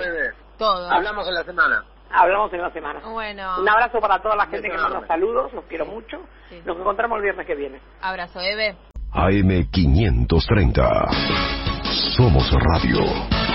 Todo. 0.57 0.89
Hablamos 0.89 1.27
en 1.27 1.33
la 1.33 1.43
semana. 1.43 1.83
Hablamos 2.11 2.53
en 2.53 2.61
la 2.61 2.71
semana. 2.71 2.99
Bueno. 3.01 3.59
Un 3.59 3.67
abrazo 3.67 3.99
para 3.99 4.21
toda 4.21 4.35
la 4.35 4.45
gente 4.47 4.69
que 4.69 4.77
manda 4.77 5.05
saludos, 5.07 5.51
los 5.53 5.65
quiero 5.65 5.85
mucho. 5.85 6.19
Sí. 6.49 6.61
Nos 6.65 6.77
encontramos 6.77 7.17
el 7.17 7.23
viernes 7.23 7.45
que 7.45 7.55
viene. 7.55 7.81
Abrazo, 8.01 8.39
Eve. 8.39 8.77
AM530. 9.13 11.09
Somos 12.15 12.51
Radio. 12.51 13.54